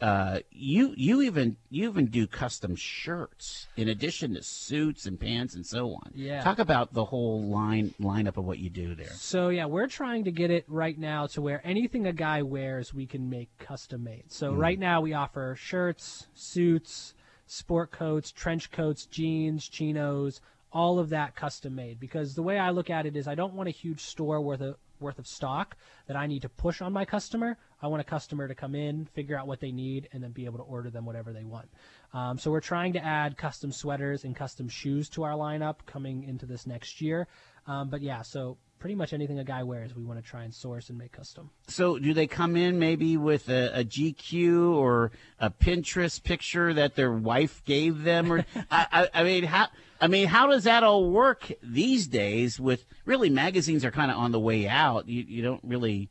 uh, 0.00 0.40
you 0.50 0.92
you 0.96 1.22
even 1.22 1.56
you 1.70 1.88
even 1.88 2.06
do 2.06 2.26
custom 2.26 2.76
shirts 2.76 3.66
in 3.76 3.88
addition 3.88 4.34
to 4.34 4.42
suits 4.42 5.06
and 5.06 5.18
pants 5.18 5.54
and 5.54 5.64
so 5.64 5.94
on. 5.94 6.12
Yeah. 6.14 6.42
talk 6.42 6.58
about 6.58 6.92
the 6.92 7.04
whole 7.04 7.42
line 7.42 7.94
lineup 8.00 8.36
of 8.36 8.44
what 8.44 8.58
you 8.58 8.68
do 8.68 8.94
there. 8.94 9.12
So 9.12 9.48
yeah, 9.48 9.66
we're 9.66 9.86
trying 9.86 10.24
to 10.24 10.30
get 10.30 10.50
it 10.50 10.64
right 10.68 10.98
now 10.98 11.26
to 11.28 11.40
where 11.40 11.62
anything 11.64 12.06
a 12.06 12.12
guy 12.12 12.42
wears, 12.42 12.92
we 12.92 13.06
can 13.06 13.30
make 13.30 13.56
custom 13.58 14.04
made. 14.04 14.24
So 14.28 14.52
right 14.52 14.78
now 14.78 15.00
we 15.00 15.14
offer 15.14 15.56
shirts, 15.58 16.26
suits, 16.34 17.14
sport 17.46 17.90
coats, 17.90 18.32
trench 18.32 18.70
coats, 18.70 19.06
jeans, 19.06 19.66
chinos, 19.66 20.40
all 20.72 20.98
of 20.98 21.08
that 21.08 21.34
custom 21.34 21.74
made. 21.74 21.98
Because 21.98 22.34
the 22.34 22.42
way 22.42 22.58
I 22.58 22.70
look 22.70 22.90
at 22.90 23.06
it 23.06 23.16
is, 23.16 23.26
I 23.26 23.34
don't 23.34 23.54
want 23.54 23.68
a 23.68 23.72
huge 23.72 24.00
store 24.00 24.40
worth 24.42 24.60
of 24.60 24.76
worth 25.00 25.18
of 25.18 25.26
stock 25.26 25.76
that 26.06 26.16
I 26.16 26.26
need 26.26 26.42
to 26.42 26.48
push 26.48 26.80
on 26.80 26.92
my 26.92 27.04
customer. 27.04 27.58
I 27.80 27.88
want 27.88 28.00
a 28.00 28.04
customer 28.04 28.48
to 28.48 28.54
come 28.54 28.74
in, 28.74 29.06
figure 29.14 29.38
out 29.38 29.46
what 29.46 29.60
they 29.60 29.72
need, 29.72 30.08
and 30.12 30.22
then 30.22 30.32
be 30.32 30.46
able 30.46 30.58
to 30.58 30.64
order 30.64 30.90
them 30.90 31.04
whatever 31.04 31.32
they 31.32 31.44
want. 31.44 31.68
Um, 32.14 32.38
so 32.38 32.50
we're 32.50 32.60
trying 32.60 32.94
to 32.94 33.04
add 33.04 33.36
custom 33.36 33.72
sweaters 33.72 34.24
and 34.24 34.34
custom 34.34 34.68
shoes 34.68 35.08
to 35.10 35.24
our 35.24 35.32
lineup 35.32 35.76
coming 35.86 36.24
into 36.24 36.46
this 36.46 36.66
next 36.66 37.00
year. 37.00 37.28
Um, 37.66 37.90
but 37.90 38.00
yeah, 38.00 38.22
so 38.22 38.58
pretty 38.78 38.94
much 38.94 39.12
anything 39.12 39.38
a 39.38 39.44
guy 39.44 39.62
wears, 39.62 39.94
we 39.94 40.04
want 40.04 40.22
to 40.22 40.28
try 40.28 40.44
and 40.44 40.54
source 40.54 40.88
and 40.88 40.98
make 40.98 41.12
custom. 41.12 41.50
So, 41.68 41.98
do 41.98 42.14
they 42.14 42.26
come 42.26 42.56
in 42.56 42.78
maybe 42.78 43.16
with 43.16 43.48
a, 43.48 43.80
a 43.80 43.84
GQ 43.84 44.74
or 44.74 45.10
a 45.40 45.50
Pinterest 45.50 46.22
picture 46.22 46.72
that 46.74 46.94
their 46.94 47.12
wife 47.12 47.64
gave 47.64 48.04
them, 48.04 48.32
or 48.32 48.44
I, 48.70 48.86
I, 48.92 49.08
I 49.20 49.24
mean, 49.24 49.44
how 49.44 49.68
I 50.00 50.08
mean, 50.08 50.28
how 50.28 50.46
does 50.48 50.64
that 50.64 50.84
all 50.84 51.10
work 51.10 51.50
these 51.62 52.06
days? 52.06 52.60
With 52.60 52.84
really, 53.04 53.30
magazines 53.30 53.84
are 53.84 53.90
kind 53.90 54.10
of 54.10 54.18
on 54.18 54.32
the 54.32 54.40
way 54.40 54.68
out. 54.68 55.08
You 55.08 55.24
you 55.26 55.42
don't 55.42 55.62
really, 55.64 56.10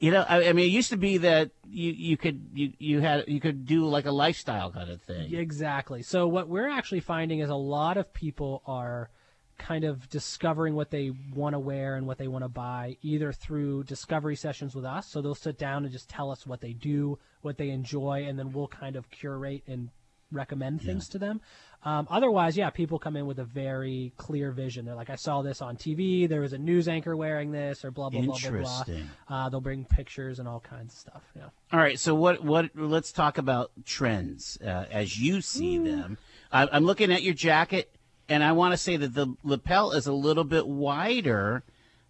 you 0.00 0.10
know, 0.10 0.24
I, 0.26 0.48
I 0.48 0.52
mean, 0.54 0.64
it 0.64 0.72
used 0.72 0.90
to 0.90 0.96
be 0.96 1.18
that 1.18 1.50
you 1.68 1.92
you 1.92 2.16
could 2.16 2.48
you 2.54 2.72
you 2.78 3.00
had 3.00 3.24
you 3.28 3.38
could 3.38 3.66
do 3.66 3.84
like 3.84 4.06
a 4.06 4.10
lifestyle 4.10 4.72
kind 4.72 4.90
of 4.90 5.02
thing. 5.02 5.34
Exactly. 5.34 6.02
So 6.02 6.26
what 6.26 6.48
we're 6.48 6.68
actually 6.68 7.00
finding 7.00 7.40
is 7.40 7.50
a 7.50 7.54
lot 7.54 7.98
of 7.98 8.12
people 8.14 8.62
are 8.66 9.10
kind 9.58 9.84
of 9.84 10.08
discovering 10.08 10.74
what 10.74 10.90
they 10.90 11.12
want 11.34 11.52
to 11.52 11.58
wear 11.58 11.96
and 11.96 12.06
what 12.06 12.16
they 12.16 12.28
want 12.28 12.42
to 12.42 12.48
buy 12.48 12.96
either 13.02 13.30
through 13.30 13.84
discovery 13.84 14.34
sessions 14.34 14.74
with 14.74 14.86
us 14.86 15.06
so 15.06 15.20
they'll 15.20 15.34
sit 15.34 15.58
down 15.58 15.84
and 15.84 15.92
just 15.92 16.08
tell 16.08 16.30
us 16.30 16.46
what 16.46 16.62
they 16.62 16.72
do 16.72 17.18
what 17.42 17.58
they 17.58 17.68
enjoy 17.68 18.24
and 18.26 18.38
then 18.38 18.54
we'll 18.54 18.66
kind 18.66 18.96
of 18.96 19.10
curate 19.10 19.62
and 19.66 19.90
recommend 20.32 20.82
things 20.82 21.08
to 21.08 21.18
them. 21.18 21.40
Um, 21.82 22.06
otherwise, 22.10 22.58
yeah, 22.58 22.68
people 22.68 22.98
come 22.98 23.16
in 23.16 23.26
with 23.26 23.38
a 23.38 23.44
very 23.44 24.12
clear 24.18 24.50
vision. 24.50 24.84
They're 24.84 24.94
like, 24.94 25.08
I 25.08 25.16
saw 25.16 25.40
this 25.40 25.62
on 25.62 25.76
TV. 25.76 26.28
There 26.28 26.42
was 26.42 26.52
a 26.52 26.58
news 26.58 26.88
anchor 26.88 27.16
wearing 27.16 27.52
this, 27.52 27.84
or 27.84 27.90
blah 27.90 28.10
blah 28.10 28.20
blah 28.20 28.38
blah 28.38 28.50
blah. 28.50 28.58
Interesting. 28.58 29.10
Uh, 29.28 29.48
they'll 29.48 29.62
bring 29.62 29.86
pictures 29.86 30.38
and 30.38 30.46
all 30.46 30.60
kinds 30.60 30.92
of 30.92 30.98
stuff. 30.98 31.22
Yeah. 31.34 31.48
All 31.72 31.80
right. 31.80 31.98
So 31.98 32.14
what? 32.14 32.44
What? 32.44 32.70
Let's 32.74 33.12
talk 33.12 33.38
about 33.38 33.70
trends 33.86 34.58
uh, 34.60 34.84
as 34.90 35.18
you 35.18 35.40
see 35.40 35.78
them. 35.78 36.18
I, 36.52 36.68
I'm 36.70 36.84
looking 36.84 37.10
at 37.10 37.22
your 37.22 37.34
jacket, 37.34 37.90
and 38.28 38.44
I 38.44 38.52
want 38.52 38.72
to 38.72 38.76
say 38.76 38.96
that 38.96 39.14
the 39.14 39.34
lapel 39.42 39.92
is 39.92 40.06
a 40.06 40.12
little 40.12 40.44
bit 40.44 40.66
wider 40.66 41.62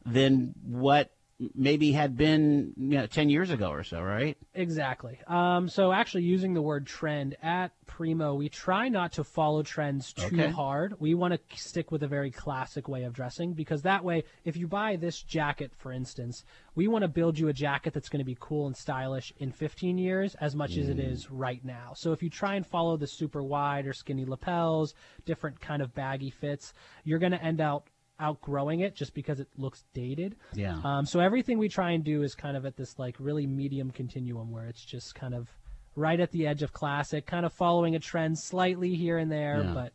than 0.05 0.55
what 0.64 1.12
maybe 1.55 1.93
had 1.93 2.16
been 2.16 2.72
you 2.76 2.99
know, 2.99 3.07
ten 3.07 3.30
years 3.30 3.51
ago 3.51 3.70
or 3.70 3.82
so, 3.82 4.03
right? 4.03 4.36
Exactly. 4.55 5.18
Um, 5.26 5.68
so 5.68 5.93
actually, 5.93 6.24
using 6.24 6.55
the 6.55 6.62
word 6.62 6.86
trend 6.86 7.36
at 7.43 7.72
Primo, 7.86 8.34
we 8.34 8.49
try 8.49 8.88
not 8.88 9.12
to 9.12 9.24
follow 9.24 9.62
trends 9.62 10.12
too 10.12 10.26
Okay. 10.26 10.51
hard. 10.51 10.95
We 10.99 11.14
want 11.14 11.34
to 11.34 11.57
stick 11.57 11.91
with 11.91 12.03
a 12.03 12.09
very 12.09 12.30
classic 12.30 12.88
way 12.88 13.05
of 13.05 13.12
dressing 13.12 13.53
because 13.53 13.82
that 13.82 14.05
way, 14.05 14.24
if 14.45 14.57
you 14.57 14.66
buy 14.68 14.97
this 14.97 15.22
jacket, 15.22 15.72
for 15.76 15.93
instance, 15.93 16.45
we 16.74 16.88
want 16.88 17.03
to 17.03 17.09
build 17.09 17.38
you 17.38 17.49
a 17.49 17.53
jacket 17.53 17.93
that's 17.93 18.09
going 18.09 18.20
to 18.20 18.24
be 18.24 18.36
cool 18.38 18.66
and 18.66 18.76
stylish 18.76 19.32
in 19.38 19.53
15 19.53 19.99
years 19.99 20.34
as 20.41 20.55
much 20.55 20.76
as 20.76 20.88
it 20.88 20.99
is 20.99 21.30
right 21.30 21.64
now. 21.64 21.93
So 21.95 22.12
if 22.12 22.22
you 22.22 22.30
try 22.30 22.55
and 22.55 22.66
follow 22.66 22.97
the 22.97 23.07
super 23.07 23.43
wide 23.43 23.86
or 23.86 23.93
skinny 23.93 24.24
lapels, 24.24 24.95
different 25.26 25.61
kind 25.61 25.82
of 25.82 25.95
baggy 25.95 26.30
fits, 26.30 26.72
you're 27.05 27.18
going 27.18 27.32
to 27.32 27.43
end 27.43 27.61
out 27.61 27.84
outgrowing 28.21 28.81
it 28.81 28.95
just 28.95 29.14
because 29.14 29.41
it 29.41 29.49
looks 29.57 29.85
dated. 29.95 30.37
Yeah. 30.55 30.79
Um, 30.85 31.07
so 31.07 31.21
everything 31.21 31.59
we 31.59 31.68
try 31.68 31.93
and 31.93 32.05
do 32.05 32.23
is 32.23 32.35
kind 32.35 32.57
of 32.57 32.66
at 32.66 32.77
this 32.77 32.99
like 32.99 33.16
really 33.18 33.47
medium 33.47 33.91
continuum 33.91 34.51
where 34.51 34.66
it's 34.66 34.85
just 34.85 35.14
kind 35.14 35.35
of 35.35 35.49
right 35.97 36.21
at 36.21 36.31
the 36.31 36.47
edge 36.47 36.62
of 36.62 36.73
classic, 36.73 37.27
kind 37.27 37.45
of 37.47 37.53
following 37.53 37.95
a 37.97 37.99
trend 37.99 38.39
slightly 38.39 38.95
here 38.95 39.18
and 39.18 39.31
there, 39.33 39.62
Yeah. 39.64 39.73
but 39.75 39.93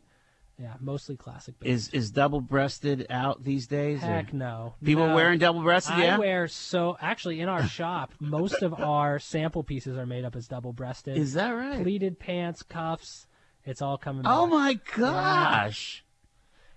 yeah, 0.58 0.74
mostly 0.80 1.18
classic. 1.18 1.56
Is 1.62 1.90
is 1.90 2.12
double 2.12 2.40
breasted 2.40 3.08
out 3.10 3.44
these 3.44 3.68
days? 3.68 4.02
or- 4.02 4.08
Heck 4.08 4.32
no. 4.34 4.76
People 4.84 5.08
No. 5.08 5.16
wearing 5.16 5.38
double 5.38 5.62
breasted? 5.62 5.96
I 5.96 6.04
Yeah. 6.06 6.18
wear 6.18 6.48
so 6.48 6.96
actually 7.02 7.42
in 7.42 7.50
our 7.50 7.64
shop, 7.68 8.14
most 8.22 8.62
of 8.64 8.74
our 8.74 9.20
sample 9.20 9.64
pieces 9.64 9.98
are 9.98 10.06
made 10.06 10.24
up 10.24 10.34
as 10.36 10.48
double 10.48 10.72
breasted. 10.72 11.18
Is 11.18 11.34
that 11.34 11.50
right? 11.52 11.82
pleated 11.84 12.20
pants, 12.20 12.64
cuffs? 12.64 13.28
It's 13.66 13.82
all 13.82 13.98
coming. 13.98 14.24
Oh 14.26 14.46
back. 14.46 14.54
my 14.54 14.80
gosh. 14.96 16.05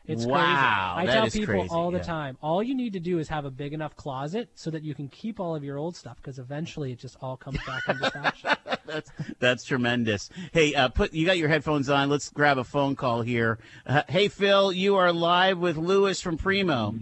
It's 0.08 0.24
Wow, 0.24 0.94
crazy. 0.96 1.10
I 1.10 1.14
tell 1.14 1.26
people 1.30 1.54
crazy, 1.54 1.68
all 1.70 1.90
the 1.90 1.98
yeah. 1.98 2.02
time, 2.02 2.38
all 2.40 2.62
you 2.62 2.74
need 2.74 2.94
to 2.94 3.00
do 3.00 3.18
is 3.18 3.28
have 3.28 3.44
a 3.44 3.50
big 3.50 3.74
enough 3.74 3.94
closet 3.94 4.48
so 4.54 4.70
that 4.70 4.82
you 4.82 4.94
can 4.94 5.08
keep 5.08 5.38
all 5.38 5.54
of 5.54 5.62
your 5.62 5.76
old 5.76 5.94
stuff 5.96 6.16
because 6.16 6.38
eventually 6.38 6.92
it 6.92 6.98
just 6.98 7.18
all 7.20 7.36
comes 7.36 7.58
back 7.66 7.82
into 7.86 8.10
fashion. 8.10 8.56
That's 8.86 9.10
that's 9.38 9.64
tremendous. 9.64 10.30
Hey, 10.52 10.74
uh, 10.74 10.88
put 10.88 11.12
you 11.12 11.26
got 11.26 11.36
your 11.36 11.50
headphones 11.50 11.90
on. 11.90 12.08
Let's 12.08 12.30
grab 12.30 12.56
a 12.56 12.64
phone 12.64 12.96
call 12.96 13.20
here. 13.20 13.58
Uh, 13.86 14.02
hey, 14.08 14.28
Phil, 14.28 14.72
you 14.72 14.96
are 14.96 15.12
live 15.12 15.58
with 15.58 15.76
Lewis 15.76 16.22
from 16.22 16.38
Primo. 16.38 16.94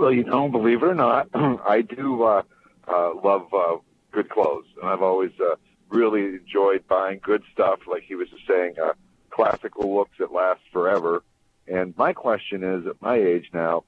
Well, 0.00 0.10
you 0.10 0.24
know, 0.24 0.48
believe 0.48 0.82
it 0.82 0.86
or 0.86 0.94
not, 0.94 1.28
I 1.34 1.82
do 1.82 2.22
uh, 2.24 2.42
uh, 2.88 3.10
love 3.22 3.52
uh, 3.52 3.76
good 4.10 4.30
clothes, 4.30 4.64
and 4.80 4.88
I've 4.90 5.02
always 5.02 5.32
uh, 5.38 5.56
really 5.90 6.36
enjoyed 6.36 6.88
buying 6.88 7.20
good 7.22 7.42
stuff. 7.52 7.80
Like 7.86 8.04
he 8.04 8.14
was 8.14 8.30
just 8.30 8.46
saying, 8.48 8.76
uh, 8.82 8.94
classical 9.28 9.94
looks 9.94 10.16
that 10.18 10.32
last 10.32 10.60
forever. 10.72 11.22
And 11.66 11.94
my 11.96 12.12
question 12.12 12.62
is, 12.62 12.86
at 12.86 13.00
my 13.00 13.16
age 13.16 13.50
now, 13.52 13.84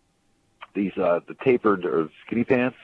these 0.74 0.96
uh, 0.96 1.20
the 1.26 1.34
tapered 1.42 1.84
or 1.84 2.08
skinny 2.26 2.44
pants, 2.44 2.76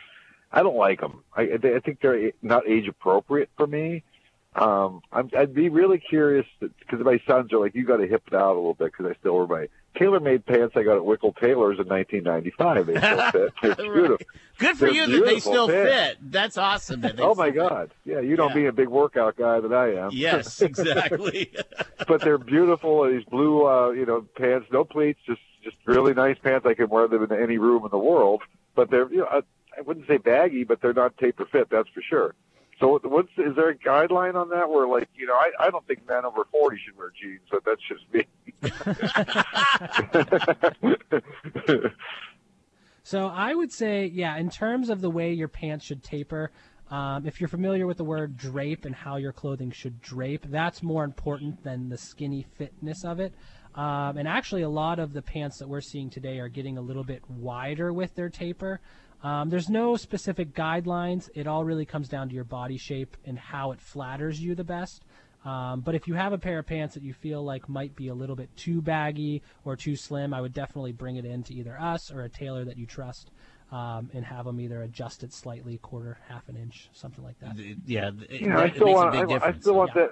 I 0.50 0.62
don't 0.62 0.76
like 0.76 1.00
them. 1.00 1.22
I, 1.34 1.42
I 1.42 1.80
think 1.80 2.00
they're 2.00 2.32
not 2.42 2.68
age 2.68 2.88
appropriate 2.88 3.50
for 3.56 3.66
me. 3.66 4.02
Um, 4.54 5.00
I'm, 5.10 5.30
I'd 5.36 5.54
be 5.54 5.70
really 5.70 5.98
curious 5.98 6.46
because 6.60 7.00
my 7.00 7.20
sons 7.26 7.52
are 7.52 7.58
like, 7.58 7.74
you 7.74 7.84
got 7.84 7.98
to 7.98 8.06
hip 8.06 8.24
it 8.26 8.34
out 8.34 8.52
a 8.52 8.56
little 8.56 8.74
bit 8.74 8.92
because 8.92 9.06
I 9.06 9.18
still 9.18 9.36
wear 9.36 9.46
my 9.46 9.68
tailor-made 9.94 10.46
pants 10.46 10.74
I 10.76 10.82
got 10.82 10.96
at 10.96 11.02
Wickle 11.02 11.34
Taylor's 11.38 11.78
in 11.78 11.86
1995. 11.86 12.86
They 12.86 12.96
still 12.98 13.30
fit. 13.30 13.76
They're 13.76 13.92
beautiful. 13.92 14.26
Good 14.58 14.76
for 14.78 14.86
They're 14.86 14.94
you 14.94 15.06
that 15.06 15.24
they 15.26 15.40
still 15.40 15.68
pants. 15.68 15.90
fit. 15.92 16.30
That's 16.32 16.56
awesome. 16.58 17.00
That 17.02 17.20
Oh 17.20 17.34
my 17.34 17.48
fit. 17.50 17.56
God! 17.56 17.90
Yeah, 18.04 18.20
you 18.20 18.36
know, 18.36 18.48
Yeah. 18.48 18.54
being 18.54 18.66
a 18.68 18.72
big 18.72 18.88
workout 18.88 19.36
guy 19.36 19.60
that 19.60 19.72
I 19.72 19.94
am. 20.04 20.10
Yes, 20.12 20.60
exactly. 20.70 21.52
but 22.08 22.20
they're 22.20 22.38
beautiful. 22.38 23.10
These 23.10 23.24
blue, 23.24 23.66
uh, 23.66 23.90
you 23.90 24.06
know, 24.06 24.24
pants, 24.36 24.66
no 24.72 24.84
pleats, 24.84 25.18
just 25.26 25.40
just 25.64 25.76
really 25.86 26.14
nice 26.14 26.36
pants. 26.42 26.66
I 26.66 26.74
can 26.74 26.88
wear 26.88 27.06
them 27.08 27.22
in 27.22 27.32
any 27.32 27.58
room 27.58 27.84
in 27.84 27.90
the 27.90 27.98
world. 27.98 28.42
But 28.74 28.90
they're, 28.90 29.08
you 29.10 29.18
know, 29.18 29.28
I, 29.30 29.40
I 29.76 29.80
wouldn't 29.82 30.06
say 30.06 30.16
baggy, 30.16 30.64
but 30.64 30.80
they're 30.80 30.92
not 30.94 31.16
taper 31.18 31.44
fit. 31.44 31.68
That's 31.70 31.88
for 31.90 32.02
sure. 32.02 32.34
So, 32.82 32.98
what's 33.04 33.28
is 33.38 33.54
there 33.54 33.70
a 33.70 33.76
guideline 33.76 34.34
on 34.34 34.48
that? 34.48 34.68
Where 34.68 34.88
like, 34.88 35.08
you 35.14 35.26
know, 35.26 35.34
I, 35.34 35.52
I 35.60 35.70
don't 35.70 35.86
think 35.86 36.00
men 36.08 36.24
over 36.24 36.44
forty 36.50 36.78
should 36.84 36.98
wear 36.98 37.12
jeans, 37.20 37.40
but 37.48 37.64
that's 37.64 37.80
just 37.88 38.02
me. 38.12 38.26
So 43.04 43.26
I 43.26 43.52
would 43.52 43.72
say, 43.72 44.06
yeah, 44.06 44.36
in 44.36 44.48
terms 44.48 44.88
of 44.88 45.00
the 45.00 45.10
way 45.10 45.32
your 45.32 45.48
pants 45.48 45.84
should 45.84 46.04
taper, 46.04 46.52
um, 46.88 47.26
if 47.26 47.40
you're 47.40 47.48
familiar 47.48 47.86
with 47.86 47.96
the 47.96 48.04
word 48.04 48.36
drape 48.36 48.84
and 48.84 48.94
how 48.94 49.16
your 49.16 49.32
clothing 49.32 49.72
should 49.72 50.00
drape, 50.00 50.44
that's 50.48 50.82
more 50.82 51.02
important 51.02 51.64
than 51.64 51.88
the 51.88 51.98
skinny 51.98 52.46
fitness 52.56 53.04
of 53.04 53.18
it. 53.18 53.34
Um, 53.74 54.18
and 54.18 54.28
actually, 54.28 54.62
a 54.62 54.68
lot 54.68 54.98
of 54.98 55.14
the 55.14 55.22
pants 55.22 55.58
that 55.58 55.68
we're 55.68 55.80
seeing 55.80 56.10
today 56.10 56.38
are 56.38 56.48
getting 56.48 56.78
a 56.78 56.82
little 56.82 57.02
bit 57.02 57.28
wider 57.28 57.92
with 57.92 58.14
their 58.14 58.28
taper. 58.28 58.80
Um, 59.22 59.50
there's 59.50 59.68
no 59.70 59.96
specific 59.96 60.52
guidelines. 60.54 61.30
It 61.34 61.46
all 61.46 61.64
really 61.64 61.84
comes 61.86 62.08
down 62.08 62.28
to 62.28 62.34
your 62.34 62.44
body 62.44 62.76
shape 62.76 63.16
and 63.24 63.38
how 63.38 63.72
it 63.72 63.80
flatters 63.80 64.40
you 64.40 64.54
the 64.54 64.64
best. 64.64 65.04
Um, 65.44 65.80
but 65.80 65.94
if 65.94 66.06
you 66.06 66.14
have 66.14 66.32
a 66.32 66.38
pair 66.38 66.58
of 66.60 66.66
pants 66.66 66.94
that 66.94 67.02
you 67.02 67.12
feel 67.12 67.42
like 67.42 67.68
might 67.68 67.96
be 67.96 68.08
a 68.08 68.14
little 68.14 68.36
bit 68.36 68.54
too 68.56 68.80
baggy 68.80 69.42
or 69.64 69.76
too 69.76 69.96
slim, 69.96 70.32
I 70.32 70.40
would 70.40 70.52
definitely 70.52 70.92
bring 70.92 71.16
it 71.16 71.24
in 71.24 71.42
to 71.44 71.54
either 71.54 71.76
us 71.80 72.10
or 72.12 72.22
a 72.22 72.28
tailor 72.28 72.64
that 72.64 72.76
you 72.78 72.86
trust 72.86 73.30
um, 73.72 74.10
and 74.14 74.24
have 74.24 74.44
them 74.44 74.60
either 74.60 74.82
adjust 74.82 75.24
it 75.24 75.32
slightly, 75.32 75.78
quarter, 75.78 76.18
half 76.28 76.48
an 76.48 76.56
inch, 76.56 76.88
something 76.92 77.24
like 77.24 77.38
that. 77.40 77.56
yeah, 77.86 78.10
it, 78.28 78.40
You 78.40 78.48
know, 78.50 78.58
I 78.58 78.66
it 78.66 78.74
still 78.74 78.86
makes 78.86 78.96
want. 78.96 79.08
a 79.08 79.20
big 79.20 79.20
I, 79.20 79.22
I 79.22 79.26
difference. 79.38 79.62
still 79.62 79.74
want 79.74 79.90
Yeah. 79.96 80.02
that. 80.02 80.10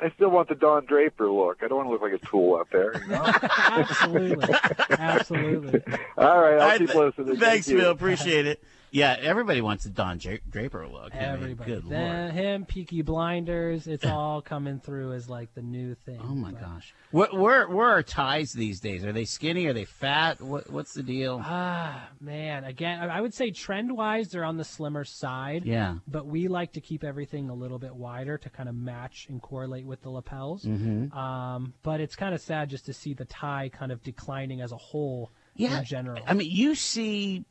I 0.00 0.10
still 0.16 0.30
want 0.30 0.48
the 0.48 0.54
Don 0.54 0.84
Draper 0.86 1.30
look. 1.30 1.58
I 1.62 1.68
don't 1.68 1.76
want 1.78 1.88
to 1.88 1.92
look 1.92 2.02
like 2.02 2.20
a 2.20 2.26
tool 2.30 2.56
out 2.56 2.68
there. 2.72 2.94
You 3.02 3.08
know? 3.08 3.24
absolutely, 3.58 4.54
absolutely. 4.90 5.80
All 6.16 6.40
right, 6.40 6.54
I'll 6.58 6.70
I- 6.70 6.78
keep 6.78 6.94
listening. 6.94 7.36
Thanks, 7.36 7.40
Thank 7.40 7.66
you. 7.68 7.78
Phil. 7.80 7.90
Appreciate 7.90 8.46
it. 8.46 8.62
Yeah, 8.92 9.16
everybody 9.20 9.62
wants 9.62 9.84
the 9.84 9.90
Don 9.90 10.18
Dra- 10.18 10.38
Draper 10.50 10.86
look. 10.86 11.14
I 11.14 11.18
mean, 11.18 11.24
Everybody, 11.28 11.70
good 11.72 11.88
Then 11.88 12.20
lord. 12.26 12.34
him, 12.34 12.64
Peaky 12.66 13.00
Blinders, 13.00 13.86
it's 13.86 14.04
all 14.04 14.42
coming 14.42 14.80
through 14.80 15.14
as 15.14 15.30
like 15.30 15.54
the 15.54 15.62
new 15.62 15.94
thing. 15.94 16.20
Oh 16.22 16.34
my 16.34 16.52
But- 16.52 16.60
gosh. 16.60 16.94
What, 17.10 17.36
where 17.36 17.68
where 17.68 17.88
are 17.88 18.02
ties 18.02 18.52
these 18.52 18.80
days? 18.80 19.04
Are 19.04 19.12
they 19.12 19.24
skinny? 19.24 19.64
Are 19.66 19.72
they 19.72 19.86
fat? 19.86 20.40
What 20.42 20.70
what's 20.70 20.92
the 20.94 21.02
deal? 21.02 21.40
Ah, 21.42 22.08
man. 22.20 22.64
Again, 22.64 23.00
I 23.00 23.18
I 23.18 23.20
would 23.22 23.32
say 23.34 23.50
trend 23.50 23.96
wise, 23.96 24.28
they're 24.28 24.44
on 24.44 24.56
the 24.58 24.64
slimmer 24.64 25.04
side. 25.04 25.64
Yeah. 25.64 25.96
But 26.06 26.26
we 26.26 26.48
like 26.48 26.72
to 26.74 26.80
keep 26.82 27.02
everything 27.02 27.48
a 27.48 27.54
little 27.54 27.78
bit 27.78 27.94
wider 27.94 28.36
to 28.38 28.50
kind 28.50 28.68
of 28.68 28.74
match 28.74 29.26
and 29.30 29.40
correlate 29.40 29.86
with 29.86 30.02
the 30.02 30.10
lapels. 30.10 30.64
Mm-hmm. 30.64 31.16
Um, 31.16 31.72
but 31.82 32.00
it's 32.00 32.14
kind 32.16 32.34
of 32.34 32.40
sad 32.42 32.68
just 32.70 32.84
to 32.86 32.92
see 32.92 33.14
the 33.14 33.24
tie 33.24 33.70
kind 33.72 33.90
of 33.92 34.02
declining 34.02 34.60
as 34.60 34.72
a 34.72 34.76
whole 34.76 35.30
Yeah. 35.54 35.78
in 35.78 35.84
general. 35.84 36.22
I 36.26 36.34
mean, 36.34 36.50
you 36.50 36.74
see, 36.74 37.44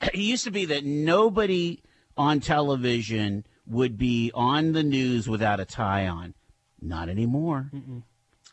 it 0.02 0.16
used 0.16 0.44
to 0.44 0.50
be 0.50 0.66
that 0.66 0.84
nobody 0.84 1.82
on 2.16 2.40
television 2.40 3.44
would 3.66 3.98
be 3.98 4.30
on 4.34 4.72
the 4.72 4.82
news 4.82 5.28
without 5.28 5.60
a 5.60 5.64
tie 5.64 6.06
on. 6.06 6.34
Not 6.80 7.08
anymore. 7.08 7.70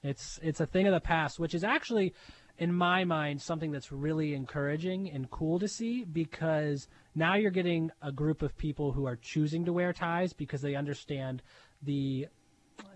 It's 0.01 0.39
it's 0.41 0.59
a 0.59 0.65
thing 0.65 0.87
of 0.87 0.93
the 0.93 0.99
past, 0.99 1.39
which 1.39 1.53
is 1.53 1.63
actually, 1.63 2.13
in 2.57 2.73
my 2.73 3.03
mind, 3.03 3.41
something 3.41 3.71
that's 3.71 3.91
really 3.91 4.33
encouraging 4.33 5.09
and 5.09 5.29
cool 5.29 5.59
to 5.59 5.67
see 5.67 6.03
because 6.03 6.87
now 7.15 7.35
you're 7.35 7.51
getting 7.51 7.91
a 8.01 8.11
group 8.11 8.41
of 8.41 8.57
people 8.57 8.91
who 8.91 9.05
are 9.05 9.15
choosing 9.15 9.65
to 9.65 9.73
wear 9.73 9.93
ties 9.93 10.33
because 10.33 10.61
they 10.61 10.75
understand 10.75 11.41
the 11.81 12.27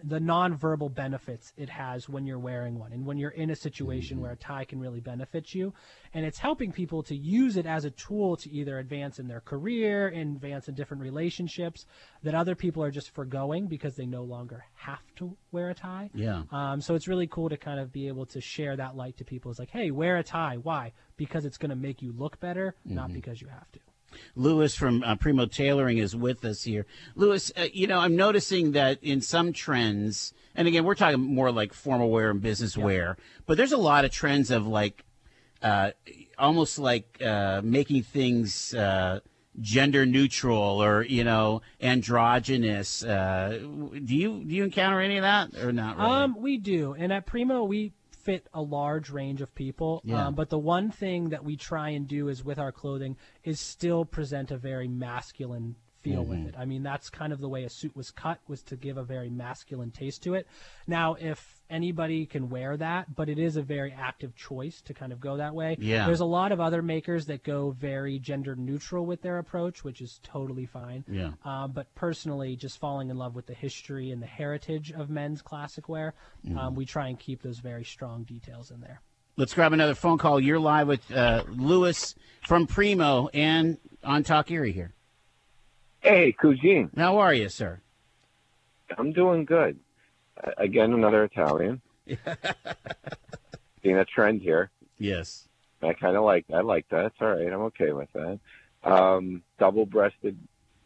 the 0.04 0.20
nonverbal 0.20 0.94
benefits 0.94 1.54
it 1.58 1.70
has 1.70 2.08
when 2.08 2.26
you're 2.26 2.40
wearing 2.40 2.78
one 2.78 2.94
and 2.94 3.06
when 3.06 3.18
you're 3.18 3.32
in 3.32 3.50
a 3.50 3.56
situation 3.56 4.20
where 4.20 4.32
a 4.32 4.36
tie 4.36 4.64
can 4.64 4.80
really 4.80 5.00
benefit 5.00 5.54
you 5.54 5.74
and 6.14 6.26
it's 6.26 6.38
helping 6.38 6.72
people 6.72 7.02
to 7.04 7.16
use 7.16 7.58
it 7.58 7.66
as 7.66 7.84
a 7.86 7.92
tool 7.92 8.36
to 8.38 8.50
either 8.52 8.78
advance 8.80 9.20
in 9.20 9.28
their 9.28 9.42
career 9.42 10.08
advance 10.08 10.68
in 10.68 10.76
different 10.76 11.02
relationships 11.04 11.86
that 12.24 12.36
other 12.36 12.56
people 12.56 12.84
are 12.84 12.92
just 12.92 13.10
foregoing 13.12 13.68
because 13.68 13.96
they 13.96 14.06
no 14.06 14.24
longer 14.24 14.64
have 14.76 15.00
to 15.16 15.36
wear 15.52 15.70
a 15.70 15.74
tie 15.74 16.10
Yeah. 16.14 16.44
um, 16.52 16.80
so 16.82 16.96
it's 16.96 17.08
really 17.08 17.28
cool 17.28 17.50
to 17.50 17.58
kind 17.58 17.80
of 17.80 17.92
be 17.92 18.08
able 18.08 18.26
to 18.28 18.42
share 18.42 18.76
that 18.78 18.96
light 18.96 19.18
to 19.18 19.26
people. 19.26 19.52
It's 19.52 19.60
like, 19.60 19.72
hey, 19.72 19.92
wear 19.92 20.18
a 20.18 20.24
tie. 20.24 20.58
Why? 20.62 20.94
Because 21.18 21.46
it's 21.46 21.58
going 21.58 21.70
to 21.70 21.76
make 21.76 22.02
you 22.02 22.14
look 22.18 22.40
better, 22.40 22.76
not 22.86 23.14
because 23.14 23.42
you 23.42 23.48
have 23.48 23.72
to. 23.72 23.80
Lewis 24.36 24.76
from 24.76 25.04
uh, 25.04 25.16
Primo 25.16 25.46
Tailoring 25.46 25.98
is 25.98 26.16
with 26.16 26.44
us 26.46 26.64
here. 26.64 26.86
Lewis, 27.16 27.52
uh, 27.58 27.68
you 27.74 27.88
know, 27.88 28.00
I'm 28.00 28.16
noticing 28.16 28.72
that 28.74 29.04
in 29.04 29.22
some 29.22 29.54
trends, 29.54 30.34
and 30.56 30.68
again, 30.68 30.84
we're 30.84 30.96
talking 30.96 31.20
more 31.20 31.52
like 31.52 31.74
formal 31.74 32.10
wear 32.10 32.30
and 32.30 32.42
business 32.42 32.78
wear, 32.78 33.18
but 33.46 33.58
there's 33.58 33.72
a 33.72 33.78
lot 33.78 34.06
of 34.06 34.12
trends 34.12 34.52
of 34.52 34.68
like, 34.68 35.04
uh, 35.62 35.92
almost 36.38 36.78
like 36.80 37.22
uh, 37.22 37.62
making 37.64 38.04
things 38.04 38.74
uh, 38.74 39.20
gender 39.60 40.06
neutral 40.06 40.84
or 40.84 41.04
you 41.04 41.24
know 41.24 41.62
androgynous. 41.82 43.04
Uh, 43.04 43.60
do 43.60 44.16
you 44.16 44.44
do 44.44 44.56
you 44.56 44.64
encounter 44.64 45.02
any 45.02 45.18
of 45.18 45.24
that 45.24 45.56
or 45.64 45.72
not? 45.72 45.98
Really? 45.98 46.10
Um, 46.10 46.36
we 46.40 46.58
do, 46.58 46.94
and 46.94 47.12
at 47.12 47.26
Primo 47.26 47.64
we 47.64 47.94
fit 48.28 48.46
a 48.54 48.62
large 48.62 49.10
range 49.10 49.42
of 49.42 49.56
people. 49.56 50.02
Yeah. 50.04 50.28
Um, 50.28 50.36
but 50.36 50.50
the 50.50 50.58
one 50.58 50.92
thing 50.92 51.30
that 51.30 51.46
we 51.46 51.56
try 51.56 51.90
and 51.92 52.06
do 52.06 52.28
is 52.28 52.44
with 52.44 52.60
our 52.60 52.74
clothing 52.74 53.16
is 53.46 53.62
still 53.62 54.04
present 54.04 54.52
a 54.52 54.58
very 54.58 54.90
masculine 54.90 55.76
feel 56.02 56.24
with 56.26 56.40
Mm-hmm. 56.40 56.50
it. 56.50 56.56
I 56.58 56.66
mean, 56.66 56.84
that's 56.84 57.10
kind 57.10 57.32
of 57.32 57.40
the 57.40 57.48
way 57.48 57.64
a 57.64 57.70
suit 57.70 57.96
was 57.96 58.12
cut 58.12 58.40
was 58.48 58.62
to 58.64 58.76
give 58.76 58.98
a 58.98 59.04
very 59.04 59.30
masculine 59.30 59.92
taste 59.92 60.24
to 60.24 60.34
it. 60.36 60.46
Now, 60.86 61.16
if 61.16 61.57
anybody 61.70 62.26
can 62.26 62.50
wear 62.50 62.78
that, 62.78 63.16
but 63.16 63.30
it 63.30 63.38
is 63.40 63.58
a 63.58 63.62
very 63.62 63.92
active 63.92 64.36
choice 64.36 64.82
to 64.84 64.94
kind 64.94 65.12
of 65.12 65.20
go 65.20 65.38
that 65.38 65.54
way. 65.54 65.78
Yeah. 65.80 66.06
There's 66.06 66.20
a 66.22 66.26
lot 66.26 66.52
of 66.52 66.60
other 66.60 66.82
makers 66.82 67.26
that 67.28 67.44
go 67.44 67.72
very 67.72 68.20
gender 68.20 68.56
neutral 68.56 69.06
with 69.06 69.22
their 69.22 69.38
approach, 69.38 69.84
which 69.84 70.02
is 70.02 70.20
totally 70.24 70.66
fine. 70.66 71.04
Yeah. 71.10 71.32
Um, 71.44 71.72
but 71.72 71.94
personally, 71.96 72.56
just 72.56 72.80
falling 72.80 73.10
in 73.10 73.18
love 73.18 73.36
with 73.36 73.46
the 73.48 73.54
history 73.54 74.12
and 74.12 74.22
the 74.22 74.28
heritage 74.28 74.92
of 74.92 75.10
men's 75.10 75.42
classic 75.42 75.88
wear, 75.90 76.14
Mm-hmm. 76.46 76.58
um, 76.58 76.76
we 76.76 76.86
try 76.86 77.08
and 77.10 77.20
keep 77.20 77.42
those 77.42 77.60
very 77.60 77.84
strong 77.84 78.24
details 78.24 78.72
in 78.72 78.80
there. 78.80 79.02
Let's 79.36 79.54
grab 79.54 79.74
another 79.74 79.96
phone 79.96 80.18
call. 80.18 80.40
You're 80.40 80.60
live 80.60 80.88
with 80.88 81.12
uh, 81.12 81.44
Lewis 81.48 82.16
from 82.48 82.66
Primo 82.68 83.28
and 83.34 83.78
on 84.04 84.24
Talk 84.24 84.50
Erie 84.50 84.72
here. 84.72 84.94
Hey, 86.00 86.32
Cousine. 86.32 86.90
How 86.96 87.18
are 87.18 87.34
you, 87.34 87.50
sir? 87.50 87.82
I'm 88.98 89.12
doing 89.12 89.44
good. 89.46 89.78
Again, 90.58 90.94
another 90.94 91.24
Italian. 91.24 91.82
Seeing 93.84 93.98
a 93.98 94.06
trend 94.06 94.42
here. 94.42 94.70
Yes. 94.98 95.48
I 95.82 95.94
kind 95.94 96.16
of 96.18 96.24
like. 96.24 96.46
I 96.54 96.62
like 96.62 96.88
that. 96.90 97.06
It's 97.08 97.16
all 97.22 97.30
right. 97.30 97.52
I'm 97.52 97.62
okay 97.62 97.92
with 97.92 98.10
that. 98.14 98.40
Um, 98.84 99.44
double-breasted 99.60 100.38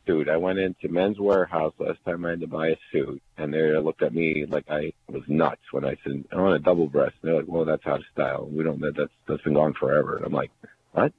suit. 0.05 0.29
I 0.29 0.37
went 0.37 0.59
into 0.59 0.89
Men's 0.89 1.17
Wearhouse 1.17 1.73
last 1.79 1.99
time 2.05 2.25
I 2.25 2.31
had 2.31 2.41
to 2.41 2.47
buy 2.47 2.69
a 2.69 2.77
suit, 2.91 3.21
and 3.37 3.53
they 3.53 3.77
looked 3.77 4.01
at 4.01 4.13
me 4.13 4.45
like 4.45 4.65
I 4.69 4.93
was 5.07 5.23
nuts 5.27 5.61
when 5.71 5.85
I 5.85 5.97
said 6.03 6.25
I 6.31 6.37
want 6.37 6.55
a 6.55 6.59
double 6.59 6.87
breast. 6.87 7.15
They're 7.21 7.35
like, 7.35 7.45
"Well, 7.47 7.65
that's 7.65 7.85
out 7.85 7.99
of 7.99 8.05
style. 8.11 8.47
We 8.51 8.63
don't. 8.63 8.79
That, 8.81 8.95
that's 8.95 9.13
that's 9.27 9.43
been 9.43 9.53
gone 9.53 9.73
forever." 9.73 10.17
And 10.17 10.25
I'm 10.25 10.33
like, 10.33 10.51
"What?" 10.91 11.13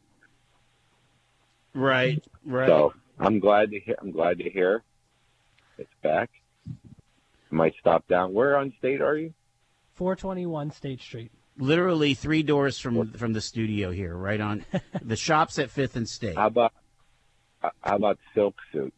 Right. 1.75 2.23
Right. 2.45 2.67
So 2.69 2.93
I'm 3.19 3.39
glad 3.39 3.71
to 3.71 3.81
hear. 3.81 3.97
I'm 4.01 4.11
glad 4.11 4.39
to 4.39 4.51
hear 4.51 4.83
it's 5.79 5.91
back. 6.03 6.31
Might 7.53 7.75
stop 7.79 8.09
down. 8.09 8.33
Where 8.33 8.57
on 8.57 8.73
state 8.79 9.03
are 9.03 9.17
you? 9.17 9.35
421 9.95 10.71
State 10.71 11.01
Street. 11.01 11.31
Literally 11.59 12.15
three 12.15 12.43
doors 12.43 12.79
from 12.79 13.13
from 13.13 13.35
the 13.35 13.43
studio 13.43 13.91
here, 13.91 14.17
right 14.17 14.41
on 14.41 14.65
the 15.03 15.17
shops 15.17 15.59
at 15.59 15.71
Fifth 15.71 15.95
and 15.97 16.09
State. 16.09 16.35
How 16.35 16.47
about 16.47 16.73
how 17.83 17.97
about 17.97 18.19
silk 18.35 18.55
suit? 18.73 18.95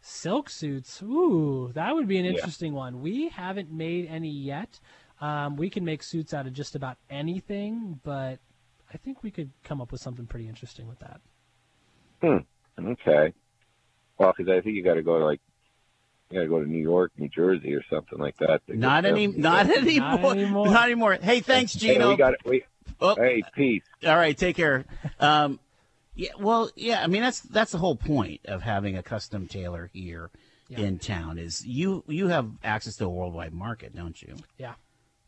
Silk 0.00 0.50
suits. 0.50 1.00
Ooh, 1.02 1.70
that 1.74 1.94
would 1.94 2.08
be 2.08 2.18
an 2.18 2.24
Yeah. 2.24 2.32
interesting 2.32 2.74
one. 2.74 3.00
We 3.02 3.28
haven't 3.28 3.70
made 3.70 4.06
any 4.08 4.30
yet. 4.30 4.80
Um, 5.20 5.56
we 5.56 5.70
can 5.70 5.84
make 5.84 6.02
suits 6.02 6.34
out 6.34 6.46
of 6.48 6.52
just 6.52 6.74
about 6.74 6.96
anything, 7.08 8.00
but 8.02 8.40
I 8.92 8.96
think 8.98 9.22
we 9.22 9.30
could 9.30 9.50
come 9.62 9.80
up 9.80 9.92
with 9.92 10.00
something 10.00 10.26
pretty 10.26 10.48
interesting 10.48 10.88
with 10.88 10.98
that. 10.98 11.20
Hmm. 12.20 12.84
Okay. 12.84 13.32
Well, 14.18 14.34
because 14.36 14.50
I 14.50 14.60
think 14.60 14.74
you 14.76 14.82
got 14.82 14.94
to 14.94 15.02
go 15.02 15.18
to 15.20 15.24
like 15.24 15.40
you 16.30 16.38
got 16.38 16.42
to 16.42 16.48
go 16.48 16.60
to 16.62 16.68
New 16.68 16.82
York, 16.82 17.12
New 17.18 17.28
Jersey, 17.28 17.74
or 17.74 17.82
something 17.88 18.18
like 18.18 18.36
that. 18.38 18.62
not 18.68 19.04
any, 19.04 19.26
not 19.28 19.70
anymore, 19.76 20.32
anymore. 20.32 20.66
not 20.70 20.84
anymore. 20.84 21.14
Hey, 21.20 21.40
thanks, 21.40 21.74
Hey, 21.74 21.94
Gino. 21.94 22.10
we 22.10 22.16
got 22.16 22.34
we, 22.44 22.64
Oh. 23.00 23.14
Hey, 23.14 23.42
peace. 23.54 23.82
All 24.06 24.16
right, 24.16 24.36
take 24.36 24.56
care. 24.56 24.84
Um, 25.20 25.60
yeah, 26.14 26.30
well, 26.38 26.70
yeah. 26.76 27.02
I 27.02 27.08
mean, 27.08 27.20
that's 27.20 27.40
that's 27.40 27.72
the 27.72 27.78
whole 27.78 27.96
point 27.96 28.40
of 28.46 28.62
having 28.62 28.96
a 28.96 29.02
custom 29.02 29.46
tailor 29.48 29.90
here 29.92 30.30
in 30.70 30.98
town 30.98 31.38
is 31.38 31.64
you 31.66 32.02
you 32.08 32.28
have 32.28 32.50
access 32.64 32.96
to 32.96 33.04
a 33.04 33.08
worldwide 33.08 33.52
market, 33.52 33.94
don't 33.94 34.20
you? 34.22 34.36
Yeah. 34.56 34.74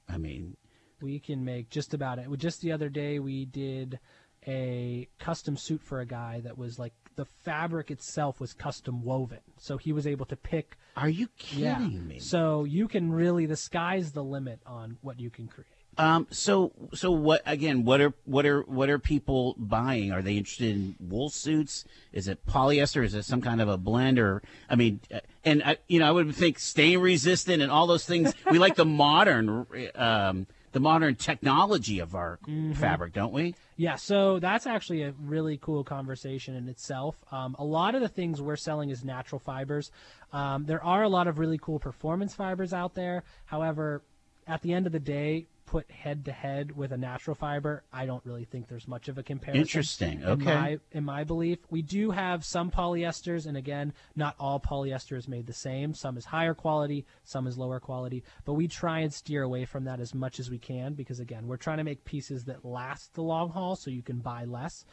I 0.09 0.17
mean, 0.17 0.57
We 1.03 1.19
can 1.21 1.45
make 1.45 1.69
just 1.69 1.93
about 1.93 2.19
it. 2.19 2.27
Just 2.39 2.63
the 2.63 2.73
other 2.73 2.89
day, 2.89 3.19
we 3.19 3.45
did 3.45 3.99
a 4.47 5.09
custom 5.19 5.57
suit 5.59 5.83
for 5.83 6.01
a 6.01 6.07
guy 6.07 6.41
that 6.41 6.57
was 6.57 6.79
like 6.79 6.95
the 7.19 7.25
fabric 7.25 7.91
itself 7.91 8.39
was 8.41 8.53
custom 8.55 9.03
woven, 9.03 9.41
so 9.59 9.77
he 9.77 9.93
was 9.93 10.07
able 10.07 10.25
to 10.27 10.37
pick. 10.37 10.79
are 10.97 11.09
you 11.09 11.27
kidding 11.37 11.65
Yeah. 11.65 11.79
me? 11.79 12.19
So 12.21 12.63
you 12.63 12.87
can 12.87 13.11
really 13.13 13.45
the 13.45 13.57
sky's 13.57 14.13
the 14.13 14.23
limit 14.23 14.61
on 14.65 14.99
what 15.03 15.19
you 15.19 15.29
can 15.29 15.49
create. 15.49 15.67
Um, 15.99 16.29
so 16.31 16.71
so 16.95 17.11
what 17.11 17.43
again? 17.45 17.85
What 17.85 18.01
are 18.01 18.15
what 18.25 18.47
are 18.47 18.63
what 18.63 18.89
are 18.89 19.01
people 19.01 19.57
buying? 19.59 20.13
Are 20.13 20.23
they 20.23 20.37
interested 20.37 20.71
in 20.71 20.95
wool 21.01 21.29
suits? 21.29 21.85
Is 22.13 22.29
it 22.29 22.47
polyester? 22.47 23.05
Is 23.05 23.15
it 23.15 23.25
some 23.25 23.41
kind 23.41 23.61
of 23.61 23.69
a 23.69 23.77
blend? 23.77 24.21
Or 24.21 24.41
I 24.71 24.77
mean, 24.77 25.01
and 25.45 25.61
I, 25.65 25.79
you 25.89 25.99
know, 25.99 26.07
I 26.07 26.13
would 26.13 26.33
think 26.37 26.61
stain 26.61 27.01
resistant 27.01 27.63
and 27.63 27.73
all 27.73 27.89
those 27.89 28.07
things. 28.07 28.33
we 28.49 28.61
like 28.61 28.77
the 28.77 28.85
modern, 28.85 29.67
um, 29.97 30.47
the 30.79 30.83
modern 30.83 31.17
technology 31.17 31.99
of 31.99 32.15
our 32.15 32.39
fabric, 32.75 33.13
don't 33.13 33.33
we? 33.33 33.53
Yeah, 33.77 33.97
so 33.97 34.39
that's 34.39 34.65
actually 34.65 35.03
a 35.03 35.13
really 35.21 35.59
cool 35.61 35.83
conversation 35.83 36.55
in 36.55 36.69
itself. 36.69 37.17
Um, 37.33 37.57
a 37.59 37.65
lot 37.65 37.97
of 37.97 38.01
the 38.01 38.09
things 38.09 38.41
we're 38.41 38.55
selling 38.55 38.91
is 38.91 39.05
natural 39.05 39.41
fibers. 39.41 39.91
Um, 40.33 40.67
there 40.67 40.83
are 40.85 41.03
a 41.03 41.09
lot 41.09 41.27
of 41.27 41.41
really 41.41 41.59
cool 41.59 41.81
performance 41.81 42.33
fibers 42.33 42.73
out 42.73 42.95
there. 42.95 43.25
However, 43.47 44.03
at 44.47 44.63
the 44.63 44.73
end 44.73 44.87
of 44.87 44.93
the 44.93 45.01
day, 45.01 45.47
put 45.69 45.91
head 45.91 46.25
to 46.25 46.33
head 46.33 46.75
with 46.75 46.93
a 46.93 46.97
natural 46.97 47.35
fiber, 47.35 47.85
I 47.93 48.07
don't 48.07 48.25
really 48.25 48.47
think 48.47 48.69
there's 48.69 48.89
much 48.89 49.09
of 49.09 49.19
a 49.19 49.23
comparison. 49.23 49.61
Interesting. 49.61 50.23
In 50.23 50.29
Okay. 50.29 50.55
my, 50.55 50.79
in 50.93 51.05
my 51.05 51.25
belief, 51.25 51.59
we 51.69 51.83
do 51.83 52.11
have 52.11 52.43
some 52.43 52.71
polyesters, 52.71 53.45
and 53.47 53.55
again, 53.55 53.93
not 54.17 54.35
all 54.41 54.59
polyester 54.61 55.15
is 55.19 55.29
made 55.29 55.47
the 55.47 55.53
same. 55.53 55.93
Some 55.93 56.17
is 56.17 56.25
higher 56.25 56.55
quality, 56.55 57.05
some 57.23 57.47
is 57.47 57.59
lower 57.59 57.81
quality, 57.81 58.25
but 58.47 58.55
we 58.55 58.67
try 58.67 59.01
and 59.01 59.13
steer 59.13 59.43
away 59.43 59.67
from 59.67 59.85
that 59.85 60.01
as 60.01 60.15
much 60.15 60.41
as 60.41 60.51
we 60.51 60.59
can 60.59 60.95
because, 60.95 61.21
again, 61.21 61.47
we're 61.47 61.59
trying 61.59 61.79
to 61.79 61.85
make 61.85 62.03
pieces 62.07 62.47
that 62.47 62.65
last 62.65 63.13
the 63.13 63.23
long 63.23 63.51
haul 63.51 63.77
so 63.77 63.91
you 63.91 64.03
can 64.03 64.21
buy 64.21 64.47
less. 64.47 64.87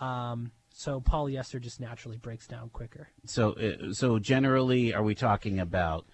Um, 0.00 0.52
so 0.72 1.00
polyester 1.00 1.60
just 1.60 1.80
naturally 1.80 2.18
breaks 2.18 2.46
down 2.46 2.70
quicker. 2.70 3.08
So 3.26 3.52
uh, 3.54 3.92
so 3.92 4.20
generally, 4.20 4.94
are 4.94 5.02
we 5.02 5.16
talking 5.16 5.58
about 5.58 6.06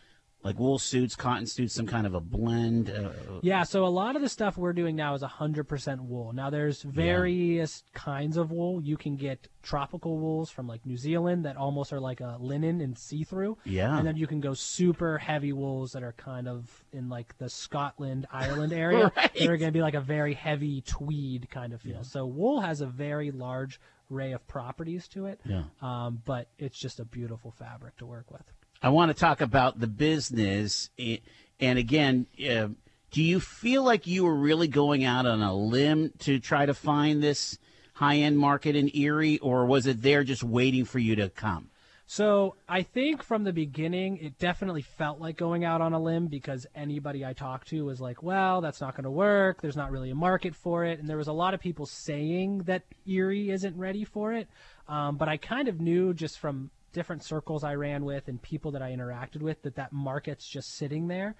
like 0.47 0.59
wool 0.59 0.78
suits, 0.78 1.14
cotton 1.16 1.47
suits, 1.47 1.74
some 1.74 1.86
kind 1.86 2.07
of 2.07 2.14
a 2.14 2.20
blend? 2.20 2.90
Uh, 2.90 3.11
Yeah, 3.42 3.64
so 3.64 3.84
a 3.84 3.88
lot 3.88 4.16
of 4.16 4.22
the 4.22 4.28
stuff 4.28 4.57
we're 4.57 4.72
doing 4.72 4.97
now 4.97 5.14
is 5.14 5.22
100% 5.22 6.01
wool. 6.01 6.32
Now, 6.32 6.51
there's 6.51 6.82
various 6.82 7.82
kinds 7.94 8.36
of 8.36 8.51
wool. 8.51 8.80
You 8.80 8.97
can 8.97 9.16
get 9.16 9.49
tropical 9.62 10.18
wools 10.18 10.49
from 10.51 10.66
like 10.68 10.86
New 10.86 10.97
Zealand 10.97 11.44
that 11.44 11.57
almost 11.57 11.92
are 11.92 12.01
like 12.01 12.20
a 12.20 12.36
linen 12.40 12.80
and 12.80 12.97
see 12.97 13.24
through. 13.24 13.59
Yeah. 13.64 13.99
And 13.99 14.07
then 14.07 14.16
you 14.16 14.26
can 14.26 14.40
go 14.40 14.55
super 14.55 15.18
heavy 15.18 15.53
wools 15.53 15.92
that 15.92 16.03
are 16.03 16.12
kind 16.12 16.49
of 16.49 16.84
in 16.92 17.09
like 17.09 17.36
the 17.38 17.49
Scotland, 17.49 18.26
Ireland 18.32 18.72
area. 18.84 19.12
Right. 19.16 19.30
They're 19.34 19.57
going 19.57 19.68
to 19.68 19.76
be 19.76 19.82
like 19.82 19.94
a 19.94 20.01
very 20.01 20.34
heavy 20.34 20.82
tweed 20.82 21.51
kind 21.51 21.72
of 21.72 21.82
feel. 21.82 22.05
So 22.05 22.26
wool 22.26 22.61
has 22.61 22.80
a 22.80 22.86
very 22.86 23.30
large 23.30 23.80
array 24.12 24.32
of 24.32 24.47
properties 24.47 25.09
to 25.09 25.26
it. 25.26 25.40
Yeah. 25.44 25.64
Um, 25.82 26.22
but 26.24 26.49
it's 26.59 26.78
just 26.78 27.01
a 27.01 27.05
beautiful 27.05 27.51
fabric 27.51 27.97
to 27.99 28.07
work 28.07 28.30
with. 28.30 28.53
I 28.82 28.90
want 28.90 29.10
to 29.10 29.14
talk 29.18 29.40
about 29.40 29.80
the 29.80 29.86
business. 29.86 30.90
eh, 30.98 31.18
And 31.60 31.78
again, 31.78 32.26
uh, 32.48 32.68
do 33.10 33.22
you 33.22 33.40
feel 33.40 33.82
like 33.82 34.06
you 34.06 34.24
were 34.24 34.34
really 34.34 34.68
going 34.68 35.04
out 35.04 35.26
on 35.26 35.42
a 35.42 35.54
limb 35.54 36.12
to 36.20 36.38
try 36.38 36.66
to 36.66 36.74
find 36.74 37.22
this 37.22 37.58
high 37.94 38.16
end 38.16 38.38
market 38.38 38.76
in 38.76 38.94
Erie, 38.94 39.38
or 39.38 39.64
was 39.64 39.86
it 39.86 40.02
there 40.02 40.22
just 40.22 40.42
waiting 40.44 40.84
for 40.84 40.98
you 40.98 41.16
to 41.16 41.30
come? 41.30 41.70
So 42.08 42.54
I 42.68 42.82
think 42.82 43.22
from 43.22 43.42
the 43.42 43.52
beginning, 43.52 44.18
it 44.18 44.38
definitely 44.38 44.82
felt 44.82 45.20
like 45.20 45.36
going 45.36 45.64
out 45.64 45.80
on 45.80 45.92
a 45.92 45.98
limb 45.98 46.28
because 46.28 46.64
anybody 46.72 47.24
I 47.24 47.32
talked 47.32 47.68
to 47.68 47.84
was 47.84 48.00
like, 48.00 48.22
well, 48.22 48.60
that's 48.60 48.80
not 48.80 48.94
going 48.94 49.04
to 49.04 49.10
work. 49.10 49.60
There's 49.60 49.76
not 49.76 49.90
really 49.90 50.10
a 50.10 50.14
market 50.14 50.54
for 50.54 50.84
it. 50.84 51.00
And 51.00 51.08
there 51.08 51.16
was 51.16 51.26
a 51.26 51.32
lot 51.32 51.52
of 51.52 51.58
people 51.58 51.84
saying 51.84 52.58
that 52.64 52.84
Erie 53.06 53.50
isn't 53.50 53.76
ready 53.76 54.04
for 54.04 54.32
it. 54.34 54.46
Um, 54.86 55.16
but 55.16 55.28
I 55.28 55.36
kind 55.36 55.66
of 55.66 55.80
knew 55.80 56.14
just 56.14 56.38
from 56.38 56.70
different 56.97 57.22
circles 57.22 57.62
I 57.62 57.74
ran 57.74 58.07
with 58.07 58.26
and 58.26 58.40
people 58.40 58.70
that 58.72 58.80
I 58.82 58.90
interacted 58.90 59.42
with 59.42 59.61
that 59.62 59.76
that 59.76 59.92
market's 59.92 60.49
just 60.49 60.76
sitting 60.76 61.09
there. 61.09 61.34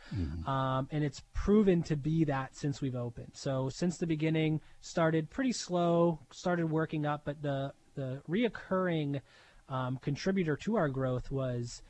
Um, 0.47 0.87
and 0.91 1.03
it's 1.03 1.23
proven 1.33 1.83
to 1.85 1.97
be 1.97 2.25
that 2.25 2.55
since 2.55 2.83
we've 2.83 2.95
opened. 2.95 3.33
So 3.33 3.71
since 3.71 3.97
the 3.97 4.07
beginning, 4.07 4.61
started 4.83 5.31
pretty 5.31 5.53
slow, 5.53 6.21
started 6.31 6.71
working 6.71 7.07
up, 7.07 7.23
but 7.25 7.41
the, 7.41 7.73
the 7.95 8.21
reoccurring 8.29 9.23
um, 9.71 9.99
contributor 10.03 10.57
to 10.57 10.77
our 10.77 10.91
growth 10.91 11.31
was 11.31 11.81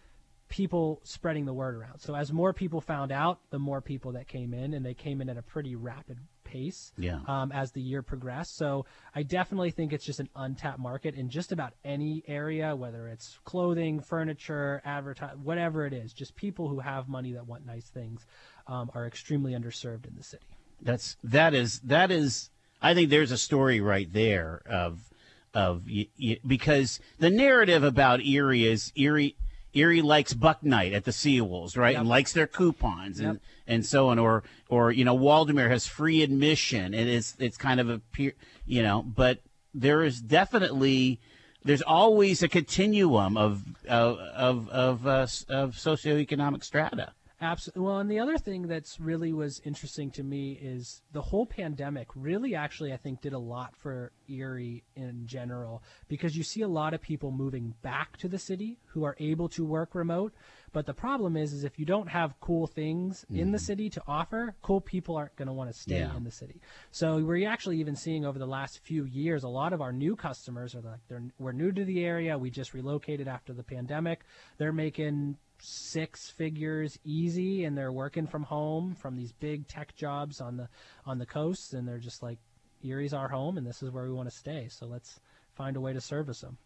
people 0.49 1.01
spreading 1.03 1.45
the 1.45 1.53
word 1.53 1.75
around. 1.75 1.99
So 1.99 2.15
as 2.15 2.33
more 2.33 2.53
people 2.53 2.81
found 2.81 3.11
out, 3.11 3.41
the 3.51 3.59
more 3.59 3.81
people 3.81 4.13
that 4.13 4.29
came 4.29 4.55
in, 4.55 4.75
and 4.75 4.87
they 4.87 4.95
came 4.95 5.21
in 5.21 5.29
at 5.29 5.37
a 5.37 5.43
pretty 5.43 5.75
rapid 5.75 6.19
pace 6.57 6.93
Yeah. 6.99 7.21
um, 7.27 7.53
as 7.53 7.73
the 7.73 7.81
year 7.81 8.03
progressed. 8.03 8.57
So 8.57 8.87
I 9.15 9.23
definitely 9.23 9.71
think 9.71 9.93
it's 9.93 10.05
just 10.05 10.21
an 10.21 10.29
untapped 10.35 10.79
market 10.79 11.15
in 11.15 11.29
just 11.29 11.53
about 11.53 11.75
any 11.85 12.23
area, 12.27 12.75
whether 12.75 13.09
it's 13.09 13.39
clothing, 13.45 14.01
furniture, 14.01 14.83
advertise, 14.85 15.37
whatever 15.37 15.87
it 15.87 15.93
is. 15.93 16.13
Just 16.13 16.35
people 16.37 16.69
who 16.69 16.81
have 16.81 17.09
money 17.09 17.33
that 17.33 17.47
want 17.47 17.67
nice 17.67 17.89
things 17.89 18.27
um, 18.67 18.91
are 18.95 19.07
extremely 19.07 19.53
underserved 19.53 20.07
in 20.07 20.15
the 20.17 20.23
city. 20.23 20.47
That's 20.83 21.17
that 21.25 21.55
is 21.55 21.81
that 21.81 22.11
is. 22.11 22.51
I 22.83 22.93
think 22.95 23.09
there's 23.11 23.33
a 23.33 23.39
story 23.39 23.81
right 23.81 24.13
there 24.13 24.61
of 24.67 25.01
of 25.55 25.87
because 26.47 27.01
the 27.19 27.31
narrative 27.31 27.83
about 27.83 28.21
Erie 28.21 28.67
is 28.67 28.93
Erie 28.95 29.37
Erie 29.77 30.03
likes 30.03 30.33
Buck 30.35 30.63
Night 30.63 30.93
at 30.93 31.05
the 31.05 31.11
Seawolves, 31.11 31.77
right, 31.77 31.93
Yep. 31.93 32.01
and 32.01 32.09
likes 32.09 32.33
their 32.33 32.47
coupons 32.47 33.21
and 33.21 33.35
Yep. 33.35 33.43
and 33.67 33.87
so 33.87 34.09
on, 34.09 34.19
or 34.19 34.43
or 34.69 34.91
you 34.91 35.05
know 35.05 35.17
Waldameer 35.17 35.69
has 35.69 35.87
free 35.87 36.23
admission, 36.23 36.95
and 36.95 37.09
it's 37.09 37.35
it's 37.39 37.57
kind 37.57 37.79
of 37.79 37.89
a 37.91 37.99
peer, 37.99 38.33
you 38.67 38.83
know, 38.83 39.03
but 39.03 39.41
there 39.75 40.03
is 40.03 40.21
definitely 40.23 41.21
there's 41.65 41.83
always 41.83 42.43
a 42.43 42.49
continuum 42.49 43.37
of 43.37 43.63
of 43.89 44.19
of 44.19 44.69
of, 44.71 45.07
uh, 45.07 45.27
of 45.49 45.75
socioeconomic 45.77 46.65
strata. 46.65 47.13
Absolutely. 47.39 47.83
Well, 47.83 47.99
and 47.99 48.11
the 48.11 48.19
other 48.19 48.39
thing 48.39 48.67
that's 48.67 48.99
really 48.99 49.33
was 49.33 49.61
interesting 49.65 50.11
to 50.13 50.23
me 50.23 50.53
is 50.53 51.03
the 51.13 51.21
whole 51.21 51.45
pandemic 51.45 52.09
really 52.15 52.55
actually 52.55 52.95
I 52.95 52.97
think 52.97 53.21
did 53.21 53.35
a 53.35 53.39
lot 53.39 53.77
for 53.77 54.13
Erie 54.27 54.85
in 54.95 55.27
general 55.27 55.83
because 56.09 56.35
you 56.35 56.43
see 56.43 56.63
a 56.63 56.69
lot 56.69 56.95
of 56.95 57.03
people 57.03 57.31
moving 57.31 57.75
back 57.83 58.17
to 58.19 58.29
the 58.29 58.39
city 58.39 58.79
who 58.87 59.05
are 59.05 59.17
able 59.21 59.51
to 59.51 59.67
work 59.67 59.95
remote. 59.95 60.33
But 60.73 60.87
the 60.87 60.95
problem 60.95 61.37
is, 61.37 61.53
is 61.53 61.65
if 61.65 61.79
you 61.79 61.85
don't 61.85 62.09
have 62.09 62.39
cool 62.41 62.67
things 62.67 63.25
in 63.31 63.53
the 63.53 63.59
mm-hmm. 63.59 63.65
city 63.65 63.91
to 63.91 64.03
offer, 64.07 64.55
cool 64.63 64.81
people 64.81 65.17
aren't 65.17 65.37
going 65.37 65.49
to 65.49 65.55
want 65.55 65.71
to 65.73 65.79
stay 65.79 66.01
Yeah. 66.01 66.17
in 66.17 66.25
the 66.25 66.31
city. 66.31 66.61
So 66.91 67.19
we're 67.19 67.49
actually 67.49 67.81
even 67.81 67.97
seeing 67.97 68.25
over 68.25 68.39
the 68.39 68.47
last 68.47 68.81
few 68.83 69.05
years, 69.05 69.45
a 69.45 69.49
lot 69.49 69.73
of 69.73 69.81
our 69.81 69.93
new 69.93 70.17
customers 70.17 70.75
are 70.75 70.81
like, 70.81 71.01
they're 71.09 71.23
we're 71.39 71.53
new 71.53 71.73
to 71.73 71.85
the 71.85 72.05
area. 72.05 72.37
We 72.39 72.51
just 72.51 72.75
relocated 72.75 73.29
after 73.29 73.53
the 73.53 73.63
pandemic. 73.63 74.25
They're 74.59 74.73
making 74.73 75.37
six 75.61 76.29
figures 76.31 76.99
easy, 77.05 77.65
and 77.65 77.77
they're 77.77 77.93
working 77.93 78.27
from 78.27 78.43
home 78.45 78.95
from 78.95 79.17
these 79.17 79.33
big 79.33 79.67
tech 79.69 79.95
jobs 79.97 80.41
on 80.41 80.57
the 80.57 80.69
on 81.05 81.19
the 81.19 81.27
coast, 81.27 81.75
and 81.75 81.87
they're 81.87 81.99
just 81.99 82.23
like, 82.23 82.39
Erie's 82.85 83.15
our 83.15 83.29
home, 83.29 83.57
and 83.59 83.67
this 83.67 83.83
is 83.83 83.91
where 83.91 84.05
we 84.05 84.13
want 84.13 84.29
to 84.31 84.35
stay. 84.37 84.69
So 84.71 84.87
let's 84.87 85.21
find 85.55 85.77
a 85.77 85.81
way 85.81 85.93
to 85.93 86.01
service 86.01 86.41
them. 86.41 86.59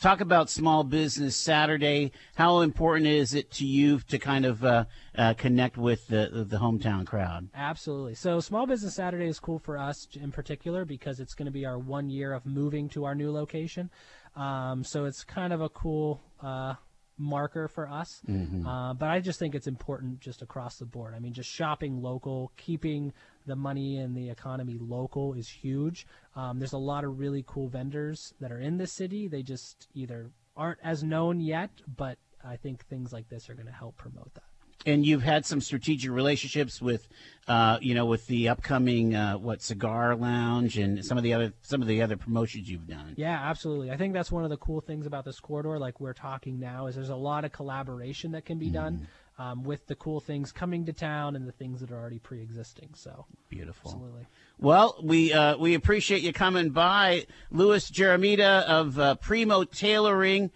talk 0.00 0.20
about 0.20 0.50
Small 0.50 0.84
Business 0.84 1.36
Saturday. 1.36 2.12
How 2.34 2.60
important 2.60 3.06
is 3.06 3.34
it 3.34 3.50
to 3.52 3.66
you 3.66 4.00
to 4.08 4.18
kind 4.18 4.44
of 4.44 4.64
uh, 4.64 4.84
uh, 5.16 5.34
connect 5.34 5.76
with 5.76 6.06
the 6.08 6.46
the 6.48 6.58
hometown 6.58 7.06
crowd? 7.06 7.48
Absolutely. 7.54 8.14
So, 8.14 8.40
Small 8.40 8.66
Business 8.66 8.94
Saturday 8.94 9.26
is 9.26 9.40
cool 9.40 9.58
for 9.58 9.78
us 9.78 10.08
in 10.20 10.32
particular 10.32 10.84
because 10.84 11.20
it's 11.20 11.34
going 11.34 11.46
to 11.46 11.52
be 11.52 11.64
our 11.64 11.78
one 11.78 12.10
year 12.10 12.32
of 12.32 12.44
moving 12.44 12.88
to 12.90 13.04
our 13.04 13.14
new 13.14 13.32
location. 13.32 13.90
Um, 14.36 14.84
so, 14.84 15.04
it's 15.04 15.24
kind 15.24 15.52
of 15.52 15.60
a 15.60 15.68
cool 15.68 16.20
uh, 16.42 16.74
marker 17.18 17.68
for 17.68 17.88
us. 17.88 18.20
Uh, 18.66 18.94
but 18.94 19.08
I 19.08 19.20
just 19.20 19.38
think 19.38 19.54
it's 19.54 19.66
important 19.66 20.20
just 20.20 20.42
across 20.42 20.78
the 20.78 20.84
board. 20.84 21.14
I 21.14 21.18
mean, 21.20 21.32
just 21.32 21.48
shopping 21.50 22.02
local, 22.02 22.52
keeping 22.56 23.12
the 23.46 23.56
money 23.56 23.98
and 23.98 24.16
the 24.16 24.30
economy 24.30 24.78
local 24.80 25.34
is 25.34 25.48
huge. 25.48 26.06
Um, 26.34 26.58
there's 26.58 26.72
a 26.72 26.78
lot 26.78 27.04
of 27.04 27.18
really 27.18 27.44
cool 27.46 27.68
vendors 27.68 28.34
that 28.40 28.50
are 28.50 28.58
in 28.60 28.78
the 28.78 28.86
city. 28.86 29.28
They 29.28 29.42
just 29.42 29.88
either 29.94 30.30
aren't 30.56 30.78
as 30.82 31.02
known 31.04 31.40
yet, 31.40 31.70
but 31.96 32.18
I 32.44 32.56
think 32.56 32.84
things 32.86 33.12
like 33.12 33.28
this 33.28 33.48
are 33.48 33.54
going 33.54 33.66
to 33.66 33.72
help 33.72 33.96
promote 33.96 34.32
that. 34.34 34.42
And 34.86 35.04
you've 35.06 35.22
had 35.22 35.46
some 35.46 35.60
strategic 35.60 36.10
relationships 36.10 36.82
with, 36.82 37.08
uh, 37.48 37.78
you 37.80 37.94
know, 37.94 38.06
with 38.06 38.26
the 38.26 38.48
upcoming 38.48 39.14
uh, 39.14 39.38
what 39.38 39.62
cigar 39.62 40.14
lounge 40.14 40.76
and 40.78 41.04
some 41.04 41.16
of 41.16 41.24
the 41.24 41.32
other 41.32 41.52
some 41.62 41.80
of 41.80 41.88
the 41.88 42.02
other 42.02 42.16
promotions 42.16 42.70
you've 42.70 42.86
done. 42.86 43.14
Yeah, 43.16 43.38
absolutely. 43.48 43.90
I 43.90 43.96
think 43.96 44.12
that's 44.12 44.30
one 44.30 44.44
of 44.44 44.50
the 44.50 44.56
cool 44.56 44.80
things 44.80 45.06
about 45.06 45.24
this 45.24 45.40
corridor, 45.40 45.78
like 45.78 46.00
we're 46.00 46.12
talking 46.12 46.60
now, 46.60 46.86
is 46.86 46.94
there's 46.94 47.08
a 47.08 47.16
lot 47.16 47.44
of 47.44 47.52
collaboration 47.52 48.32
that 48.32 48.44
can 48.44 48.58
be 48.58 48.68
done 48.70 49.08
um, 49.38 49.64
with 49.64 49.86
the 49.86 49.94
cool 49.94 50.20
things 50.20 50.52
coming 50.52 50.86
to 50.86 50.92
town 50.92 51.36
and 51.36 51.46
the 51.46 51.52
things 51.52 51.80
that 51.80 51.90
are 51.90 51.98
already 51.98 52.18
pre-existing. 52.18 52.90
So, 52.94 53.26
Beautiful. 53.48 53.90
absolutely. 53.90 54.26
Well, 54.58 54.96
we 55.02 55.32
uh, 55.32 55.56
we 55.56 55.74
appreciate 55.74 56.22
you 56.22 56.32
coming 56.32 56.70
by, 56.70 57.26
Lewis 57.50 57.90
Jeremita 57.90 58.62
of 58.64 58.98
uh, 58.98 59.14
Primo 59.16 59.64
Tailoring. 59.64 60.50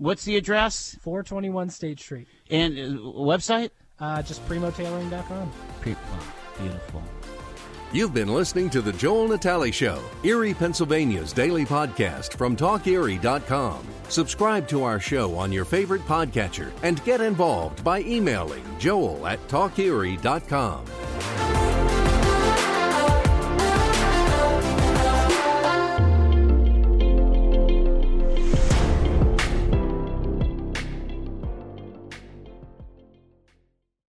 What's 0.00 0.24
the 0.24 0.38
address 0.38 0.96
421 1.02 1.68
State 1.68 2.00
Street. 2.00 2.26
and 2.50 2.78
uh, 2.78 2.82
website? 3.02 3.68
Uh, 3.98 4.22
just 4.22 4.42
primotailoring.com. 4.48 5.52
Pre- 5.82 5.94
beautiful. 6.58 7.02
You've 7.92 8.14
been 8.14 8.32
listening 8.32 8.70
to 8.70 8.80
The 8.80 8.94
Joel 8.94 9.28
Natali 9.28 9.74
Show, 9.74 10.02
Erie, 10.24 10.54
Pennsylvania's 10.54 11.34
daily 11.34 11.66
podcast 11.66 12.32
from 12.32 12.56
TalkErie.com. 12.56 13.86
Subscribe 14.08 14.66
to 14.68 14.84
our 14.84 15.00
show 15.00 15.36
on 15.36 15.52
your 15.52 15.66
favorite 15.66 16.06
podcatcher 16.06 16.70
and 16.82 17.04
get 17.04 17.20
involved 17.20 17.84
by 17.84 18.00
emailing 18.00 18.64
joel 18.78 19.26
at 19.26 19.46
TalkErie.com. 19.48 21.69